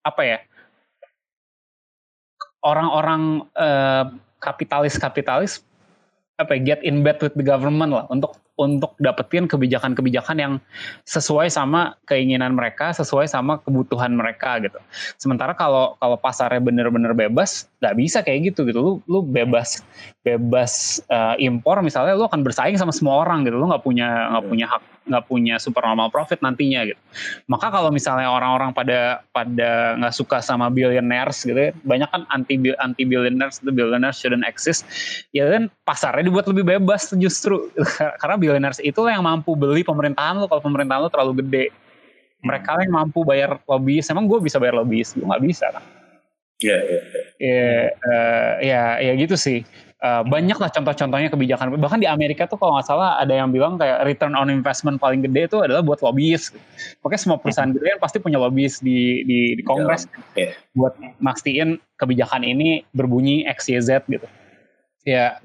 apa 0.08 0.22
ya? 0.24 0.38
Orang-orang 2.64 3.44
uh, 3.60 4.16
kapitalis-kapitalis 4.40 5.60
apa 6.40 6.56
ya, 6.56 6.60
get 6.76 6.82
in 6.88 7.04
bed 7.04 7.20
with 7.20 7.36
the 7.36 7.44
government 7.44 7.92
lah 7.92 8.08
untuk 8.08 8.40
untuk 8.60 8.92
dapetin 9.00 9.48
kebijakan-kebijakan 9.48 10.38
yang 10.38 10.54
sesuai 11.08 11.48
sama 11.48 11.96
keinginan 12.04 12.60
mereka, 12.60 12.92
sesuai 12.92 13.32
sama 13.32 13.64
kebutuhan 13.64 14.12
mereka 14.12 14.60
gitu. 14.60 14.76
Sementara 15.16 15.56
kalau 15.56 15.96
kalau 15.96 16.20
pasarnya 16.20 16.60
bener-bener 16.60 17.16
bebas, 17.16 17.72
nggak 17.80 17.96
bisa 17.96 18.20
kayak 18.20 18.52
gitu 18.52 18.68
gitu. 18.68 18.80
Lu 18.84 18.94
lu 19.08 19.24
bebas 19.24 19.80
bebas 20.28 21.00
uh, 21.08 21.40
impor 21.40 21.80
misalnya 21.80 22.20
lu 22.20 22.28
akan 22.28 22.44
bersaing 22.44 22.76
sama 22.76 22.92
semua 22.92 23.24
orang 23.24 23.48
gitu. 23.48 23.56
Lu 23.56 23.72
nggak 23.72 23.82
punya 23.88 24.36
nggak 24.36 24.46
punya 24.52 24.68
hak 24.68 24.84
nggak 25.10 25.26
punya 25.26 25.58
super 25.58 25.82
normal 25.82 26.14
profit 26.14 26.40
nantinya 26.40 26.86
gitu. 26.86 27.02
Maka 27.50 27.74
kalau 27.74 27.90
misalnya 27.90 28.30
orang-orang 28.30 28.72
pada 28.72 29.26
pada 29.34 29.98
nggak 29.98 30.14
suka 30.14 30.40
sama 30.40 30.70
billionaires 30.70 31.42
gitu, 31.42 31.58
ya, 31.58 31.72
banyak 31.84 32.10
kan 32.14 32.24
anti 32.30 32.56
anti 32.78 33.04
billionaires, 33.04 33.60
the 33.66 33.74
billionaires 33.74 34.22
shouldn't 34.22 34.46
exist. 34.46 34.86
Ya 35.34 35.50
kan 35.50 35.68
pasarnya 35.84 36.30
dibuat 36.30 36.46
lebih 36.46 36.64
bebas 36.64 37.10
justru 37.18 37.74
karena 38.22 38.36
billionaires 38.38 38.80
itu 38.80 39.02
yang 39.10 39.26
mampu 39.26 39.58
beli 39.58 39.82
pemerintahan 39.82 40.38
lo 40.38 40.46
kalau 40.46 40.62
pemerintahan 40.62 41.02
lo 41.04 41.10
terlalu 41.10 41.42
gede. 41.44 41.66
Mereka 42.40 42.88
yang 42.88 42.96
mampu 42.96 43.28
bayar 43.28 43.60
lobbyis. 43.68 44.08
Emang 44.08 44.24
gue 44.24 44.40
bisa 44.40 44.62
bayar 44.64 44.80
lobbyis? 44.80 45.12
Gue 45.12 45.28
nggak 45.28 45.44
bisa 45.44 45.68
kan. 45.76 45.84
Iya, 46.60 46.76
iya. 46.76 47.02
Ya, 47.40 47.72
uh, 48.04 48.52
ya, 48.60 48.84
ya 49.00 49.14
gitu 49.16 49.40
sih 49.40 49.64
uh, 50.04 50.24
banyak 50.26 50.58
lah 50.58 50.70
contoh-contohnya 50.72 51.30
kebijakan. 51.32 51.76
Bahkan 51.80 52.00
di 52.04 52.08
Amerika 52.08 52.48
tuh 52.48 52.60
kalau 52.60 52.76
nggak 52.78 52.88
salah 52.88 53.20
ada 53.20 53.32
yang 53.32 53.52
bilang 53.52 53.80
kayak 53.80 54.04
return 54.04 54.36
on 54.36 54.52
investment 54.52 55.00
paling 55.00 55.24
gede 55.24 55.48
itu 55.52 55.58
adalah 55.64 55.84
buat 55.84 56.00
lobbyis 56.04 56.52
Pokoknya 57.00 57.22
semua 57.22 57.38
perusahaan 57.40 57.72
gede 57.72 57.96
kan 57.96 58.00
pasti 58.04 58.18
punya 58.20 58.40
lobbyis 58.40 58.84
di 58.84 59.24
di, 59.24 59.40
di 59.56 59.64
Kongres. 59.64 60.08
Yeah. 60.36 60.56
buat 60.76 60.96
mastiin 61.20 61.80
kebijakan 62.00 62.44
ini 62.44 62.84
berbunyi 62.96 63.44
X 63.48 63.68
Y 63.72 63.80
Z 63.84 64.08
gitu. 64.08 64.28
Ya 65.08 65.40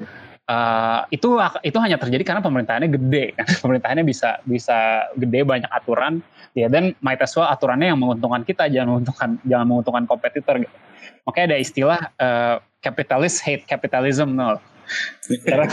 Uh, 0.44 1.08
itu 1.08 1.40
itu 1.64 1.78
hanya 1.80 1.96
terjadi 1.96 2.20
karena 2.20 2.44
pemerintahannya 2.44 2.92
gede 2.92 3.32
kan 3.32 3.48
pemerintahannya 3.64 4.04
bisa 4.04 4.44
bisa 4.44 5.08
gede 5.16 5.40
banyak 5.40 5.72
aturan 5.72 6.20
ya 6.52 6.68
dan 6.68 6.92
might 7.00 7.16
as 7.24 7.32
well 7.32 7.48
aturannya 7.48 7.88
yang 7.88 7.96
menguntungkan 7.96 8.44
kita 8.44 8.68
jangan 8.68 8.92
menguntungkan 8.92 9.40
jangan 9.48 9.66
menguntungkan 9.72 10.04
kompetitor 10.04 10.60
gitu 10.60 10.76
makanya 11.24 11.46
ada 11.48 11.58
istilah 11.64 12.00
uh, 12.20 12.56
capitalist 12.84 13.40
hate 13.40 13.64
capitalism 13.64 14.36
no. 14.36 14.60
karena 15.48 15.72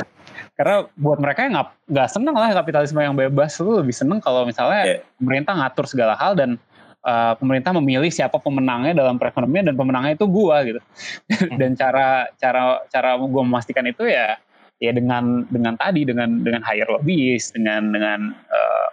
karena 0.55 0.75
buat 0.95 1.19
mereka 1.19 1.51
nggak 1.51 1.67
nggak 1.91 2.07
seneng 2.07 2.35
lah 2.35 2.49
kapitalisme 2.55 2.99
yang 3.03 3.15
bebas 3.15 3.59
lu 3.59 3.83
lebih 3.83 3.95
seneng 3.95 4.23
kalau 4.23 4.47
misalnya 4.47 4.87
yeah. 4.87 4.99
pemerintah 5.19 5.53
ngatur 5.59 5.83
segala 5.83 6.15
hal 6.15 6.31
dan 6.39 6.55
uh, 7.03 7.33
pemerintah 7.35 7.75
memilih 7.75 8.07
siapa 8.07 8.37
pemenangnya 8.39 8.95
dalam 8.95 9.17
perekonomian 9.17 9.67
dan 9.67 9.75
pemenangnya 9.75 10.15
itu 10.15 10.25
gua 10.29 10.63
gitu 10.63 10.79
hmm. 11.33 11.57
dan 11.59 11.71
cara 11.75 12.29
cara 12.39 12.83
cara 12.87 13.19
gua 13.19 13.43
memastikan 13.43 13.83
itu 13.89 14.07
ya 14.07 14.39
ya 14.81 14.91
dengan 14.91 15.45
dengan 15.53 15.77
tadi 15.77 16.03
dengan 16.03 16.41
dengan 16.41 16.65
hire 16.65 16.89
lobbyist 16.89 17.53
dengan 17.53 17.93
dengan 17.93 18.19
uh, 18.33 18.89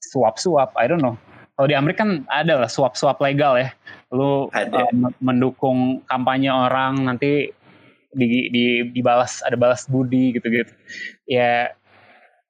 suap 0.00 0.40
suap 0.40 0.72
I 0.80 0.88
don't 0.88 1.04
know 1.04 1.20
kalau 1.62 1.68
di 1.68 1.76
Amerika 1.76 2.02
kan 2.02 2.24
ada 2.32 2.64
lah 2.64 2.70
suap-suap 2.70 3.20
legal 3.20 3.60
ya. 3.60 3.70
Lu 4.10 4.48
uh, 4.48 4.90
mendukung 5.20 6.00
kampanye 6.08 6.48
orang 6.48 7.04
nanti 7.04 7.52
di, 8.12 8.48
di 8.48 8.64
dibalas 8.92 9.44
ada 9.44 9.54
balas 9.54 9.84
budi 9.86 10.32
gitu-gitu. 10.34 10.72
Ya 11.28 11.70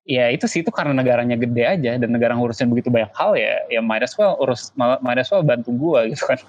ya 0.07 0.31
itu 0.31 0.47
sih 0.47 0.63
itu 0.65 0.71
karena 0.71 0.95
negaranya 0.95 1.35
gede 1.35 1.63
aja 1.67 1.99
dan 1.99 2.09
negara 2.09 2.35
ngurusin 2.35 2.73
begitu 2.73 2.91
banyak 2.91 3.11
hal 3.15 3.39
ya 3.39 3.63
ya 3.71 3.79
might 3.79 4.03
as 4.03 4.17
well 4.19 4.35
urus 4.43 4.75
might 4.79 5.19
as 5.19 5.31
well 5.31 5.43
bantu 5.43 5.75
gua 5.75 6.07
gitu 6.09 6.23
kan. 6.33 6.41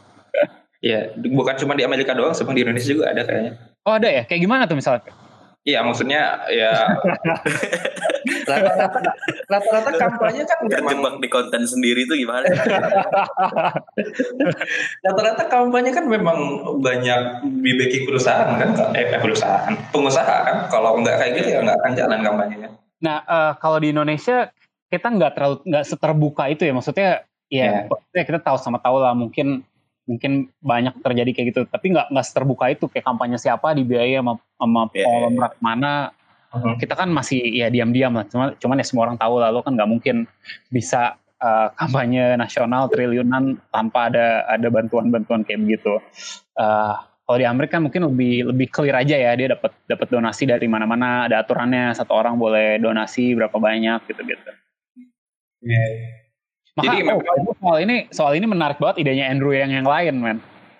Iya, 0.83 1.15
bukan 1.15 1.55
cuma 1.55 1.79
di 1.79 1.87
Amerika 1.87 2.11
doang, 2.11 2.35
sebenarnya 2.35 2.59
di 2.59 2.63
Indonesia 2.67 2.91
juga 2.91 3.05
ada 3.15 3.23
kayaknya. 3.23 3.55
Oh 3.87 3.95
ada 3.95 4.11
ya? 4.11 4.27
Kayak 4.27 4.41
gimana 4.43 4.67
tuh 4.67 4.75
misalnya? 4.75 4.99
Iya, 5.63 5.79
maksudnya 5.79 6.43
ya 6.51 6.75
rata-rata 9.47 9.91
kampanye 9.95 10.43
kan 10.43 10.59
memang 10.67 11.23
di 11.23 11.31
konten 11.31 11.63
sendiri 11.63 12.03
itu 12.03 12.19
gimana? 12.19 12.51
rata-rata 15.07 15.47
kampanye 15.47 15.95
kan 15.95 16.03
memang 16.11 16.67
banyak 16.83 17.47
di 17.63 17.71
backing 17.79 18.03
perusahaan 18.03 18.59
kan, 18.59 18.75
eh, 18.91 19.15
eh 19.15 19.19
perusahaan, 19.23 19.71
pengusaha 19.95 20.35
kan. 20.43 20.57
Kalau 20.67 20.99
nggak 20.99 21.15
kayak 21.15 21.31
gitu 21.39 21.47
ya 21.55 21.59
nggak 21.63 21.79
akan 21.79 21.91
jalan 21.95 22.19
kampanyenya. 22.19 22.69
Nah, 22.99 23.23
uh, 23.23 23.55
kalau 23.55 23.79
di 23.79 23.95
Indonesia 23.95 24.51
kita 24.91 25.07
nggak 25.15 25.31
terlalu 25.31 25.55
nggak 25.63 25.85
seterbuka 25.87 26.43
itu 26.51 26.67
ya, 26.67 26.73
maksudnya 26.75 27.09
ya, 27.47 27.87
yeah. 27.87 28.25
kita 28.27 28.43
tahu 28.43 28.59
sama 28.59 28.83
tahu 28.83 28.99
lah 28.99 29.15
mungkin 29.15 29.63
mungkin 30.03 30.51
banyak 30.59 30.99
terjadi 30.99 31.31
kayak 31.31 31.47
gitu 31.55 31.61
tapi 31.71 31.95
nggak 31.95 32.11
nggak 32.11 32.27
terbuka 32.35 32.65
itu 32.75 32.91
kayak 32.91 33.07
kampanye 33.07 33.39
siapa 33.39 33.71
dibiayai 33.71 34.19
sama 34.19 34.35
sama 34.63 34.87
yeah, 34.95 35.27
yeah. 35.27 35.51
mana 35.59 36.15
uh-huh. 36.53 36.75
kita 36.79 36.93
kan 36.95 37.09
masih 37.11 37.41
ya 37.41 37.67
diam-diam 37.67 38.13
lah 38.15 38.25
cuma 38.29 38.53
cuman 38.57 38.79
ya 38.79 38.85
semua 38.85 39.09
orang 39.09 39.17
tahu 39.19 39.41
lalu 39.41 39.59
kan 39.65 39.73
nggak 39.75 39.89
mungkin 39.89 40.15
bisa 40.69 41.19
uh, 41.41 41.67
kampanye 41.79 42.39
nasional 42.39 42.87
triliunan 42.87 43.59
tanpa 43.73 44.13
ada 44.13 44.47
ada 44.47 44.67
bantuan-bantuan 44.71 45.43
kayak 45.43 45.61
begitu 45.65 45.99
uh, 46.57 46.95
kalau 47.23 47.37
di 47.39 47.47
Amerika 47.47 47.79
mungkin 47.79 48.03
lebih 48.11 48.51
lebih 48.51 48.67
clear 48.67 48.99
aja 48.99 49.15
ya 49.15 49.31
dia 49.35 49.55
dapat 49.55 49.71
dapat 49.87 50.07
donasi 50.11 50.43
dari 50.43 50.67
mana-mana 50.67 51.27
ada 51.27 51.39
aturannya 51.43 51.95
satu 51.95 52.11
orang 52.11 52.35
boleh 52.35 52.77
donasi 52.79 53.31
berapa 53.33 53.55
banyak 53.55 53.99
gitu 54.11 54.21
gitu 54.27 54.49
yeah. 55.63 56.21
Maka, 56.73 56.89
Jadi 56.89 57.05
oh, 57.05 57.21
memang 57.21 57.53
soal 57.61 57.77
ini 57.85 57.95
soal 58.09 58.33
ini 58.33 58.45
menarik 58.49 58.81
banget 58.81 59.05
idenya 59.05 59.29
Andrew 59.29 59.53
yang 59.53 59.69
yang 59.69 59.85
lain 59.85 60.17
man 60.17 60.37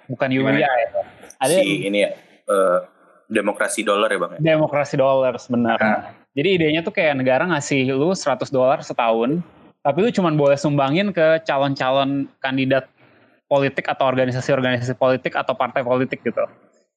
bukan 0.10 0.30
Yulia 0.34 0.66
ya. 0.66 0.90
Ada 1.38 1.54
si 1.62 1.86
ini 1.86 2.02
ya 2.02 2.18
uh, 2.50 2.90
demokrasi 3.32 3.86
dolar 3.86 4.10
ya 4.12 4.20
bang? 4.20 4.32
Ya? 4.40 4.56
Demokrasi 4.56 4.96
dolar 5.00 5.34
sebenarnya. 5.40 6.10
Nah. 6.10 6.24
Jadi 6.34 6.50
idenya 6.58 6.82
tuh 6.82 6.94
kayak 6.94 7.22
negara 7.22 7.46
ngasih 7.46 7.94
lu 7.94 8.18
100 8.18 8.50
dolar 8.50 8.82
setahun, 8.82 9.38
tapi 9.86 9.98
lu 10.02 10.10
cuma 10.10 10.34
boleh 10.34 10.58
sumbangin 10.58 11.14
ke 11.14 11.46
calon-calon 11.46 12.26
kandidat 12.42 12.90
politik 13.46 13.86
atau 13.86 14.10
organisasi-organisasi 14.10 14.98
politik 14.98 15.38
atau 15.38 15.54
partai 15.54 15.86
politik 15.86 16.26
gitu. 16.26 16.42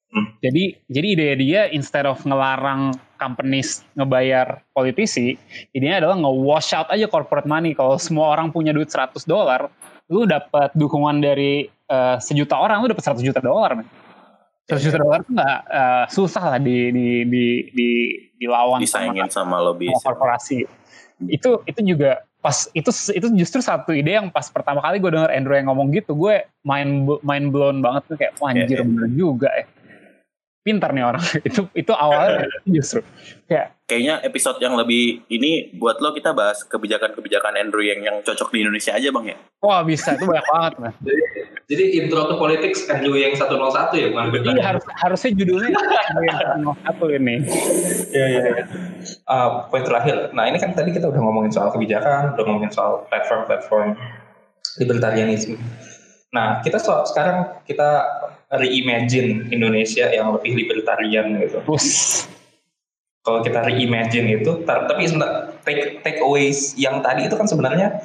Hmm. 0.07 0.33
Jadi 0.39 0.79
jadi 0.87 1.07
ide 1.13 1.27
dia 1.37 1.61
instead 1.69 2.07
of 2.07 2.17
ngelarang 2.23 2.95
companies 3.19 3.83
ngebayar 3.93 4.63
politisi, 4.71 5.35
idenya 5.75 6.01
adalah 6.01 6.17
nge-wash 6.17 6.71
out 6.73 6.87
aja 6.89 7.05
corporate 7.05 7.45
money. 7.45 7.75
Kalau 7.75 7.99
semua 7.99 8.31
orang 8.33 8.49
punya 8.49 8.71
duit 8.71 8.87
100 8.89 9.27
dolar, 9.27 9.67
lu 10.07 10.23
dapat 10.23 10.71
dukungan 10.73 11.19
dari 11.19 11.67
uh, 11.91 12.17
sejuta 12.23 12.55
orang, 12.55 12.81
lu 12.81 12.89
dapat 12.89 13.03
100 13.03 13.21
juta 13.21 13.43
dolar. 13.43 13.83
Man. 13.83 13.87
100 14.67 14.83
juta 14.83 14.97
dolar 14.99 15.19
tuh 15.23 15.31
nggak 15.31 15.59
uh, 15.71 16.05
susah 16.11 16.43
lah 16.55 16.59
di 16.59 16.91
di 16.91 17.07
di 17.23 17.45
di 17.71 17.89
dilawan 18.35 18.83
disaingin 18.83 19.31
sama, 19.31 19.55
sama 19.55 19.63
lobby 19.63 19.87
korporasi. 19.95 20.67
Itu 21.23 21.63
itu 21.63 21.79
juga 21.95 22.27
pas 22.43 22.67
itu 22.75 22.91
itu 23.15 23.27
justru 23.39 23.63
satu 23.63 23.95
ide 23.95 24.19
yang 24.19 24.27
pas 24.27 24.45
pertama 24.51 24.83
kali 24.83 24.99
gue 24.99 25.09
denger 25.09 25.31
Andrew 25.31 25.55
yang 25.55 25.71
ngomong 25.71 25.89
gitu, 25.95 26.13
gue 26.19 26.45
main 26.67 27.07
main 27.23 27.47
blown 27.47 27.79
banget 27.79 28.11
tuh 28.11 28.15
kayak 28.19 28.35
wah 28.43 28.51
anjir 28.51 28.67
yeah, 28.67 28.83
yeah. 28.83 28.87
bener 28.87 29.09
juga 29.15 29.49
ya. 29.55 29.65
Pintar 30.67 30.91
nih 30.91 31.07
orang. 31.07 31.23
itu 31.47 31.63
itu 31.71 31.93
awalnya 31.95 32.51
justru 32.75 32.99
kayak 33.47 33.79
kayaknya 33.87 34.19
episode 34.27 34.59
yang 34.59 34.75
lebih 34.75 35.23
ini 35.31 35.71
buat 35.79 36.03
lo 36.03 36.11
kita 36.11 36.35
bahas 36.35 36.67
kebijakan-kebijakan 36.67 37.55
Andrew 37.55 37.79
yang 37.79 38.03
yang 38.03 38.19
cocok 38.19 38.51
di 38.51 38.67
Indonesia 38.67 38.91
aja 38.91 39.07
bang 39.15 39.31
ya. 39.31 39.37
Wah 39.63 39.87
bisa 39.87 40.19
itu 40.19 40.27
banyak 40.27 40.43
banget 40.43 40.73
mas. 40.83 40.95
Jadi, 41.07 41.23
jadi 41.67 41.85
intro 41.99 42.31
to 42.31 42.35
politics 42.39 42.87
Andrew 42.87 43.19
yang 43.19 43.35
101 43.35 43.51
ya 43.95 44.07
bukan 44.11 44.55
Iya 44.55 44.63
harus 44.71 44.83
harusnya 45.03 45.31
judulnya 45.35 45.69
yang 45.75 46.75
101 46.79 47.19
ini. 47.19 47.35
Iya 48.15 48.25
iya. 48.27 48.41
Ya. 48.43 48.63
Uh, 49.27 49.67
poin 49.67 49.83
terakhir. 49.83 50.31
Nah 50.31 50.47
ini 50.47 50.63
kan 50.63 50.71
tadi 50.71 50.95
kita 50.95 51.11
udah 51.11 51.19
ngomongin 51.19 51.51
soal 51.51 51.67
kebijakan, 51.71 52.39
udah 52.39 52.43
ngomongin 52.47 52.71
soal 52.71 53.03
platform-platform 53.11 53.99
libertarianisme. 54.79 55.59
Nah 56.31 56.63
kita 56.63 56.79
so, 56.79 57.03
sekarang 57.07 57.63
kita 57.67 58.03
reimagine 58.51 59.51
Indonesia 59.51 60.07
yang 60.11 60.31
lebih 60.35 60.55
libertarian 60.55 61.35
gitu. 61.43 61.59
Us 61.67 62.27
kalau 63.27 63.43
kita 63.43 63.59
reimagine 63.67 64.39
itu 64.39 64.63
tapi 64.63 65.03
take 65.67 65.99
take 65.99 66.19
aways 66.23 66.71
yang 66.79 67.03
tadi 67.03 67.27
itu 67.27 67.35
kan 67.35 67.43
sebenarnya 67.43 67.99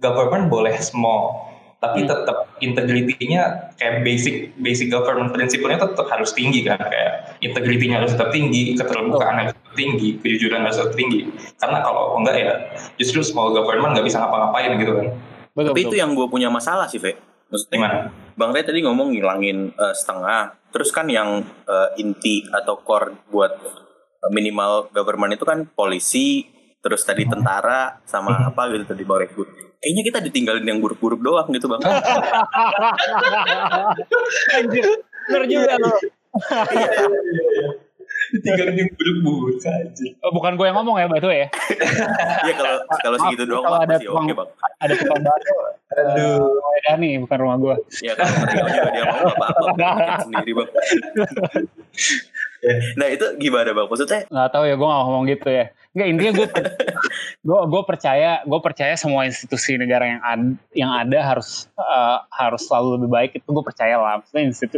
government 0.00 0.48
boleh 0.48 0.72
small 0.80 1.44
tapi 1.76 2.02
hmm. 2.02 2.08
tetap 2.08 2.56
integritinya 2.64 3.68
kayak 3.76 4.00
basic 4.00 4.56
basic 4.56 4.88
government 4.88 5.28
prinsipnya 5.36 5.76
tetap 5.76 6.08
harus 6.08 6.32
tinggi 6.32 6.64
kan 6.64 6.80
kayak 6.80 7.36
integritinya 7.44 8.00
harus 8.00 8.16
tetap 8.16 8.32
tinggi 8.32 8.72
keterbukaan 8.80 9.44
harus 9.44 9.52
tetap 9.52 9.74
tinggi 9.76 10.08
kejujuran 10.24 10.64
harus 10.64 10.80
tetap 10.80 10.96
tinggi 10.96 11.28
karena 11.60 11.78
kalau 11.84 12.16
enggak 12.16 12.36
ya 12.40 12.52
justru 12.96 13.20
small 13.20 13.52
government 13.52 13.92
nggak 13.92 14.08
bisa 14.08 14.24
ngapa-ngapain 14.24 14.72
gitu 14.80 14.92
kan 14.96 15.06
betul, 15.52 15.68
tapi 15.68 15.80
betul. 15.84 15.92
itu 15.92 15.96
yang 16.00 16.10
gue 16.16 16.26
punya 16.32 16.48
masalah 16.48 16.88
sih 16.88 16.96
Fe 16.96 17.20
maksudnya 17.52 17.76
Gimana? 17.76 18.25
Bang 18.36 18.52
Ray 18.52 18.68
tadi 18.68 18.84
ngomong 18.84 19.16
ngilangin 19.16 19.72
uh, 19.80 19.96
setengah 19.96 20.52
terus 20.68 20.92
kan 20.92 21.08
yang 21.08 21.40
uh, 21.64 21.88
inti 21.96 22.44
atau 22.52 22.76
core 22.84 23.16
buat 23.32 23.56
minimal 24.28 24.92
government 24.92 25.32
itu 25.38 25.46
kan 25.46 25.70
polisi, 25.72 26.44
terus 26.82 27.06
tadi 27.06 27.24
tentara 27.24 28.02
sama 28.04 28.36
hmm. 28.36 28.48
apa 28.52 28.62
gitu 28.74 28.84
tadi 28.84 29.04
Bang 29.08 29.24
Rekut. 29.24 29.48
Kayaknya 29.80 30.02
kita 30.04 30.20
ditinggalin 30.24 30.66
yang 30.66 30.80
buruk-buruk 30.84 31.22
doang 31.22 31.48
gitu 31.52 31.68
Bang. 31.70 31.80
Anjir, 34.56 34.84
bener 35.30 35.44
juga 35.48 35.76
loh. 35.80 35.96
Digandeng 38.32 38.88
buruk-buruk 38.92 39.58
aja. 39.62 40.06
Oh, 40.20 40.30
bukan 40.30 40.54
gue 40.54 40.66
yang 40.66 40.76
ngomong 40.76 40.96
ya, 40.98 41.06
Batu 41.06 41.28
ya. 41.28 41.46
Iya 42.42 42.54
kalau 42.54 42.74
kalau 43.04 43.16
segitu 43.22 43.44
doang 43.44 43.62
kalau 43.62 43.78
ada 43.78 43.94
masih 43.94 44.06
tukang- 44.06 44.26
oke 44.26 44.34
bang. 44.34 44.48
Ada 44.82 44.94
tukang 44.96 45.20
Batu. 45.22 45.52
Aduh. 45.86 46.38
Uh, 46.50 46.78
Dani, 46.84 47.10
bukan 47.22 47.36
rumah 47.38 47.56
gue. 47.56 47.74
Ya 48.02 48.12
kan 48.14 48.26
tinggal 48.26 48.66
juga 48.68 48.90
dia 48.90 49.04
mau 49.06 49.18
apa-apa 49.30 50.14
sendiri 50.26 50.52
bang. 50.54 50.68
nah 52.96 53.08
itu 53.08 53.26
gimana 53.38 53.70
bang? 53.70 53.86
Maksudnya 53.86 54.20
nggak 54.26 54.48
tahu 54.50 54.64
ya 54.66 54.74
gue 54.74 54.86
nggak 54.86 55.02
ngomong 55.06 55.24
gitu 55.28 55.48
ya 55.50 55.66
nggak 55.96 56.08
intinya 56.12 56.32
gue 56.36 56.46
gue 57.40 57.60
gue 57.72 57.82
percaya 57.88 58.44
gue 58.44 58.60
percaya 58.60 58.94
semua 59.00 59.24
institusi 59.24 59.80
negara 59.80 60.04
yang 60.04 60.20
ada 60.20 60.44
yang 60.76 60.90
ada 60.92 61.18
harus 61.24 61.72
eh, 61.72 62.18
harus 62.36 62.68
selalu 62.68 63.00
lebih 63.00 63.08
baik 63.08 63.30
itu 63.40 63.48
gue 63.48 63.64
percaya 63.64 63.96
lah 63.96 64.20
maksudnya 64.20 64.44
institu 64.44 64.76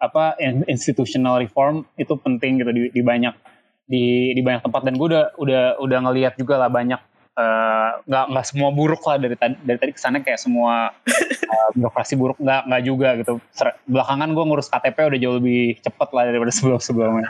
apa 0.00 0.34
in- 0.40 0.64
institutional 0.66 1.36
reform 1.36 1.84
itu 2.00 2.16
penting 2.16 2.64
gitu 2.64 2.72
di, 2.72 2.82
di 2.88 3.02
banyak 3.04 3.36
di 3.84 4.32
di 4.32 4.40
banyak 4.40 4.64
tempat. 4.64 4.80
Dan 4.88 4.96
gue 4.96 5.06
udah 5.12 5.24
udah 5.36 5.62
udah 5.78 5.98
ngelihat 6.08 6.34
juga 6.40 6.56
lah 6.56 6.72
banyak 6.72 6.98
eh, 7.36 7.90
nggak 8.08 8.24
nggak 8.32 8.46
semua 8.48 8.68
buruk 8.72 9.04
lah 9.04 9.20
dari 9.20 9.36
tadi 9.36 9.54
dari 9.60 9.78
tadi 9.78 9.92
kesannya 9.92 10.24
kayak 10.24 10.40
semua 10.40 10.96
eh, 11.52 11.68
birokrasi 11.76 12.14
buruk 12.16 12.40
nggak 12.40 12.60
nggak 12.66 12.82
juga 12.82 13.08
gitu. 13.20 13.32
Ser- 13.52 13.76
belakangan 13.84 14.32
gue 14.32 14.44
ngurus 14.48 14.72
KTP 14.72 14.96
udah 15.12 15.18
jauh 15.20 15.36
lebih 15.36 15.78
cepet 15.84 16.08
lah 16.16 16.22
daripada 16.26 16.52
sebelum 16.56 16.80
sebelumnya 16.80 17.28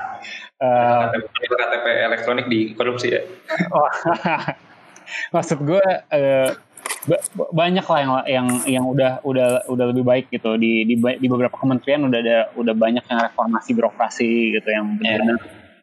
KTP, 0.60 1.24
KTP 1.50 1.86
elektronik 2.06 2.46
di 2.46 2.60
korupsi 2.78 3.08
ya. 3.10 3.22
Oh, 3.74 3.90
maksud 5.34 5.58
gue 5.66 5.82
eh, 6.14 6.54
ba- 6.54 6.69
banyak 7.50 7.86
lah 7.86 7.98
yang 8.00 8.12
yang 8.28 8.46
yang 8.68 8.84
udah 8.84 9.24
udah 9.24 9.48
udah 9.66 9.84
lebih 9.92 10.04
baik 10.04 10.24
gitu. 10.28 10.56
Di 10.60 10.84
di, 10.84 10.94
di 10.96 11.26
beberapa 11.26 11.56
kementerian 11.56 12.04
udah 12.04 12.18
ada 12.20 12.38
udah 12.56 12.74
banyak 12.76 13.04
yang 13.08 13.20
reformasi 13.24 13.70
birokrasi 13.72 14.60
gitu 14.60 14.68
yang 14.68 15.00
benar-benar 15.00 15.38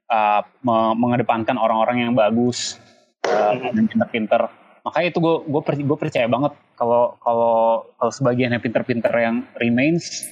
uh, 0.09 0.41
me- 0.61 0.95
mengedepankan 0.97 1.57
orang-orang 1.57 2.07
yang 2.07 2.13
bagus 2.13 2.77
uh, 3.25 3.53
dan 3.57 3.85
pinter-pinter. 3.89 4.49
Makanya 4.85 5.07
itu 5.11 5.19
gue 5.19 5.35
gue 5.49 5.61
gue 5.83 5.97
percaya 5.97 6.27
banget 6.29 6.53
kalau 6.77 7.17
kalau 7.19 7.83
kalau 7.97 8.11
sebagian 8.13 8.53
yang 8.53 8.63
pinter-pinter 8.63 9.11
yang 9.17 9.43
remains 9.57 10.23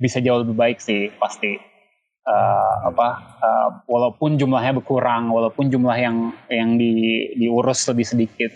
bisa 0.00 0.18
jauh 0.24 0.40
lebih 0.42 0.56
baik 0.56 0.78
sih 0.80 1.12
pasti. 1.20 1.68
Eh, 2.20 2.74
apa 2.84 3.40
eh, 3.40 3.68
walaupun 3.88 4.36
jumlahnya 4.36 4.76
berkurang 4.76 5.32
walaupun 5.32 5.72
jumlah 5.72 5.96
yang 5.96 6.36
yang 6.52 6.76
di 6.76 7.32
diurus 7.32 7.88
lebih 7.88 8.04
sedikit 8.04 8.52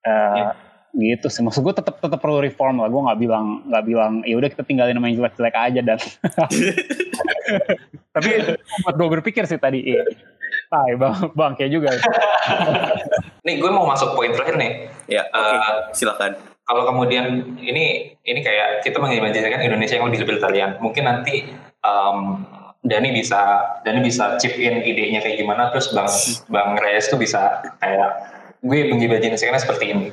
Eh, 0.00 0.52
gitu 0.98 1.30
sih 1.30 1.42
maksud 1.46 1.62
gue 1.62 1.74
tetap 1.74 2.02
tetap 2.02 2.18
perlu 2.18 2.42
reform 2.42 2.82
lah 2.82 2.90
gue 2.90 2.98
nggak 2.98 3.18
bilang 3.22 3.62
nggak 3.70 3.84
bilang 3.86 4.12
ya 4.26 4.34
udah 4.34 4.48
kita 4.50 4.62
tinggalin 4.66 4.94
nama 4.98 5.06
yang 5.06 5.22
jelek-jelek 5.22 5.54
aja 5.54 5.80
dan 5.86 5.98
tapi 8.14 8.30
buat 8.82 8.94
gue 8.98 9.08
berpikir 9.20 9.46
sih 9.46 9.58
tadi 9.58 9.82
iya 9.82 10.02
Hai 10.70 10.94
bang 10.94 11.34
bang 11.34 11.52
kayak 11.58 11.70
juga 11.74 11.90
Nih 13.46 13.58
gue 13.58 13.70
mau 13.72 13.86
masuk 13.88 14.14
poin 14.14 14.30
terakhir 14.30 14.54
nih. 14.60 14.86
ya 15.10 15.26
Eh, 15.26 15.76
silakan. 15.96 16.36
Kalau 16.62 16.86
kemudian 16.86 17.58
ini 17.58 18.14
ini 18.22 18.40
kayak 18.44 18.86
kita 18.86 19.02
mengimajinkan 19.02 19.58
Indonesia 19.58 19.98
yang 19.98 20.06
lebih 20.06 20.22
libertarian. 20.22 20.78
Mungkin 20.78 21.02
nanti 21.02 21.50
em, 21.82 22.18
Dani 22.80 23.10
bisa 23.10 23.40
Dani 23.82 24.00
bisa 24.04 24.38
chip 24.38 24.54
in 24.56 24.80
idenya 24.86 25.20
kayak 25.20 25.42
gimana 25.42 25.74
terus 25.74 25.90
Bang 25.90 26.10
Bang 26.48 26.78
Reyes 26.78 27.10
tuh 27.10 27.18
bisa 27.18 27.60
kayak 27.82 28.39
gue 28.60 28.78
mengimajinasikannya 28.92 29.60
seperti 29.60 29.84
ini. 29.92 30.06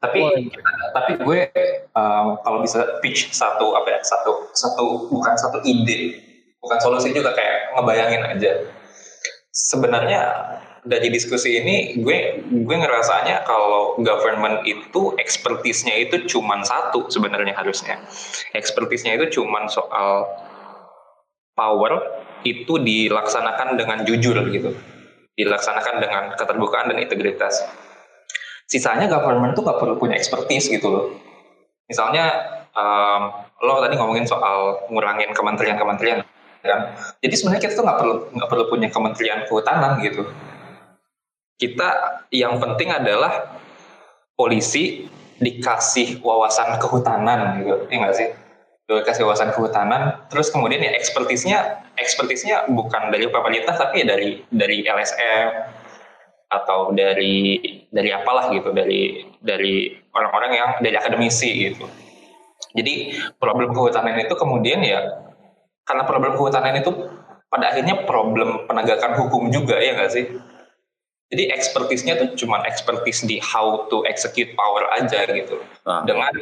Tapi 0.00 0.20
Boleh. 0.24 0.48
tapi 0.96 1.12
gue 1.20 1.40
em, 1.92 2.26
kalau 2.40 2.58
bisa 2.64 3.00
pitch 3.04 3.28
satu 3.36 3.76
apa 3.76 3.88
ya 3.92 4.00
satu 4.00 4.48
satu 4.56 5.12
bukan 5.12 5.36
satu 5.36 5.60
ide 5.68 6.16
bukan 6.60 6.78
solusi 6.80 7.12
juga 7.12 7.36
kayak 7.36 7.76
ngebayangin 7.76 8.22
aja. 8.36 8.52
Sebenarnya 9.52 10.20
dari 10.84 11.12
diskusi 11.12 11.60
ini 11.60 12.00
gue 12.00 12.40
gue 12.48 12.76
ngerasanya 12.76 13.44
kalau 13.44 14.00
government 14.00 14.64
itu 14.64 15.12
ekspertisnya 15.20 15.92
itu 16.08 16.24
cuman 16.24 16.64
satu 16.64 17.12
sebenarnya 17.12 17.52
harusnya 17.52 18.00
ekspertisnya 18.56 19.20
itu 19.20 19.40
cuman 19.40 19.68
soal 19.68 20.24
power 21.52 22.00
itu 22.48 22.80
dilaksanakan 22.80 23.76
dengan 23.76 24.08
jujur 24.08 24.40
gitu 24.48 24.72
dilaksanakan 25.36 25.94
dengan 26.00 26.22
keterbukaan 26.40 26.88
dan 26.88 26.98
integritas 27.04 27.60
sisanya 28.70 29.10
government 29.10 29.58
tuh 29.58 29.66
gak 29.66 29.82
perlu 29.82 29.98
punya 29.98 30.14
ekspertis 30.14 30.70
gitu 30.70 30.86
loh. 30.86 31.04
Misalnya 31.90 32.30
em, 32.70 33.22
lo 33.66 33.82
tadi 33.82 33.98
ngomongin 33.98 34.30
soal 34.30 34.86
ngurangin 34.94 35.34
kementerian-kementerian 35.34 36.22
kan? 36.62 36.80
Jadi 37.18 37.34
sebenarnya 37.34 37.62
kita 37.66 37.74
tuh 37.74 37.84
nggak 37.84 37.98
perlu 37.98 38.14
nggak 38.30 38.48
perlu 38.48 38.64
punya 38.70 38.88
kementerian 38.94 39.42
kehutanan 39.50 39.98
gitu. 40.06 40.22
Kita 41.58 41.88
yang 42.30 42.62
penting 42.62 42.94
adalah 42.94 43.58
polisi 44.38 45.10
dikasih 45.42 46.22
wawasan 46.22 46.78
kehutanan 46.78 47.58
gitu 47.64 47.74
ya 47.90 47.96
nggak 48.06 48.14
sih? 48.14 48.28
Dikasih 48.86 49.26
wawasan 49.26 49.50
kehutanan 49.50 50.30
terus 50.30 50.54
kemudian 50.54 50.78
ya 50.78 50.94
ekspertisnya 50.94 51.82
ekspertisnya 51.98 52.70
bukan 52.70 53.10
dari 53.10 53.26
pemerintah 53.26 53.74
tapi 53.74 54.04
ya 54.04 54.14
dari 54.14 54.40
dari 54.52 54.86
LSM 54.86 55.79
atau 56.50 56.90
dari 56.90 57.62
dari 57.94 58.10
apalah 58.10 58.50
gitu 58.50 58.74
dari 58.74 59.22
dari 59.38 59.94
orang-orang 60.10 60.50
yang 60.50 60.70
dari 60.82 60.96
akademisi 60.98 61.70
gitu. 61.70 61.86
Jadi 62.74 63.14
problem 63.38 63.70
kehutanan 63.70 64.18
itu 64.18 64.34
kemudian 64.34 64.82
ya 64.82 65.30
karena 65.86 66.02
problem 66.04 66.34
kehutanan 66.34 66.74
itu 66.82 66.90
pada 67.50 67.74
akhirnya 67.74 68.06
problem 68.06 68.66
penegakan 68.66 69.18
hukum 69.18 69.50
juga 69.54 69.78
ya 69.78 69.94
nggak 69.94 70.10
sih? 70.10 70.26
Jadi 71.30 71.54
ekspertisnya 71.54 72.18
tuh 72.18 72.28
cuma 72.34 72.62
ekspertis 72.66 73.22
di 73.22 73.38
how 73.38 73.86
to 73.86 74.02
execute 74.10 74.50
power 74.58 74.90
aja 74.98 75.30
gitu. 75.30 75.62
Nah, 75.86 76.02
dengan 76.02 76.34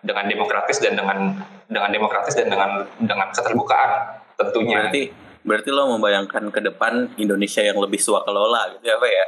dengan 0.00 0.24
demokratis 0.24 0.80
dan 0.80 0.96
dengan 0.96 1.36
dengan 1.68 1.90
demokratis 1.92 2.32
dan 2.32 2.48
dengan 2.48 2.88
dengan 2.96 3.28
keterbukaan 3.36 4.24
tentunya. 4.40 4.88
Berarti 4.88 5.02
berarti 5.44 5.68
lo 5.72 5.92
membayangkan 5.96 6.48
ke 6.52 6.60
depan 6.60 7.12
Indonesia 7.20 7.60
yang 7.60 7.76
lebih 7.80 8.00
suakelola 8.00 8.76
gitu 8.76 8.84
ya 8.88 8.96
apa 8.96 9.08
ya? 9.08 9.26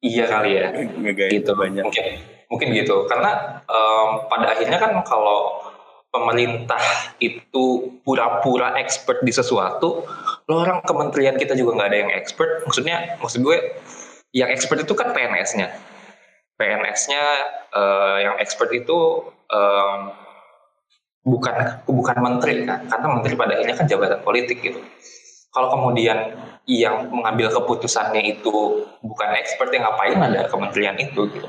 Iya 0.00 0.24
kali 0.26 0.50
ya. 0.56 0.68
Ngegaya 0.74 1.30
gitu. 1.32 1.52
banyak. 1.56 1.84
mungkin 1.84 2.04
mungkin 2.50 2.68
gitu. 2.74 3.06
Karena 3.06 3.62
em, 3.64 4.08
pada 4.26 4.46
akhirnya 4.56 4.78
kan 4.80 4.92
kalau 5.06 5.60
pemerintah 6.10 6.82
itu 7.22 7.96
pura-pura 8.02 8.74
expert 8.82 9.22
di 9.22 9.30
sesuatu 9.30 10.02
lo 10.50 10.54
orang 10.58 10.82
kementerian 10.82 11.38
kita 11.38 11.54
juga 11.54 11.78
nggak 11.78 11.88
ada 11.94 11.98
yang 12.02 12.12
expert. 12.12 12.66
Maksudnya 12.66 13.20
maksud 13.22 13.40
gue 13.46 13.58
yang 14.34 14.50
expert 14.50 14.82
itu 14.82 14.94
kan 14.98 15.14
PNS-nya 15.14 15.70
PNS-nya 16.58 17.24
eh, 17.72 18.18
yang 18.26 18.36
expert 18.42 18.68
itu 18.74 19.30
em, 19.48 20.00
bukan 21.22 21.86
bukan 21.86 22.16
menteri 22.18 22.66
kan. 22.66 22.88
Karena 22.90 23.06
menteri 23.14 23.34
pada 23.38 23.54
akhirnya 23.54 23.76
kan 23.78 23.86
jabatan 23.86 24.20
politik 24.26 24.58
gitu 24.64 24.80
kalau 25.50 25.68
kemudian 25.74 26.38
yang 26.70 27.10
mengambil 27.10 27.50
keputusannya 27.50 28.38
itu 28.38 28.86
bukan 29.02 29.30
expert 29.34 29.74
yang 29.74 29.82
ngapain 29.82 30.18
ada 30.18 30.46
kementerian 30.46 30.94
itu 30.98 31.26
gitu. 31.34 31.48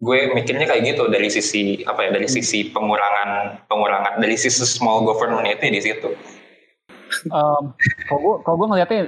Gue 0.00 0.28
mikirnya 0.32 0.68
kayak 0.68 0.96
gitu 0.96 1.08
dari 1.08 1.28
sisi 1.28 1.84
apa 1.84 2.08
ya 2.08 2.10
dari 2.12 2.28
sisi 2.28 2.68
pengurangan 2.72 3.64
pengurangan 3.68 4.20
dari 4.20 4.36
sisi 4.36 4.64
small 4.64 5.04
government 5.04 5.48
itu 5.48 5.68
di 5.68 5.80
situ. 5.80 6.08
Em, 7.32 7.64
kalau 8.08 8.20
gue 8.20 8.34
kalau 8.44 8.56
gue 8.60 8.68
ngeliatnya 8.76 9.00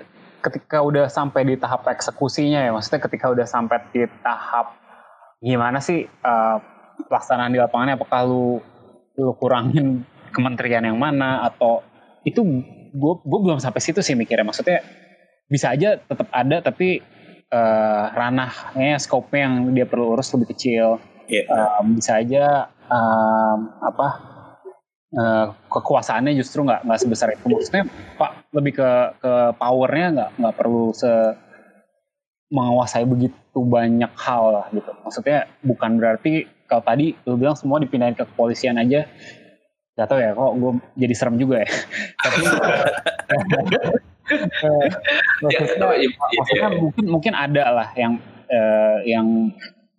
ketika 0.45 0.81
udah 0.81 1.07
sampai 1.11 1.45
di 1.45 1.55
tahap 1.59 1.85
eksekusinya 1.89 2.63
ya 2.63 2.71
maksudnya 2.73 3.05
ketika 3.05 3.27
udah 3.29 3.47
sampai 3.49 3.83
di 3.91 4.07
tahap 4.23 4.77
gimana 5.43 5.81
sih 5.81 6.05
eh, 6.05 6.57
pelaksanaan 7.07 7.55
di 7.55 7.59
lapangannya? 7.63 7.95
Apakah 7.95 8.27
lu 8.27 8.59
lu 9.19 9.33
kurangin 9.39 10.03
kementerian 10.35 10.83
yang 10.83 10.99
mana? 10.99 11.47
Atau 11.47 11.87
itu 12.27 12.43
gue 12.91 13.15
gue 13.23 13.41
belum 13.45 13.59
sampai 13.61 13.81
situ 13.81 14.01
sih 14.01 14.19
mikirnya. 14.19 14.47
Maksudnya 14.47 14.83
bisa 15.49 15.73
aja 15.73 15.97
tetap 15.97 16.29
ada 16.33 16.61
tapi 16.61 17.01
eh, 17.49 18.05
ranahnya 18.13 19.01
skopnya 19.01 19.49
yang 19.49 19.55
dia 19.73 19.87
perlu 19.89 20.17
urus 20.17 20.33
lebih 20.37 20.53
kecil. 20.57 21.01
Iya. 21.29 21.45
Um, 21.81 22.01
bisa 22.01 22.25
aja 22.25 22.73
um, 22.89 23.69
apa 23.85 24.09
uh, 25.13 25.47
kekuasaannya 25.69 26.33
justru 26.41 26.65
nggak 26.65 26.89
nggak 26.89 27.01
sebesar 27.05 27.29
itu. 27.37 27.45
Maksudnya 27.53 27.85
pak 28.17 28.49
lebih 28.57 28.81
ke 28.81 28.91
ke 29.21 29.33
powernya 29.61 30.07
nggak 30.17 30.31
nggak 30.41 30.55
perlu 30.57 30.97
se 30.97 31.13
menguasai 32.49 33.05
begitu 33.05 33.61
banyak 33.61 34.09
hal 34.17 34.45
lah 34.57 34.67
gitu. 34.73 34.89
Maksudnya 35.05 35.53
bukan 35.61 36.01
berarti 36.01 36.49
kalau 36.65 36.81
tadi 36.85 37.13
lu 37.29 37.37
bilang 37.37 37.57
semua 37.57 37.77
dipindahin 37.77 38.17
ke 38.17 38.25
kepolisian 38.25 38.81
aja 38.81 39.05
gak 39.99 40.07
tau 40.07 40.19
ya 40.23 40.31
kok 40.31 40.53
gue 40.55 40.73
jadi 40.95 41.15
serem 41.19 41.37
juga 41.43 41.67
ya. 41.67 41.71
Tapi 42.23 42.39
eh, 44.31 44.87
Ya, 45.39 45.65
maksudnya, 45.65 45.89
iya, 45.97 46.05
iya, 46.05 46.37
maksudnya 46.37 46.69
iya. 46.69 46.79
mungkin 46.85 47.05
mungkin 47.09 47.33
ada 47.33 47.65
lah 47.73 47.89
yang 47.97 48.13
eh, 48.47 48.97
yang 49.09 49.27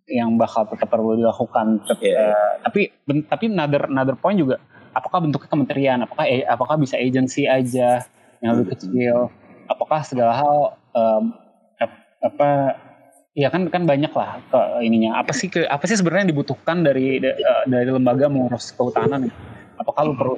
yang 0.09 0.29
bakal 0.37 0.65
tetap 0.69 0.89
perlu 0.89 1.17
dilakukan 1.17 1.81
Iya. 2.01 2.29
eh, 2.33 2.49
tapi 2.61 2.81
ben- 3.09 3.25
tapi 3.25 3.49
another 3.49 3.89
another 3.89 4.13
point 4.17 4.37
juga 4.37 4.61
apakah 4.93 5.25
bentuknya 5.25 5.49
kementerian? 5.49 5.99
Apakah 6.05 6.25
eh, 6.29 6.45
apakah 6.45 6.77
bisa 6.77 6.97
agency 6.97 7.49
aja 7.49 8.05
yang 8.41 8.51
lebih 8.57 8.77
kecil? 8.77 9.33
Apakah 9.69 10.01
segala 10.05 10.33
hal 10.37 10.57
um, 10.93 11.23
apa 12.19 12.75
ya 13.31 13.47
kan 13.47 13.71
kan 13.71 13.87
banyak 13.87 14.11
lah 14.11 14.43
ke 14.51 14.59
ininya. 14.83 15.23
Apa 15.23 15.31
sih 15.31 15.47
ke 15.47 15.63
apa 15.65 15.87
sih 15.87 15.95
sebenarnya 15.95 16.27
yang 16.27 16.31
dibutuhkan 16.35 16.83
dari 16.83 17.21
uh, 17.23 17.63
dari 17.69 17.87
lembaga 17.87 18.27
mengurus 18.27 18.75
kehutanan 18.75 19.31
apakah 19.89 20.01
lu 20.05 20.13
perlu 20.13 20.35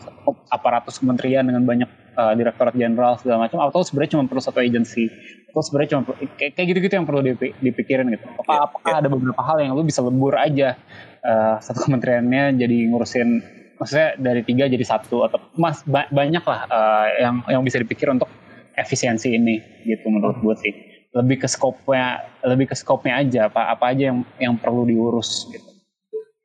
aparatus 0.48 1.04
kementerian 1.04 1.44
dengan 1.44 1.68
banyak 1.68 1.90
uh, 2.16 2.34
direktorat 2.40 2.72
jenderal 2.72 3.20
segala 3.20 3.48
macam 3.48 3.60
atau 3.60 3.84
sebenarnya 3.84 4.16
cuma 4.16 4.24
perlu 4.32 4.40
satu 4.40 4.64
agensi 4.64 5.12
atau 5.52 5.60
sebenarnya 5.60 5.90
cuma 6.00 6.02
kayak, 6.40 6.56
kayak 6.56 6.68
gitu-gitu 6.72 6.94
yang 6.96 7.04
perlu 7.04 7.22
dipikirin 7.60 8.08
gitu 8.16 8.26
apakah, 8.40 8.56
yeah, 8.56 8.64
apakah 8.72 8.92
yeah. 8.96 9.02
ada 9.04 9.08
beberapa 9.12 9.42
hal 9.44 9.58
yang 9.60 9.72
lu 9.76 9.84
bisa 9.84 10.00
lebur 10.00 10.34
aja 10.40 10.80
uh, 11.28 11.60
satu 11.60 11.84
kementeriannya 11.84 12.56
jadi 12.56 12.78
ngurusin 12.88 13.30
maksudnya 13.76 14.16
dari 14.16 14.42
tiga 14.48 14.72
jadi 14.72 14.86
satu 14.86 15.28
atau 15.28 15.42
mas 15.60 15.84
ba 15.84 16.08
banyak 16.08 16.44
lah 16.46 16.62
uh, 16.72 17.08
yang 17.20 17.36
yang 17.52 17.62
bisa 17.68 17.82
dipikir 17.82 18.08
untuk 18.08 18.32
efisiensi 18.78 19.36
ini 19.36 19.60
gitu 19.84 20.08
menurut 20.08 20.40
gue 20.40 20.56
sih 20.64 20.74
lebih 21.12 21.44
ke 21.44 21.48
skopnya 21.52 22.24
lebih 22.48 22.72
ke 22.72 22.76
skopnya 22.78 23.20
aja 23.20 23.52
apa 23.52 23.68
apa 23.76 23.92
aja 23.92 24.16
yang 24.16 24.24
yang 24.40 24.56
perlu 24.56 24.88
diurus 24.88 25.52
gitu. 25.52 25.68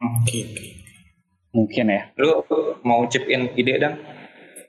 Oke. 0.02 0.26
Okay, 0.26 0.42
okay. 0.50 0.68
Mungkin 1.56 1.88
ya. 1.88 2.02
Lu 2.20 2.44
mau 2.84 3.08
chip 3.08 3.24
in 3.32 3.48
ide 3.56 3.80
dan? 3.80 3.96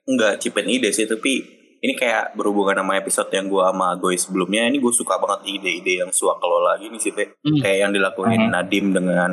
Enggak 0.07 0.39
chip 0.39 0.55
in 0.63 0.71
ide 0.71 0.89
sih 0.95 1.03
tapi 1.03 1.57
ini 1.77 1.93
kayak 1.93 2.33
berhubungan 2.33 2.81
sama 2.81 2.97
episode 2.97 3.29
yang 3.29 3.45
gue 3.51 3.61
sama 3.61 3.93
Goy 3.99 4.17
sebelumnya 4.17 4.65
ini 4.65 4.81
gue 4.81 4.89
suka 4.89 5.21
banget 5.21 5.45
ide-ide 5.45 6.01
yang 6.01 6.09
suak 6.09 6.41
kelola 6.41 6.73
gini 6.81 6.97
sih 6.97 7.13
Pe. 7.13 7.37
Hmm. 7.45 7.61
kayak 7.61 7.77
yang 7.85 7.91
dilakuin 7.93 8.49
hmm. 8.49 8.49
Nadim 8.49 8.85
dengan 8.97 9.31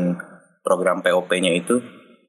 program 0.60 1.00
POP-nya 1.00 1.52
itu 1.56 1.80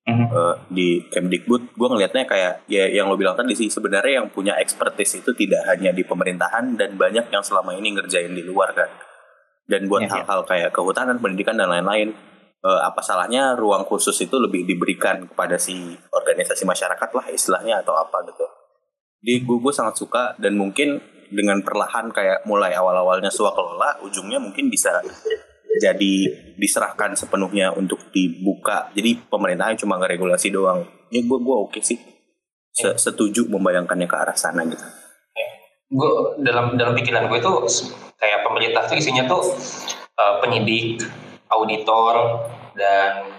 mm-hmm. 0.05 0.27
uh, 0.31 0.55
di 0.67 1.03
Kemdikbud 1.07 1.75
gue 1.75 1.87
ngelihatnya 1.87 2.23
kayak 2.27 2.53
ya 2.67 2.85
yang 2.87 3.07
lo 3.07 3.15
bilang 3.15 3.35
tadi 3.35 3.55
sih 3.57 3.71
sebenarnya 3.71 4.23
yang 4.23 4.27
punya 4.29 4.55
expertise 4.59 5.19
itu 5.19 5.31
tidak 5.33 5.65
hanya 5.71 5.95
di 5.95 6.03
pemerintahan 6.05 6.75
dan 6.75 6.95
banyak 6.95 7.31
yang 7.31 7.43
selama 7.43 7.73
ini 7.75 7.95
ngerjain 7.95 8.31
di 8.31 8.43
luar 8.43 8.71
kan 8.75 8.91
dan 9.65 9.89
buat 9.89 10.05
yeah, 10.05 10.21
hal-hal 10.21 10.45
kayak 10.45 10.69
kehutanan 10.75 11.17
pendidikan 11.17 11.57
dan 11.57 11.71
lain-lain 11.71 12.13
uh, 12.65 12.81
apa 12.81 13.05
salahnya 13.05 13.53
ruang 13.53 13.85
khusus 13.85 14.17
itu 14.25 14.33
lebih 14.41 14.65
diberikan 14.65 15.29
kepada 15.29 15.61
si 15.61 15.93
organisasi 16.09 16.65
masyarakat 16.65 17.09
lah 17.13 17.25
istilahnya 17.29 17.85
atau 17.85 17.93
apa 17.93 18.25
gitu 18.25 18.45
di 19.25 19.41
gue, 19.41 19.57
gue 19.57 19.73
sangat 19.73 19.97
suka 19.97 20.23
dan 20.37 20.53
mungkin 20.53 21.01
dengan 21.33 21.65
perlahan 21.65 22.13
kayak 22.13 22.45
mulai 22.45 22.77
awal-awalnya 22.77 23.33
kelola 23.33 23.97
ujungnya 24.05 24.37
mungkin 24.37 24.69
bisa 24.69 25.01
jadi 25.81 26.13
diserahkan 26.55 27.17
sepenuhnya 27.17 27.73
untuk 27.75 27.99
dibuka. 28.13 28.93
Jadi 28.95 29.25
pemerintahnya 29.27 29.81
cuma 29.81 29.99
ngeregulasi 29.99 30.53
doang. 30.53 30.85
Ya 31.11 31.25
gue 31.25 31.39
gue 31.41 31.55
oke 31.57 31.81
sih. 31.81 31.99
Setuju 32.75 33.49
membayangkannya 33.49 34.07
ke 34.07 34.15
arah 34.15 34.37
sana 34.37 34.63
gitu. 34.67 34.85
Gue 35.89 36.09
dalam 36.45 36.77
dalam 36.77 36.93
pikiran 36.93 37.27
gue 37.27 37.39
itu 37.41 37.51
kayak 38.15 38.45
pemerintah 38.45 38.85
tuh 38.87 38.95
isinya 38.95 39.25
tuh 39.27 39.41
uh, 40.15 40.37
penyidik, 40.39 41.03
auditor 41.51 42.45
dan 42.77 43.31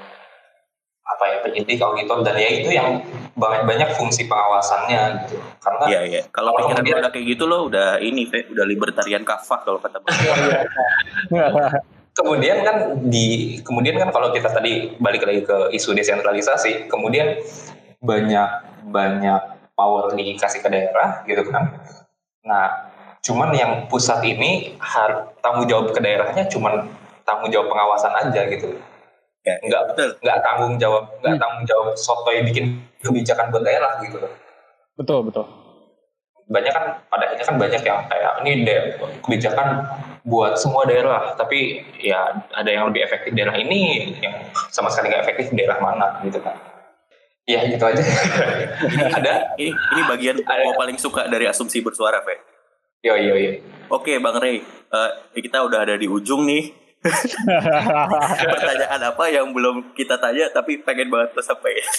apa 1.07 1.25
ya 1.31 1.37
penyidik, 1.47 1.79
auditor 1.79 2.27
dan 2.27 2.35
ya 2.35 2.51
itu 2.51 2.75
yang 2.75 2.99
banyak 3.39 3.63
banyak 3.63 3.89
fungsi 3.95 4.27
pengawasannya 4.27 5.23
gitu. 5.23 5.39
Karena 5.63 5.85
Iya 5.87 6.01
iya. 6.03 6.21
Kalau 6.35 6.51
pikiran 6.59 6.83
dia 6.83 6.99
udah 6.99 7.13
kayak 7.15 7.27
gitu 7.31 7.45
loh 7.47 7.71
udah 7.71 8.03
ini 8.03 8.27
udah 8.27 8.67
libertarian 8.67 9.23
kafah 9.23 9.63
kalau 9.63 9.79
kata 9.79 10.03
kemudian 12.17 12.65
kan 12.65 12.77
di 13.13 13.61
kemudian 13.61 14.01
kan 14.01 14.09
kalau 14.09 14.33
kita 14.33 14.49
tadi 14.49 14.97
balik 14.97 15.29
lagi 15.29 15.45
ke 15.45 15.69
isu 15.77 15.93
desentralisasi 15.93 16.89
kemudian 16.89 17.37
banyak 18.01 18.49
banyak 18.89 19.43
power 19.77 20.17
dikasih 20.17 20.65
ke 20.65 20.69
daerah 20.73 21.21
gitu 21.29 21.45
kan 21.53 21.77
nah 22.41 22.89
cuman 23.21 23.53
yang 23.53 23.73
pusat 23.93 24.25
ini 24.25 24.81
harus 24.81 25.29
tanggung 25.45 25.69
jawab 25.69 25.93
ke 25.93 26.01
daerahnya 26.01 26.49
cuman 26.49 26.89
tanggung 27.29 27.53
jawab 27.53 27.69
pengawasan 27.69 28.17
aja 28.17 28.49
gitu 28.49 28.81
ya, 29.47 29.55
nggak 29.63 29.83
betul. 29.95 30.11
nggak 30.21 30.39
tanggung 30.43 30.75
jawab 30.77 31.05
nggak 31.23 31.35
hmm. 31.39 31.43
tanggung 31.43 31.65
jawab 31.65 31.87
soto 31.95 32.31
yang 32.35 32.45
bikin 32.51 32.83
kebijakan 32.99 33.55
buat 33.55 33.63
daerah 33.63 34.03
gitu 34.03 34.19
betul 34.99 35.23
betul. 35.23 35.47
Banyak 36.47 36.71
kan 36.71 36.85
pada 37.11 37.27
akhirnya 37.27 37.47
kan 37.47 37.57
banyak 37.59 37.83
yang 37.83 37.99
kayak 38.07 38.33
ini 38.47 38.53
kebijakan 39.19 39.83
buat 40.23 40.55
semua 40.55 40.87
daerah 40.87 41.35
tapi 41.35 41.83
ya 41.99 42.39
ada 42.55 42.71
yang 42.71 42.87
lebih 42.91 43.03
efektif 43.03 43.35
daerah 43.35 43.55
ini 43.59 44.15
yang 44.23 44.47
sama 44.71 44.87
sekali 44.91 45.11
nggak 45.11 45.23
efektif 45.27 45.51
daerah 45.55 45.79
mana 45.83 46.23
gitu 46.23 46.39
kan. 46.39 46.55
Ya 47.47 47.63
gitu 47.67 47.83
aja. 47.83 48.03
Ada? 49.23 49.59
ini 49.59 49.71
ini 49.75 50.03
bagian 50.07 50.39
ada. 50.43 50.75
paling 50.75 50.99
suka 50.99 51.31
dari 51.31 51.47
asumsi 51.51 51.83
bersuara 51.83 52.23
Fe. 52.23 52.39
Yo 53.03 53.15
yo 53.19 53.35
yo. 53.39 53.63
Oke 53.91 54.19
bang 54.19 54.37
Rey. 54.39 54.63
Uh, 54.87 55.11
kita 55.35 55.67
udah 55.67 55.83
ada 55.83 55.95
di 55.99 56.07
ujung 56.07 56.47
nih 56.47 56.86
pertanyaan 58.57 59.03
apa 59.13 59.25
yang 59.31 59.55
belum 59.55 59.95
kita 59.95 60.19
tanya 60.19 60.51
tapi 60.51 60.83
pengen 60.83 61.11
banget 61.11 61.37
lo 61.37 61.43
sampaikan 61.43 61.87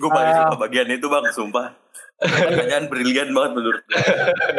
gue 0.00 0.10
paling 0.10 0.34
suka 0.36 0.56
bagian 0.56 0.90
itu 0.92 1.08
bang 1.10 1.32
sumpah 1.34 1.74
Pertanyaan 2.16 2.88
brilian 2.88 3.28
banget 3.36 3.60
menurut 3.60 3.84
gue 3.84 4.00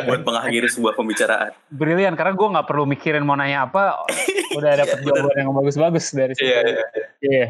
buat 0.06 0.22
mengakhiri 0.22 0.70
sebuah 0.70 0.94
pembicaraan. 0.94 1.58
Brilian 1.74 2.14
karena 2.14 2.38
gue 2.38 2.48
nggak 2.54 2.68
perlu 2.70 2.86
mikirin 2.86 3.26
mau 3.26 3.34
nanya 3.34 3.66
apa, 3.66 4.06
udah 4.54 4.72
dapet 4.78 5.02
iya, 5.02 5.06
jawaban 5.10 5.42
yang 5.42 5.50
bagus-bagus 5.58 6.06
dari 6.14 6.38
situ. 6.38 6.46
Iya. 6.46 6.62
Iya. 6.62 6.86
iya. 7.26 7.46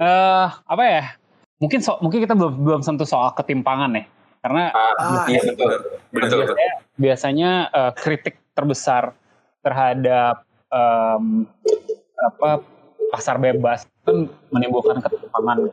Uh, 0.00 0.48
apa 0.64 0.84
ya? 0.88 1.04
Mungkin 1.60 1.84
so, 1.84 2.00
mungkin 2.00 2.24
kita 2.24 2.32
belum 2.32 2.64
belum 2.64 2.80
sentuh 2.80 3.04
soal 3.04 3.36
ketimpangan 3.36 3.92
ya, 3.92 4.08
karena 4.40 4.72
ah, 4.72 5.28
iya, 5.28 5.44
betul. 5.44 6.00
Betul, 6.10 6.48
biasanya, 6.48 6.81
biasanya 6.96 7.72
uh, 7.72 7.92
kritik 7.96 8.36
terbesar 8.52 9.16
terhadap 9.64 10.44
um, 10.68 11.48
apa 12.20 12.62
pasar 13.12 13.36
bebas 13.36 13.84
kan 14.08 14.28
menimbulkan 14.50 15.00
ketimpangan. 15.04 15.68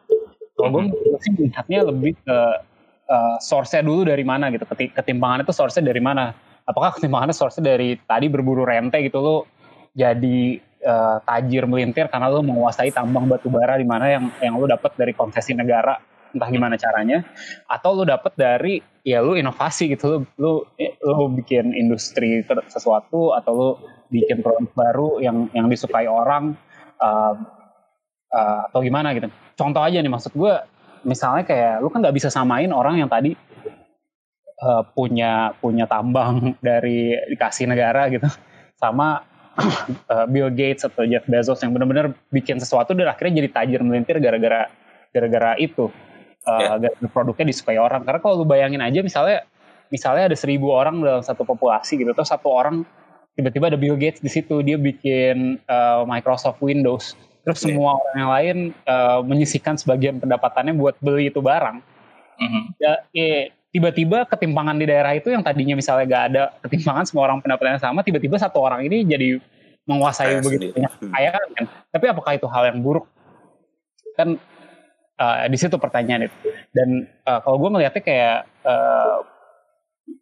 Kalau 0.59 0.69
gue 0.75 0.83
sih 1.23 1.31
melihatnya 1.39 1.87
lebih 1.87 2.19
ke 2.19 2.37
uh, 3.07 3.35
source-nya 3.39 3.81
dulu 3.83 4.03
dari 4.07 4.23
mana 4.27 4.51
gitu. 4.51 4.67
Ketimpangan 4.67 5.47
itu 5.47 5.53
source-nya 5.55 5.87
dari 5.87 6.03
mana? 6.03 6.35
Apakah 6.67 6.99
ketimpangannya 6.99 7.35
source-nya 7.35 7.75
dari 7.75 7.95
tadi 8.03 8.27
berburu 8.27 8.67
rente 8.67 8.99
gitu 9.01 9.23
lo 9.23 9.37
jadi 9.97 10.59
uh, 10.85 11.17
tajir 11.25 11.65
melintir 11.65 12.11
karena 12.11 12.29
lo 12.29 12.45
menguasai 12.45 12.93
tambang 12.93 13.25
batu 13.25 13.49
bara 13.49 13.79
di 13.79 13.87
mana 13.87 14.05
yang 14.11 14.29
yang 14.43 14.53
lo 14.59 14.69
dapat 14.69 14.93
dari 14.93 15.15
konsesi 15.17 15.57
negara 15.57 15.97
entah 16.29 16.49
gimana 16.49 16.75
caranya 16.77 17.25
atau 17.65 17.97
lo 17.97 18.03
dapat 18.05 18.33
dari 18.37 18.77
ya 19.01 19.23
lo 19.25 19.33
inovasi 19.33 19.95
gitu 19.95 20.05
lo 20.11 20.17
lo 20.37 20.51
lo 21.01 21.25
bikin 21.33 21.73
industri 21.73 22.45
sesuatu 22.69 23.33
atau 23.33 23.51
lo 23.53 23.69
bikin 24.09 24.41
produk 24.41 24.69
baru 24.73 25.09
yang 25.21 25.49
yang 25.53 25.69
disukai 25.69 26.09
orang 26.09 26.57
uh, 27.01 27.33
uh, 28.33 28.59
atau 28.69 28.79
gimana 28.81 29.13
gitu. 29.17 29.29
Contoh 29.57 29.81
aja 29.81 30.01
nih 30.01 30.11
maksud 30.11 30.33
gue 30.33 30.53
misalnya 31.05 31.43
kayak 31.47 31.79
lu 31.79 31.87
kan 31.89 32.03
nggak 32.03 32.15
bisa 32.17 32.29
samain 32.29 32.69
orang 32.73 32.99
yang 32.99 33.09
tadi 33.09 33.33
uh, 34.61 34.83
punya 34.93 35.55
punya 35.61 35.85
tambang 35.85 36.53
dari 36.65 37.15
dikasih 37.29 37.69
negara 37.69 38.09
gitu 38.11 38.27
sama 38.77 39.23
Bill 40.31 40.55
Gates 40.55 40.87
atau 40.87 41.03
Jeff 41.03 41.27
Bezos 41.27 41.59
yang 41.59 41.75
benar-benar 41.75 42.15
bikin 42.31 42.63
sesuatu 42.63 42.95
dan 42.95 43.11
akhirnya 43.11 43.43
jadi 43.43 43.49
tajir 43.51 43.81
melintir 43.83 44.23
gara-gara 44.23 44.71
gara-gara 45.11 45.59
itu 45.59 45.91
uh, 46.47 46.79
yeah. 46.79 47.09
produknya 47.11 47.49
disukai 47.51 47.75
orang 47.81 48.05
karena 48.07 48.19
kalau 48.21 48.43
lu 48.43 48.45
bayangin 48.47 48.79
aja 48.79 49.03
misalnya 49.03 49.43
misalnya 49.89 50.31
ada 50.31 50.37
seribu 50.37 50.71
orang 50.71 51.01
dalam 51.01 51.23
satu 51.25 51.43
populasi 51.43 51.97
gitu 51.99 52.13
terus 52.13 52.29
satu 52.29 52.47
orang 52.53 52.85
tiba-tiba 53.33 53.73
ada 53.73 53.79
Bill 53.79 53.97
Gates 53.97 54.21
di 54.21 54.29
situ 54.29 54.61
dia 54.61 54.77
bikin 54.77 55.59
uh, 55.65 56.05
Microsoft 56.05 56.61
Windows 56.61 57.17
terus 57.43 57.59
yeah. 57.63 57.73
semua 57.73 57.97
orang 57.97 58.15
yang 58.15 58.31
lain 58.31 58.57
uh, 58.85 59.19
menyisihkan 59.25 59.75
sebagian 59.79 60.21
pendapatannya 60.21 60.75
buat 60.77 60.95
beli 61.01 61.33
itu 61.33 61.41
barang 61.41 61.81
mm-hmm. 62.37 62.63
ya 62.77 62.93
eh, 63.15 63.55
tiba-tiba 63.69 64.25
ketimpangan 64.25 64.77
di 64.77 64.85
daerah 64.89 65.13
itu 65.13 65.29
yang 65.29 65.45
tadinya 65.45 65.77
misalnya 65.77 66.05
gak 66.09 66.23
ada 66.33 66.43
ketimpangan 66.65 67.05
semua 67.05 67.29
orang 67.29 67.39
pendapatannya 67.41 67.81
sama 67.81 68.01
tiba-tiba 68.05 68.37
satu 68.37 68.61
orang 68.61 68.85
ini 68.85 69.05
jadi 69.05 69.37
menguasai 69.89 70.37
Kaya 70.37 70.45
begitu 70.45 70.65
banyak 70.77 70.91
hmm. 71.01 71.13
kan 71.57 71.65
tapi 71.89 72.05
apakah 72.09 72.31
itu 72.37 72.45
hal 72.45 72.69
yang 72.69 72.79
buruk 72.85 73.09
kan 74.13 74.37
uh, 75.19 75.45
di 75.45 75.57
situ 75.59 75.75
pertanyaan 75.75 76.31
itu. 76.31 76.37
Dan 76.71 77.05
uh, 77.27 77.43
kalau 77.43 77.59
gue 77.59 77.69
ngelihatnya 77.75 78.03
kayak 78.03 78.39
uh, 78.63 79.21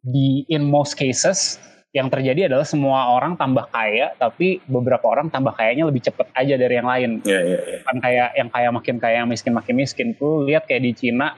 di 0.03 0.43
in 0.51 0.67
most 0.67 0.97
cases 0.99 1.61
yang 1.95 2.11
terjadi 2.11 2.51
adalah 2.51 2.67
semua 2.67 3.15
orang 3.15 3.39
tambah 3.39 3.63
kaya 3.71 4.11
tapi 4.19 4.59
beberapa 4.67 5.07
orang 5.07 5.31
tambah 5.31 5.55
kayanya 5.55 5.87
lebih 5.87 6.03
cepet 6.03 6.27
aja 6.35 6.55
dari 6.59 6.73
yang 6.75 6.89
lain. 6.89 7.11
Yeah, 7.23 7.41
yeah, 7.41 7.61
yeah. 7.63 7.81
kan 7.87 7.97
kayak 8.03 8.29
yang 8.35 8.49
kaya 8.51 8.69
makin 8.69 8.95
kaya 8.99 9.15
yang 9.23 9.29
miskin 9.31 9.53
makin 9.55 9.75
miskin. 9.79 10.07
Tuh 10.19 10.43
lihat 10.43 10.67
kayak 10.67 10.83
di 10.83 10.91
Cina 10.93 11.33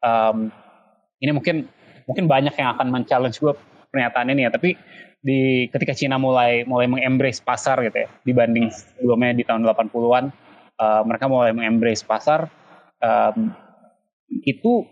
um, 0.00 0.48
ini 1.18 1.34
mungkin 1.34 1.66
mungkin 2.06 2.24
banyak 2.30 2.54
yang 2.56 2.78
akan 2.78 2.88
men-challenge 2.88 3.36
gue 3.42 3.52
pernyataan 3.90 4.32
ini 4.32 4.46
ya. 4.46 4.50
Tapi 4.54 4.78
di 5.18 5.66
ketika 5.68 5.92
Cina 5.98 6.16
mulai 6.16 6.62
mulai 6.62 6.86
mengembrace 6.86 7.42
pasar 7.42 7.82
gitu 7.82 8.06
ya 8.06 8.08
dibanding 8.22 8.70
sebelumnya 8.70 9.34
di 9.34 9.42
tahun 9.42 9.66
80-an 9.66 10.30
uh, 10.78 11.02
mereka 11.02 11.26
mulai 11.26 11.50
mengembrace 11.50 12.06
pasar 12.06 12.46
um, 13.02 13.54
itu 14.44 14.86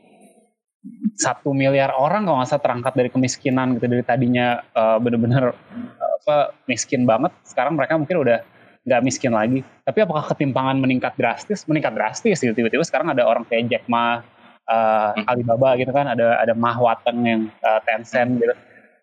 satu 1.18 1.50
miliar 1.50 1.90
orang 1.96 2.28
kalau 2.28 2.38
nggak 2.38 2.50
salah 2.50 2.62
terangkat 2.62 2.92
dari 2.94 3.10
kemiskinan 3.10 3.74
gitu 3.74 3.90
dari 3.90 4.04
tadinya 4.06 4.62
uh, 4.70 4.98
bener-bener 5.02 5.50
uh, 5.50 6.12
apa 6.22 6.54
miskin 6.70 7.02
banget. 7.08 7.34
Sekarang 7.42 7.74
mereka 7.74 7.98
mungkin 7.98 8.22
udah 8.22 8.38
nggak 8.86 9.02
miskin 9.02 9.34
lagi. 9.34 9.66
Tapi 9.82 9.98
apakah 10.06 10.30
ketimpangan 10.30 10.78
meningkat 10.78 11.18
drastis? 11.18 11.66
Meningkat 11.66 11.92
drastis 11.98 12.38
gitu. 12.38 12.54
Tiba-tiba 12.54 12.86
sekarang 12.86 13.10
ada 13.10 13.26
orang 13.26 13.42
kayak 13.50 13.66
Jack 13.66 13.84
Ma 13.90 14.22
uh, 14.70 15.12
Alibaba 15.26 15.74
gitu 15.74 15.90
kan. 15.90 16.06
Ada 16.06 16.46
ada 16.46 16.54
Ma 16.54 16.78
Wateng 16.78 17.18
yang 17.26 17.42
uh, 17.66 17.80
Tencent 17.82 18.38
gitu. 18.38 18.54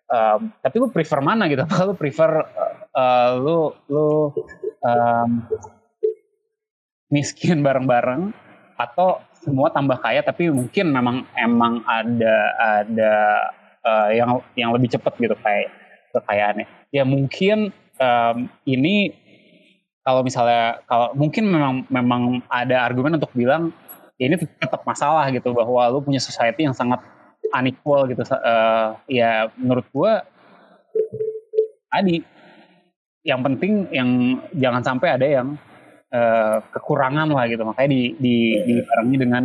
Um, 0.04 0.52
tapi 0.60 0.74
lu 0.80 0.88
prefer 0.88 1.20
mana 1.20 1.48
gitu? 1.52 1.64
Apa 1.68 1.84
lu 1.84 1.94
prefer 1.96 2.32
uh, 2.96 3.30
lu 3.36 3.76
lu 3.92 4.32
um, 4.80 5.30
miskin 7.12 7.60
bareng-bareng 7.60 8.32
atau 8.74 9.22
semua 9.38 9.70
tambah 9.70 10.00
kaya 10.00 10.24
tapi 10.24 10.50
mungkin 10.50 10.90
memang 10.90 11.16
emang 11.36 11.84
ada 11.86 12.36
ada 12.58 13.14
uh, 13.84 14.08
yang 14.10 14.30
yang 14.58 14.70
lebih 14.74 14.90
cepat 14.92 15.14
gitu 15.20 15.36
kayak 15.42 15.70
kekayaannya. 16.14 16.66
Ya 16.90 17.02
mungkin 17.02 17.74
um, 17.98 18.48
ini 18.64 19.14
kalau 20.04 20.20
misalnya 20.20 20.84
kalau 20.84 21.16
mungkin 21.16 21.48
memang 21.48 21.74
memang 21.88 22.22
ada 22.52 22.84
argumen 22.84 23.16
untuk 23.16 23.32
bilang 23.32 23.72
ya 24.20 24.30
ini 24.30 24.36
tetap 24.38 24.84
masalah 24.86 25.26
gitu 25.32 25.50
bahwa 25.50 25.90
lu 25.90 26.04
punya 26.04 26.22
society 26.22 26.68
yang 26.68 26.76
sangat 26.76 27.02
unequal 27.54 28.06
gitu 28.06 28.22
uh, 28.30 28.98
ya 29.10 29.48
menurut 29.58 29.86
gua 29.90 30.22
tadi 31.90 32.22
yang 33.24 33.40
penting 33.40 33.88
yang 33.90 34.10
jangan 34.52 34.82
sampai 34.84 35.08
ada 35.16 35.26
yang 35.26 35.48
uh, 36.14 36.62
kekurangan 36.70 37.28
lah 37.28 37.44
gitu. 37.50 37.66
Makanya 37.66 37.90
di 37.90 38.02
di 38.16 38.36
dibarengi 38.62 39.16
dengan 39.18 39.44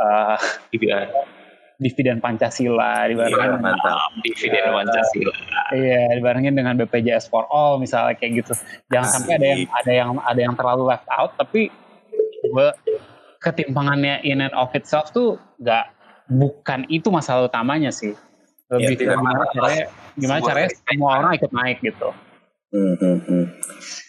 uh, 0.00 0.36
dividen. 0.72 2.24
Pancasila 2.24 3.04
dibarengin 3.04 3.52
iya, 3.52 3.60
mantap. 3.60 4.10
dividen 4.24 4.72
Pancasila. 4.72 5.34
Iya 5.76 6.02
dibarengin 6.16 6.54
dengan 6.56 6.74
BPJS 6.80 7.28
for 7.28 7.44
all 7.52 7.76
misalnya 7.76 8.16
kayak 8.16 8.40
gitu. 8.40 8.56
Jangan 8.88 9.08
sampai 9.12 9.32
ada 9.36 9.46
yang 9.46 9.60
ada 9.68 9.92
yang 9.92 10.10
ada 10.24 10.40
yang 10.40 10.54
terlalu 10.56 10.88
left 10.88 11.04
out 11.12 11.36
tapi 11.36 11.68
gue 12.46 12.68
ketimpangannya 13.44 14.24
in 14.24 14.40
and 14.40 14.54
of 14.56 14.72
itself 14.72 15.12
tuh 15.12 15.36
gak 15.60 15.92
bukan 16.32 16.88
itu 16.88 17.12
masalah 17.12 17.44
utamanya 17.44 17.92
sih. 17.92 18.16
Lebih 18.72 18.98
ya, 18.98 19.14
gimana 19.14 19.44
caranya 19.52 19.84
gimana 20.16 20.40
caranya 20.42 20.70
semua 20.74 21.10
orang 21.22 21.32
ikut 21.38 21.52
naik 21.54 21.78
gitu 21.84 22.10
Hmm, 22.66 22.98
hmm, 22.98 23.18
hmm. 23.30 23.44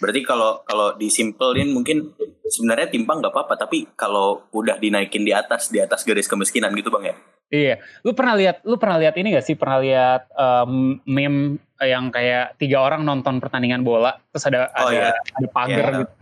Berarti 0.02 0.22
kalau 0.26 0.66
kalau 0.66 0.98
disimpelin 0.98 1.70
mungkin 1.70 2.18
sebenarnya 2.42 2.90
timpang 2.90 3.22
nggak 3.22 3.30
apa-apa, 3.30 3.54
tapi 3.54 3.86
kalau 3.94 4.50
udah 4.50 4.82
dinaikin 4.82 5.22
di 5.22 5.32
atas 5.32 5.70
di 5.70 5.78
atas 5.78 6.02
garis 6.02 6.26
kemiskinan 6.26 6.74
gitu 6.74 6.90
bang 6.90 7.14
ya? 7.14 7.16
Iya, 7.48 7.76
lu 8.04 8.12
pernah 8.12 8.36
lihat 8.36 8.66
lu 8.68 8.76
pernah 8.76 9.00
lihat 9.00 9.16
ini 9.16 9.32
gak 9.32 9.46
sih? 9.48 9.56
Pernah 9.56 9.80
lihat 9.80 10.22
um, 10.36 11.00
meme 11.08 11.64
yang 11.80 12.12
kayak 12.12 12.60
tiga 12.60 12.84
orang 12.84 13.08
nonton 13.08 13.40
pertandingan 13.40 13.88
bola, 13.88 14.20
terus 14.34 14.44
ada 14.50 14.68
oh, 14.74 14.90
ada 14.90 15.14
iya. 15.14 15.16
ada 15.16 15.48
pagar 15.54 15.86
yeah. 15.88 16.00
gitu, 16.02 16.14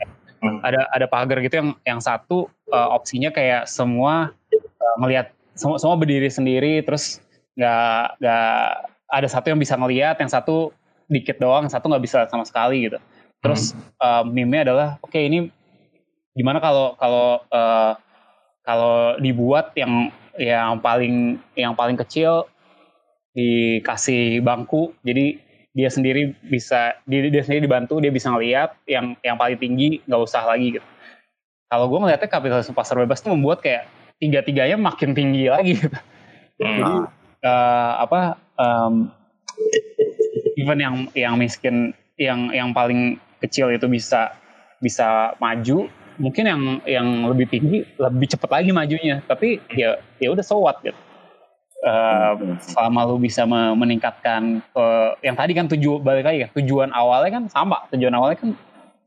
hmm. 0.43 0.59
ada 0.61 0.81
ada 0.91 1.05
pagar 1.09 1.37
gitu 1.41 1.55
yang 1.57 1.69
yang 1.81 1.99
satu 2.03 2.51
uh, 2.69 2.89
opsinya 2.93 3.33
kayak 3.33 3.65
semua 3.65 4.35
uh, 4.53 4.95
ngelihat 5.01 5.33
semua 5.57 5.81
semua 5.81 5.97
berdiri 5.97 6.29
sendiri, 6.29 6.83
terus 6.85 7.23
nggak 7.57 8.21
nggak 8.21 8.59
ada 9.09 9.27
satu 9.31 9.49
yang 9.49 9.57
bisa 9.57 9.79
ngelihat, 9.79 10.19
yang 10.21 10.29
satu 10.29 10.75
dikit 11.09 11.37
doang 11.37 11.69
satu 11.69 11.89
nggak 11.89 12.03
bisa 12.03 12.25
sama 12.29 12.45
sekali 12.45 12.89
gitu 12.89 12.99
terus 13.43 13.73
hmm. 13.73 14.01
uh, 14.01 14.23
meme 14.25 14.65
adalah 14.65 14.97
oke 15.01 15.13
okay, 15.13 15.29
ini 15.29 15.49
gimana 16.35 16.59
kalau 16.59 16.97
kalau 16.99 17.39
uh, 17.53 17.93
kalau 18.65 19.15
dibuat 19.21 19.71
yang 19.77 20.09
yang 20.35 20.81
paling 20.83 21.39
yang 21.55 21.77
paling 21.77 21.95
kecil 21.95 22.49
dikasih 23.35 24.41
bangku 24.41 24.91
jadi 25.05 25.39
dia 25.75 25.89
sendiri 25.91 26.31
bisa 26.47 26.95
dia, 27.03 27.27
dia 27.27 27.43
sendiri 27.43 27.67
dibantu 27.67 27.99
dia 27.99 28.11
bisa 28.11 28.31
ngeliat 28.31 28.75
yang 28.87 29.15
yang 29.21 29.35
paling 29.35 29.59
tinggi 29.59 29.99
nggak 30.07 30.21
usah 30.23 30.43
lagi 30.47 30.79
gitu 30.79 30.87
kalau 31.67 31.91
gue 31.91 31.99
ngeliatnya 31.99 32.31
kapitalisme 32.31 32.75
pasar 32.75 32.95
bebas 32.99 33.19
itu 33.19 33.29
membuat 33.31 33.59
kayak 33.59 33.87
tiga 34.19 34.39
tiganya 34.39 34.79
makin 34.79 35.11
tinggi 35.11 35.51
lagi 35.51 35.75
gitu. 35.79 35.91
Hmm. 35.91 36.63
jadi 36.63 36.93
uh, 37.43 37.91
apa 38.07 38.19
um, 38.55 39.11
even 40.55 40.77
yang 40.79 40.95
yang 41.15 41.35
miskin 41.35 41.91
yang 42.15 42.51
yang 42.51 42.71
paling 42.71 43.19
kecil 43.43 43.71
itu 43.71 43.85
bisa 43.91 44.31
bisa 44.79 45.35
maju 45.39 45.87
mungkin 46.15 46.43
yang 46.47 46.61
yang 46.87 47.07
lebih 47.27 47.47
tinggi 47.51 47.83
lebih 47.99 48.27
cepat 48.31 48.49
lagi 48.61 48.71
majunya. 48.71 49.19
Tapi 49.27 49.59
ya 49.75 49.99
ya 50.19 50.31
udah 50.31 50.43
so 50.43 50.63
what 50.63 50.79
gitu. 50.81 50.97
Uh, 51.85 52.57
selama 52.65 53.05
lu 53.05 53.21
bisa 53.21 53.45
meningkatkan 53.45 54.57
uh, 54.73 55.13
yang 55.21 55.37
tadi 55.37 55.53
kan 55.53 55.69
tujuan 55.69 56.01
balik 56.01 56.25
lagi 56.25 56.47
kan 56.47 56.51
tujuan 56.57 56.89
awalnya 56.95 57.31
kan 57.37 57.43
sama. 57.51 57.85
Tujuan 57.93 58.15
awalnya 58.15 58.41
kan 58.41 58.51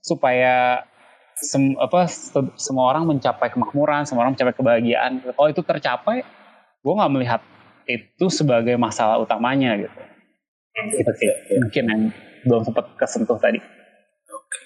supaya 0.04 0.86
sem, 1.34 1.74
apa 1.74 2.06
semua 2.54 2.94
orang 2.94 3.08
mencapai 3.08 3.50
kemakmuran 3.50 4.06
semua 4.06 4.28
orang 4.28 4.38
mencapai 4.38 4.54
kebahagiaan. 4.54 5.24
Kalau 5.34 5.48
itu 5.50 5.62
tercapai 5.64 6.22
gue 6.78 6.92
nggak 6.94 7.12
melihat 7.12 7.40
itu 7.88 8.30
sebagai 8.30 8.78
masalah 8.78 9.18
utamanya 9.18 9.74
gitu 9.74 10.07
itu 10.94 11.12
sih. 11.18 11.28
Mungkin 11.58 11.84
yang 11.90 12.02
belum 12.46 12.62
sempat 12.62 12.94
kesentuh 12.94 13.38
tadi. 13.40 13.58
Oke. 14.30 14.60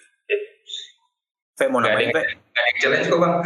Okay. 1.56 1.68
mau 1.70 1.80
nambahin 1.80 2.10
Fe? 2.12 2.22
Gak 2.52 2.62
ada 2.62 2.72
challenge 2.80 3.06
kok 3.08 3.20
bang. 3.20 3.34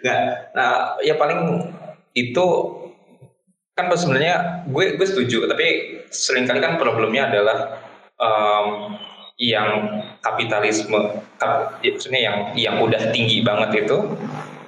Nggak, 0.00 0.20
nah 0.56 0.96
ya 1.04 1.14
paling 1.20 1.40
itu 2.16 2.46
kan 3.76 3.86
sebenarnya 3.92 4.64
gue 4.66 4.96
gue 4.96 5.06
setuju 5.06 5.46
tapi 5.46 6.00
sering 6.10 6.48
kali 6.48 6.58
kan 6.58 6.80
problemnya 6.80 7.30
adalah 7.30 7.78
um, 8.18 8.98
yang 9.38 10.02
kapitalisme 10.18 10.98
kap, 11.38 11.78
ya, 11.78 11.94
maksudnya 11.94 12.20
yang 12.20 12.36
yang 12.58 12.76
udah 12.82 13.14
tinggi 13.14 13.46
banget 13.46 13.86
itu 13.86 14.18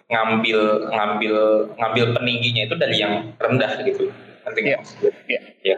ngambil 0.07 0.91
ngambil 0.95 1.37
ngambil 1.75 2.05
peningginya 2.15 2.71
itu 2.71 2.75
dari 2.79 2.97
yang 3.03 3.35
rendah 3.43 3.83
gitu 3.83 4.15
penting 4.51 4.75
ya. 4.75 4.79
ya. 5.31 5.41
ya 5.65 5.77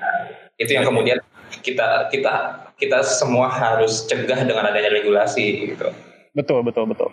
itu 0.59 0.71
yang 0.73 0.85
kemudian 0.89 1.19
kita 1.61 2.09
kita 2.09 2.33
kita 2.81 2.99
semua 3.05 3.53
harus 3.53 4.09
cegah 4.09 4.41
dengan 4.43 4.67
adanya 4.67 4.91
regulasi 4.91 5.75
gitu. 5.75 5.93
Betul 6.33 6.65
betul 6.65 6.89
betul. 6.89 7.13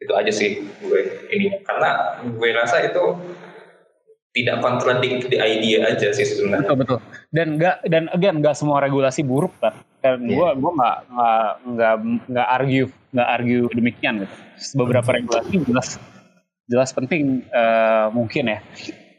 Itu 0.00 0.12
aja 0.16 0.32
sih 0.32 0.64
gue 0.80 1.00
ini. 1.34 1.60
Karena 1.66 2.22
gue 2.24 2.48
rasa 2.54 2.86
itu 2.86 3.18
tidak 4.30 4.62
kontradik 4.62 5.26
di 5.26 5.36
idea 5.36 5.90
aja 5.90 6.14
sih 6.14 6.24
sebenarnya. 6.24 6.70
Betul 6.70 6.78
betul. 6.86 6.98
Dan 7.34 7.46
enggak 7.58 7.76
dan 7.90 8.06
again 8.14 8.38
enggak 8.38 8.54
semua 8.54 8.78
regulasi 8.78 9.26
buruk 9.26 9.52
kan 9.58 9.74
dan 10.00 10.24
yeah. 10.24 10.32
gue 10.32 10.48
gue 10.62 10.72
nggak 10.80 10.98
nggak 11.66 11.94
nggak 12.30 12.48
argue 12.48 12.86
nggak 13.10 13.28
argue 13.28 13.60
demikian 13.74 14.14
gitu. 14.24 14.34
Beberapa 14.78 15.08
regulasi 15.18 15.54
jelas 15.66 15.88
jelas 16.70 16.90
penting 16.94 17.42
uh, 17.50 18.14
mungkin 18.14 18.54
ya 18.54 18.58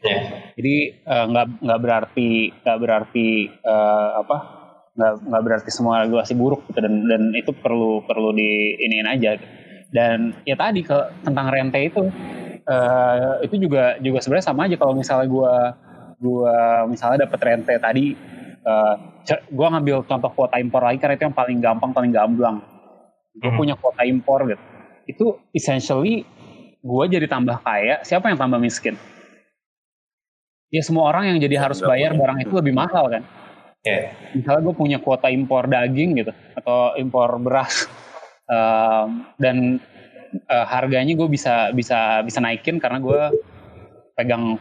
Yeah. 0.02 0.50
Jadi 0.58 0.76
eh, 0.98 1.24
nggak 1.30 1.46
uh, 1.46 1.58
nggak 1.62 1.80
berarti 1.80 2.30
nggak 2.50 2.78
berarti 2.82 3.28
uh, 3.62 4.18
apa 4.26 4.36
nggak 4.92 5.12
nggak 5.24 5.42
berarti 5.46 5.70
semua 5.72 6.04
regulasi 6.04 6.34
buruk 6.36 6.68
gitu 6.68 6.82
dan 6.82 7.06
dan 7.08 7.32
itu 7.32 7.54
perlu 7.54 8.04
perlu 8.04 8.36
di 8.36 8.76
iniin 8.76 9.08
aja 9.08 9.40
gitu. 9.40 9.46
dan 9.88 10.36
ya 10.44 10.52
tadi 10.52 10.84
ke 10.84 10.98
tentang 11.24 11.48
rente 11.48 11.80
itu 11.80 12.12
uh, 12.68 13.40
itu 13.40 13.56
juga 13.56 13.96
juga 14.04 14.20
sebenarnya 14.20 14.46
sama 14.52 14.68
aja 14.68 14.76
kalau 14.76 14.92
misalnya 14.92 15.32
gue 15.32 15.54
gue 16.20 16.56
misalnya 16.92 17.24
dapat 17.24 17.40
rente 17.40 17.74
tadi 17.80 18.12
uh, 18.68 18.94
gue 19.48 19.66
ngambil 19.72 20.04
contoh 20.04 20.30
kuota 20.36 20.60
impor 20.60 20.84
lagi 20.84 21.00
karena 21.00 21.16
itu 21.16 21.24
yang 21.24 21.36
paling 21.36 21.58
gampang 21.64 21.90
paling 21.96 22.12
gamblang 22.12 22.60
gue 23.32 23.48
hmm. 23.48 23.58
punya 23.58 23.74
kuota 23.80 24.04
impor 24.04 24.44
gitu 24.44 24.64
itu 25.08 25.26
essentially 25.56 26.28
gue 26.82 27.04
jadi 27.08 27.26
tambah 27.30 27.64
kaya 27.64 28.04
siapa 28.04 28.28
yang 28.28 28.36
tambah 28.36 28.60
miskin 28.60 28.98
ya 30.72 30.82
semua 30.82 31.12
orang 31.12 31.36
yang 31.36 31.38
jadi 31.38 31.60
harus 31.60 31.84
bayar 31.84 32.16
barang 32.16 32.48
itu 32.48 32.52
lebih 32.56 32.72
mahal 32.72 33.12
kan. 33.12 33.22
Yeah. 33.84 34.14
Misalnya 34.32 34.62
gue 34.64 34.74
punya 34.74 34.98
kuota 35.02 35.28
impor 35.28 35.68
daging 35.68 36.24
gitu 36.24 36.32
atau 36.56 36.96
impor 36.96 37.36
beras 37.42 37.84
um, 38.48 39.28
dan 39.36 39.82
uh, 40.48 40.66
harganya 40.66 41.12
gue 41.12 41.28
bisa 41.28 41.70
bisa 41.76 42.24
bisa 42.24 42.38
naikin 42.40 42.80
karena 42.80 43.02
gue 43.02 43.20
pegang 44.16 44.56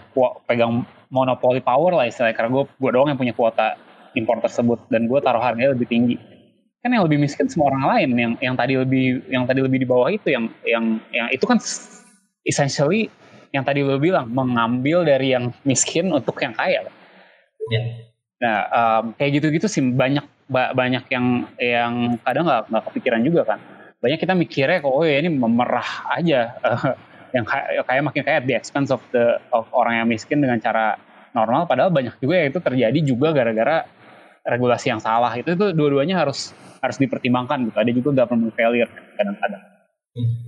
pegang 0.50 0.84
monopoli 1.12 1.64
power 1.64 1.96
lah 1.96 2.06
istilahnya 2.08 2.36
karena 2.36 2.50
gue 2.60 2.64
gue 2.68 2.92
doang 2.92 3.08
yang 3.12 3.20
punya 3.20 3.36
kuota 3.36 3.78
impor 4.18 4.40
tersebut 4.44 4.80
dan 4.92 5.08
gue 5.08 5.20
taruh 5.24 5.44
harganya 5.44 5.76
lebih 5.76 5.88
tinggi 5.88 6.16
kan 6.82 6.90
yang 6.90 7.06
lebih 7.06 7.22
miskin 7.22 7.46
semua 7.46 7.70
orang 7.70 7.86
lain 7.94 8.10
yang 8.18 8.34
yang 8.42 8.56
tadi 8.58 8.74
lebih 8.74 9.22
yang 9.30 9.46
tadi 9.46 9.62
lebih 9.62 9.86
di 9.86 9.88
bawah 9.88 10.10
itu 10.10 10.34
yang 10.34 10.50
yang 10.66 10.98
yang 11.14 11.28
itu 11.30 11.46
kan 11.46 11.62
essentially 12.48 13.12
yang 13.52 13.64
tadi 13.68 13.84
lo 13.84 14.00
bilang 14.00 14.32
mengambil 14.32 15.04
dari 15.04 15.36
yang 15.36 15.52
miskin 15.68 16.12
untuk 16.12 16.40
yang 16.40 16.56
kaya. 16.56 16.88
Yeah. 17.72 17.86
Nah, 18.42 18.58
um, 18.74 19.04
kayak 19.20 19.38
gitu-gitu 19.38 19.68
sih 19.70 19.84
banyak 19.84 20.26
banyak 20.50 21.06
yang 21.14 21.48
yang 21.62 21.94
kadang 22.26 22.44
nggak 22.48 22.62
nggak 22.72 22.84
kepikiran 22.90 23.22
juga 23.22 23.42
kan. 23.46 23.60
Banyak 24.02 24.18
kita 24.18 24.34
mikirnya 24.34 24.82
kok 24.82 24.90
oh 24.90 25.06
ya 25.06 25.22
ini 25.22 25.30
memerah 25.30 26.10
aja. 26.16 26.58
Uh, 26.64 26.96
yang 27.36 27.48
kayak, 27.48 27.88
kayak 27.88 28.04
makin 28.04 28.24
at 28.28 28.44
the 28.44 28.56
expense 28.56 28.92
of 28.92 29.00
the 29.16 29.40
of 29.56 29.64
orang 29.72 30.04
yang 30.04 30.08
miskin 30.08 30.44
dengan 30.44 30.60
cara 30.60 31.00
normal. 31.32 31.68
Padahal 31.68 31.92
banyak 31.92 32.20
juga 32.20 32.40
ya 32.40 32.46
itu 32.52 32.60
terjadi 32.60 33.00
juga 33.04 33.32
gara-gara 33.32 33.88
regulasi 34.44 34.92
yang 34.92 35.00
salah. 35.00 35.32
Itu 35.38 35.56
itu 35.56 35.72
dua-duanya 35.72 36.20
harus 36.24 36.52
harus 36.82 36.98
dipertimbangkan 37.00 37.68
gitu. 37.72 37.78
Ada 37.78 37.92
juga 37.94 38.10
government 38.26 38.52
failure 38.58 38.92
kadang-kadang. 39.16 39.64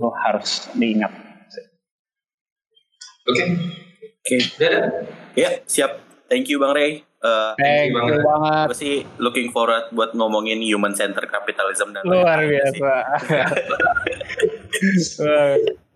Lo 0.02 0.12
harus 0.12 0.68
diingat 0.76 1.33
Oke. 3.24 3.40
Okay. 3.40 3.48
Oke. 4.04 4.38
Okay. 4.60 4.84
Ya, 5.40 5.50
siap. 5.64 6.04
Thank 6.28 6.52
you 6.52 6.60
Bang 6.60 6.76
Ray. 6.76 7.08
Uh, 7.24 7.56
Thank 7.56 7.96
you 7.96 7.96
banget. 7.96 8.20
banget. 8.20 8.68
Gue 8.68 8.78
sih 8.78 8.96
looking 9.16 9.56
forward 9.56 9.88
buat 9.96 10.12
ngomongin 10.12 10.60
human 10.60 10.92
center 10.92 11.24
capitalism 11.24 11.96
dan 11.96 12.04
luar 12.04 12.44
biasa. 12.44 12.92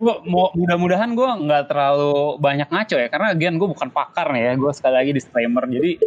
mau 0.00 0.48
mudah-mudahan 0.56 1.12
gue 1.12 1.30
nggak 1.44 1.68
terlalu 1.68 2.40
banyak 2.40 2.70
ngaco 2.72 2.96
ya 2.96 3.08
karena 3.12 3.34
again 3.36 3.60
gue 3.60 3.68
bukan 3.68 3.92
pakar 3.92 4.32
nih 4.32 4.42
ya 4.48 4.52
gue 4.56 4.72
sekali 4.72 4.94
lagi 4.94 5.10
disclaimer 5.12 5.66
jadi 5.68 5.98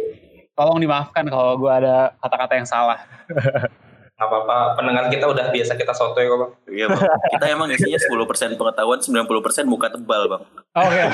tolong 0.58 0.80
dimaafkan 0.82 1.28
kalau 1.30 1.54
gue 1.54 1.70
ada 1.70 2.18
kata-kata 2.18 2.52
yang 2.58 2.66
salah. 2.66 2.98
apa-apa 4.28 4.78
pendengar 4.78 5.06
kita 5.08 5.26
udah 5.26 5.50
biasa 5.50 5.74
kita 5.74 5.92
soto 5.94 6.18
ya 6.18 6.30
bang 6.30 6.52
iya 6.70 6.86
bang 6.90 7.02
kita 7.38 7.44
emang 7.50 7.68
isinya 7.72 7.98
10% 7.98 8.58
pengetahuan 8.60 9.00
90% 9.00 9.70
muka 9.70 9.88
tebal 9.90 10.22
bang 10.30 10.42
oke 10.76 10.86
okay. 10.90 11.06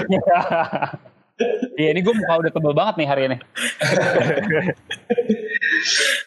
Iya 1.78 1.94
ini 1.94 2.00
gue 2.02 2.14
muka 2.14 2.34
udah 2.42 2.50
tebal 2.50 2.74
banget 2.74 2.94
nih 2.98 3.08
hari 3.08 3.22
ini. 3.30 3.36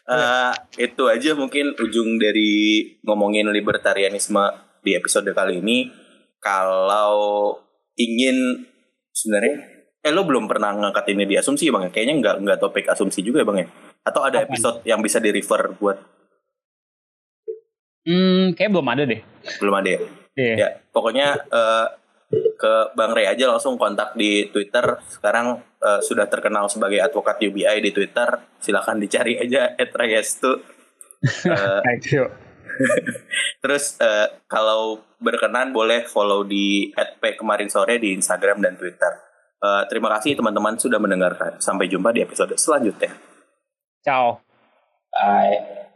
uh, 0.07 0.55
itu 0.87 1.03
aja 1.11 1.35
mungkin 1.35 1.75
ujung 1.75 2.15
dari 2.15 2.87
ngomongin 3.03 3.51
libertarianisme 3.51 4.39
di 4.79 4.95
episode 4.95 5.27
kali 5.35 5.59
ini. 5.59 5.91
Kalau 6.39 7.59
ingin 7.99 8.63
sebenarnya, 9.11 9.55
eh 9.99 10.11
lo 10.15 10.23
belum 10.23 10.47
pernah 10.47 10.73
ngangkat 10.79 11.11
ini 11.11 11.27
di 11.27 11.35
asumsi 11.35 11.67
bang 11.67 11.87
ya? 11.87 11.89
Kayaknya 11.91 12.15
nggak 12.23 12.35
nggak 12.47 12.59
topik 12.63 12.87
asumsi 12.87 13.19
juga 13.19 13.43
ya 13.43 13.47
bang 13.51 13.57
ya? 13.61 13.69
Atau 14.07 14.23
ada 14.23 14.39
episode 14.47 14.79
yang 14.87 15.03
bisa 15.03 15.19
di 15.19 15.29
refer 15.35 15.75
buat 15.75 15.99
Hmm, 18.01 18.57
kayak 18.57 18.71
belum 18.73 18.87
ada 18.89 19.03
deh. 19.05 19.21
Belum 19.61 19.75
ada 19.77 19.89
ya? 19.89 19.99
Yeah. 20.33 20.57
Ya, 20.57 20.67
pokoknya 20.89 21.27
uh, 21.51 21.87
ke 22.31 22.73
Bang 22.95 23.11
Ray 23.11 23.27
aja 23.27 23.51
langsung 23.51 23.75
kontak 23.75 24.15
di 24.15 24.47
Twitter. 24.49 24.97
Sekarang 25.11 25.59
uh, 25.83 25.99
sudah 25.99 26.25
terkenal 26.31 26.71
sebagai 26.71 27.03
advokat 27.03 27.41
UBI 27.43 27.77
di 27.83 27.91
Twitter. 27.91 28.39
Silahkan 28.57 28.95
dicari 28.97 29.37
aja 29.37 29.75
@rayestu. 29.75 30.51
Uh, 31.45 31.81
Thank 31.87 32.09
you. 32.15 32.25
Terus 33.61 33.99
uh, 33.99 34.31
kalau 34.47 35.03
berkenan 35.19 35.75
boleh 35.75 36.07
follow 36.07 36.47
di 36.47 36.89
@p 36.95 37.23
kemarin 37.35 37.67
sore 37.67 37.99
di 37.99 38.15
Instagram 38.15 38.63
dan 38.63 38.79
Twitter. 38.79 39.19
Uh, 39.61 39.85
terima 39.85 40.09
kasih 40.17 40.33
teman-teman 40.33 40.79
sudah 40.79 40.97
mendengarkan. 40.97 41.61
Sampai 41.61 41.85
jumpa 41.85 42.09
di 42.15 42.25
episode 42.25 42.57
selanjutnya. 42.57 43.13
Ciao. 44.01 44.41
Bye. 45.13 45.90